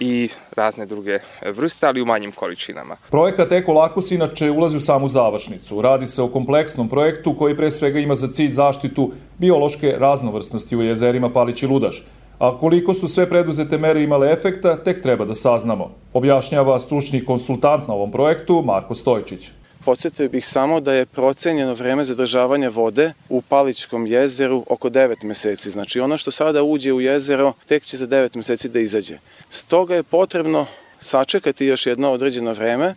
i 0.01 0.29
razne 0.57 0.87
druge 0.87 1.19
vrste, 1.43 1.87
ali 1.87 2.03
u 2.03 2.07
manjim 2.07 2.33
količinama. 2.33 2.97
Projekat 3.11 3.53
Eko 3.53 3.73
Lakus 3.73 4.11
inače 4.11 4.51
ulazi 4.51 4.77
u 4.77 4.81
samu 4.81 5.09
završnicu. 5.09 5.83
Radi 5.83 6.07
se 6.07 6.23
o 6.23 6.29
kompleksnom 6.29 6.89
projektu 6.89 7.37
koji 7.39 7.57
pre 7.57 7.71
svega 7.71 7.99
ima 7.99 8.15
za 8.15 8.29
cilj 8.29 8.51
zaštitu 8.51 9.13
biološke 9.39 9.95
raznovrsnosti 9.99 10.77
u 10.77 10.83
jezerima 10.83 11.33
Palić 11.33 11.63
i 11.63 11.67
Ludaš. 11.67 12.05
A 12.39 12.59
koliko 12.59 12.95
su 12.95 13.09
sve 13.09 13.29
preduzete 13.29 13.79
mere 13.79 14.03
imale 14.03 14.33
efekta, 14.33 14.77
tek 14.77 15.03
treba 15.03 15.25
da 15.25 15.35
saznamo. 15.35 15.91
Objašnjava 16.13 16.81
stručni 16.81 17.25
konsultant 17.25 17.89
na 17.89 17.95
ovom 17.95 18.11
projektu 18.13 18.63
Marko 18.65 18.95
Stojčić. 18.95 19.51
Podsjetio 19.85 20.29
bih 20.29 20.47
samo 20.47 20.81
da 20.81 20.93
je 20.93 21.07
procenjeno 21.07 21.75
vreme 21.75 22.05
zadržavanja 22.05 22.69
vode 22.69 23.13
u 23.29 23.43
Paličkom 23.43 24.07
jezeru 24.07 24.65
oko 24.69 24.91
9 24.91 25.25
meseci. 25.25 25.71
Znači 25.71 26.01
ono 26.01 26.19
što 26.19 26.31
sada 26.31 26.63
uđe 26.63 26.93
u 26.93 27.01
jezero 27.01 27.53
tek 27.67 27.85
će 27.85 27.97
za 27.97 28.07
9 28.07 28.37
meseci 28.37 28.69
da 28.69 28.81
izađe. 28.81 29.19
Stoga 29.51 29.95
je 29.95 30.03
potrebno 30.03 30.67
sačekati 31.01 31.67
još 31.67 31.87
jedno 31.87 32.13
određeno 32.13 32.53
vreme 32.53 32.95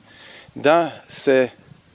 da 0.56 0.92
se 1.08 1.50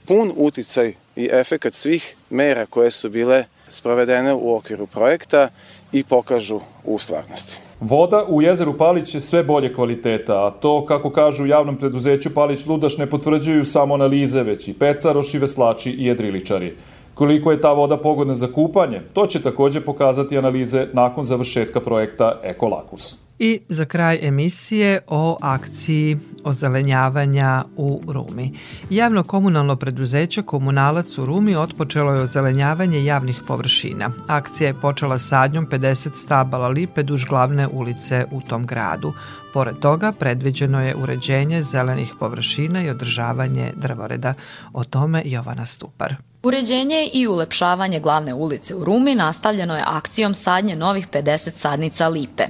pun 0.05 0.33
uticaj 0.35 0.93
i 1.15 1.29
efekat 1.31 1.73
svih 1.73 2.15
mera 2.29 2.65
koje 2.65 2.91
su 2.91 3.09
bile 3.09 3.45
sprovedene 3.67 4.33
u 4.33 4.55
okviru 4.55 4.87
projekta 4.87 5.49
i 5.91 6.03
pokažu 6.03 6.59
u 6.83 6.99
stvarnosti. 6.99 7.59
Voda 7.79 8.25
u 8.27 8.41
jezeru 8.41 8.77
Palić 8.77 9.15
je 9.15 9.21
sve 9.21 9.43
bolje 9.43 9.73
kvaliteta, 9.73 10.47
a 10.47 10.51
to, 10.51 10.85
kako 10.85 11.09
kažu 11.09 11.43
u 11.43 11.47
javnom 11.47 11.77
preduzeću 11.77 12.33
Palić 12.33 12.65
Ludaš, 12.65 12.97
ne 12.97 13.09
potvrđuju 13.09 13.65
samo 13.65 13.93
analize, 13.93 14.43
već 14.43 14.67
i 14.67 14.73
pecaroši, 14.73 15.39
veslači 15.39 15.91
i 15.91 16.05
jedriličari. 16.05 16.75
Koliko 17.13 17.51
je 17.51 17.61
ta 17.61 17.73
voda 17.73 17.97
pogodna 17.97 18.35
za 18.35 18.47
kupanje, 18.47 19.01
to 19.13 19.25
će 19.25 19.41
takođe 19.41 19.81
pokazati 19.81 20.37
analize 20.37 20.87
nakon 20.93 21.23
završetka 21.23 21.79
projekta 21.79 22.39
Ekolakus. 22.43 23.24
I 23.39 23.59
za 23.69 23.85
kraj 23.85 24.19
emisije 24.21 25.01
o 25.07 25.37
akciji 25.41 26.17
ozelenjavanja 26.43 27.63
u 27.77 28.01
Rumi. 28.07 28.57
Javno 28.89 29.23
komunalno 29.23 29.75
preduzeće 29.75 30.41
Komunalac 30.41 31.17
u 31.17 31.25
Rumi 31.25 31.55
otpočelo 31.55 32.13
je 32.13 32.21
ozelenjavanje 32.21 33.05
javnih 33.05 33.41
površina. 33.47 34.09
Akcija 34.27 34.67
je 34.67 34.81
počela 34.81 35.19
sadnjom 35.19 35.67
50 35.67 36.15
stabala 36.15 36.67
lipe 36.67 37.03
duž 37.03 37.25
glavne 37.25 37.67
ulice 37.67 38.25
u 38.31 38.41
tom 38.41 38.65
gradu. 38.65 39.13
Pored 39.53 39.75
toga, 39.79 40.11
predviđeno 40.19 40.81
je 40.81 40.95
uređenje 40.95 41.61
zelenih 41.61 42.13
površina 42.19 42.83
i 42.83 42.89
održavanje 42.89 43.71
drvoreda. 43.75 44.33
O 44.73 44.83
tome 44.83 45.21
Jovana 45.25 45.65
Stupar. 45.65 46.15
Uređenje 46.45 47.09
i 47.13 47.27
ulepšavanje 47.27 47.99
glavne 47.99 48.33
ulice 48.33 48.75
u 48.75 48.83
Rumi 48.83 49.15
nastavljeno 49.15 49.75
je 49.75 49.83
akcijom 49.85 50.35
sadnje 50.35 50.75
novih 50.75 51.07
50 51.07 51.51
sadnica 51.57 52.07
lipe. 52.07 52.43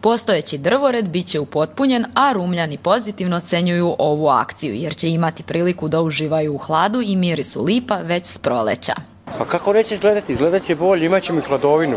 Postojeći 0.00 0.58
drvored 0.58 1.08
biće 1.08 1.40
upotpunjen, 1.40 2.06
a 2.14 2.32
Rumljani 2.32 2.78
pozitivno 2.78 3.36
ocenjuju 3.36 3.96
ovu 3.98 4.28
akciju 4.28 4.74
jer 4.74 4.96
će 4.96 5.10
imati 5.10 5.42
priliku 5.42 5.88
da 5.88 6.00
uživaju 6.00 6.54
u 6.54 6.58
hladu 6.58 7.00
i 7.00 7.16
mirisu 7.16 7.64
lipa 7.64 7.96
već 7.96 8.26
s 8.26 8.38
proleća. 8.38 8.94
Pa 9.38 9.44
kako 9.44 9.72
neće 9.72 9.94
izgledati? 9.94 10.32
Izgledat 10.32 10.62
će 10.62 10.74
bolje, 10.74 11.06
imat 11.06 11.22
ćemo 11.22 11.38
i 11.38 11.42
hladovinu. 11.42 11.96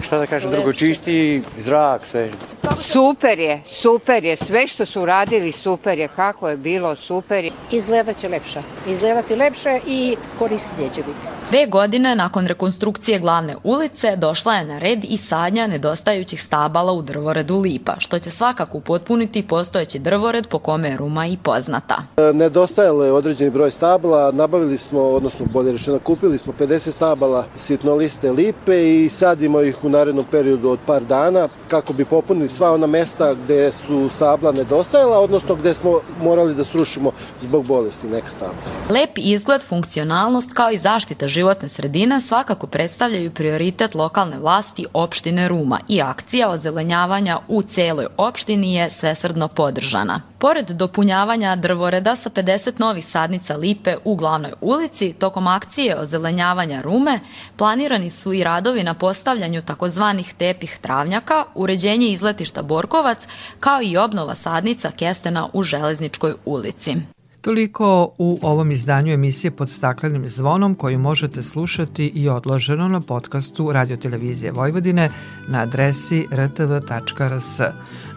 Šta 0.00 0.18
da 0.18 0.26
kažem 0.26 0.50
drugo, 0.50 0.72
čisti 0.72 1.42
zrak, 1.58 2.06
sve. 2.06 2.30
Super 2.76 3.38
je, 3.38 3.62
super 3.66 4.24
je. 4.24 4.36
Sve 4.36 4.66
što 4.66 4.86
su 4.86 5.06
radili 5.06 5.52
super 5.52 5.98
je. 5.98 6.08
Kako 6.08 6.48
je 6.48 6.56
bilo, 6.56 6.96
super 6.96 7.44
je. 7.44 7.50
Izgledat 7.70 8.16
će 8.16 8.28
lepša. 8.28 8.62
Izgledati 8.88 9.36
lepše 9.36 9.80
i 9.86 10.16
korisnije 10.38 10.88
će 10.88 11.00
biti. 11.00 11.42
Dve 11.50 11.66
godine 11.66 12.14
nakon 12.16 12.46
rekonstrukcije 12.46 13.18
glavne 13.18 13.56
ulice 13.64 14.16
došla 14.16 14.54
je 14.54 14.64
na 14.64 14.78
red 14.78 15.04
i 15.04 15.16
sadnja 15.16 15.66
nedostajućih 15.66 16.42
stabala 16.42 16.92
u 16.92 17.02
drvoredu 17.02 17.58
Lipa, 17.58 17.94
što 17.98 18.18
će 18.18 18.30
svakako 18.30 18.78
upotpuniti 18.78 19.46
postojeći 19.46 19.98
drvored 19.98 20.46
po 20.46 20.58
kome 20.58 20.88
je 20.88 20.96
Ruma 20.96 21.26
i 21.26 21.36
poznata. 21.42 22.02
E, 22.16 22.32
nedostajalo 22.32 23.04
je 23.04 23.12
određeni 23.12 23.50
broj 23.50 23.70
stabala, 23.70 24.32
nabavili 24.32 24.78
smo, 24.78 25.00
odnosno 25.00 25.46
bolje 25.52 25.72
rečeno, 25.72 25.98
kupili 25.98 26.38
smo 26.38 26.52
50 26.58 26.90
stabala 26.90 27.44
sitnoliste 27.56 28.30
lipe 28.30 29.04
i 29.04 29.08
sadimo 29.08 29.60
ih 29.60 29.84
u 29.84 29.88
narednom 29.88 30.24
periodu 30.30 30.70
od 30.70 30.78
par 30.86 31.02
dana 31.02 31.48
kako 31.68 31.92
bi 31.92 32.04
popunili 32.04 32.48
sva 32.52 32.72
ona 32.72 32.86
mesta 32.86 33.34
gde 33.34 33.72
su 33.72 34.08
stabla 34.14 34.52
nedostajala, 34.52 35.18
odnosno 35.18 35.54
gde 35.54 35.74
smo 35.74 36.00
morali 36.22 36.54
da 36.54 36.64
srušimo 36.64 37.12
zbog 37.42 37.66
bolesti 37.66 38.06
neka 38.06 38.30
stabla. 38.30 38.56
Lep 38.90 39.10
izgled, 39.16 39.62
funkcionalnost 39.62 40.52
kao 40.52 40.70
i 40.70 40.78
zaštita 40.78 41.28
životne 41.28 41.68
sredine 41.68 42.20
svakako 42.20 42.66
predstavljaju 42.66 43.30
prioritet 43.30 43.94
lokalne 43.94 44.38
vlasti 44.38 44.86
opštine 44.92 45.48
Ruma 45.48 45.80
i 45.88 46.02
akcija 46.02 46.50
ozelenjavanja 46.50 47.38
u 47.48 47.62
celoj 47.62 48.06
opštini 48.16 48.74
je 48.74 48.90
svesrdno 48.90 49.48
podržana. 49.48 50.20
Pored 50.38 50.70
dopunjavanja 50.70 51.56
drvoreda 51.56 52.16
sa 52.16 52.30
50 52.30 52.80
novih 52.80 53.06
sadnica 53.06 53.56
lipe 53.56 53.96
u 54.04 54.16
glavnoj 54.16 54.52
ulici, 54.60 55.12
tokom 55.12 55.46
akcije 55.46 55.98
ozelenjavanja 55.98 56.80
Rume 56.80 57.20
planirani 57.56 58.10
su 58.10 58.32
i 58.32 58.44
radovi 58.44 58.82
na 58.82 58.94
postavljanju 58.94 59.62
takozvanih 59.62 60.34
tepih 60.34 60.78
travnjaka, 60.78 61.44
uređenje 61.54 62.12
izletišta 62.42 62.62
Borkovac, 62.62 63.26
kao 63.60 63.82
i 63.82 63.96
obnova 63.96 64.34
sadnica 64.34 64.90
kestena 64.90 65.48
u 65.52 65.62
Železničkoj 65.62 66.34
ulici. 66.44 66.96
Toliko 67.40 68.10
u 68.18 68.38
ovom 68.42 68.70
izdanju 68.70 69.12
emisije 69.12 69.50
pod 69.50 69.70
staklenim 69.70 70.28
zvonom 70.28 70.74
koju 70.74 70.98
možete 70.98 71.42
slušati 71.42 72.06
i 72.06 72.28
odloženo 72.28 72.88
na 72.88 73.00
podcastu 73.00 73.72
Radiotelevizije 73.72 74.52
Vojvodine 74.52 75.10
na 75.48 75.62
adresi 75.62 76.26
rtv.rs. 76.32 77.60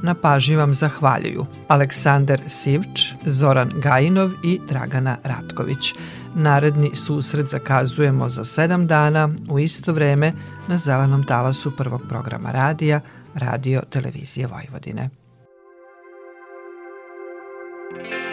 Na 0.03 0.13
pažnji 0.13 0.55
vam 0.55 0.73
zahvaljuju 0.73 1.45
Aleksandar 1.67 2.39
Sivč, 2.47 3.13
Zoran 3.25 3.71
Gajinov 3.75 4.31
i 4.43 4.59
Dragana 4.69 5.17
Ratković. 5.23 5.93
Naredni 6.35 6.91
susret 6.95 7.45
zakazujemo 7.45 8.29
za 8.29 8.45
sedam 8.45 8.87
dana 8.87 9.29
u 9.49 9.59
isto 9.59 9.93
vreme 9.93 10.33
na 10.67 10.77
zelenom 10.77 11.23
talasu 11.23 11.71
prvog 11.77 12.01
programa 12.09 12.51
radija 12.51 13.01
Radio 13.35 13.81
Televizije 13.81 14.47
Vojvodine. 14.47 15.09
you 17.95 18.24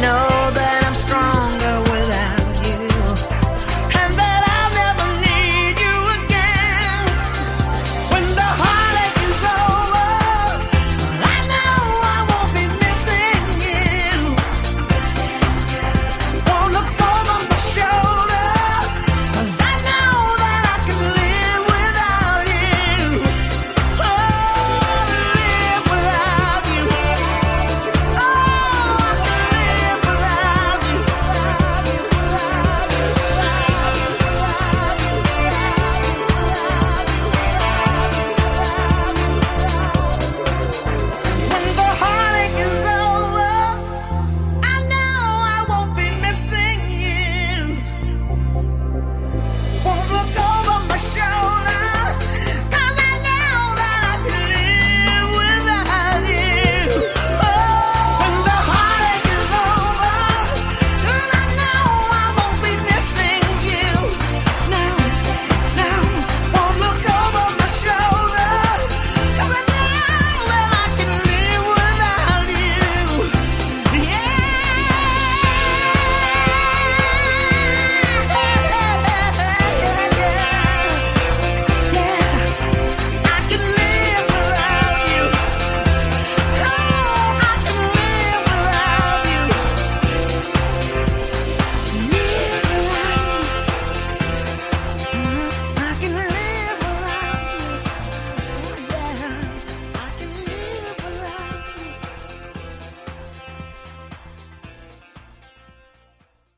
know. 0.00 0.29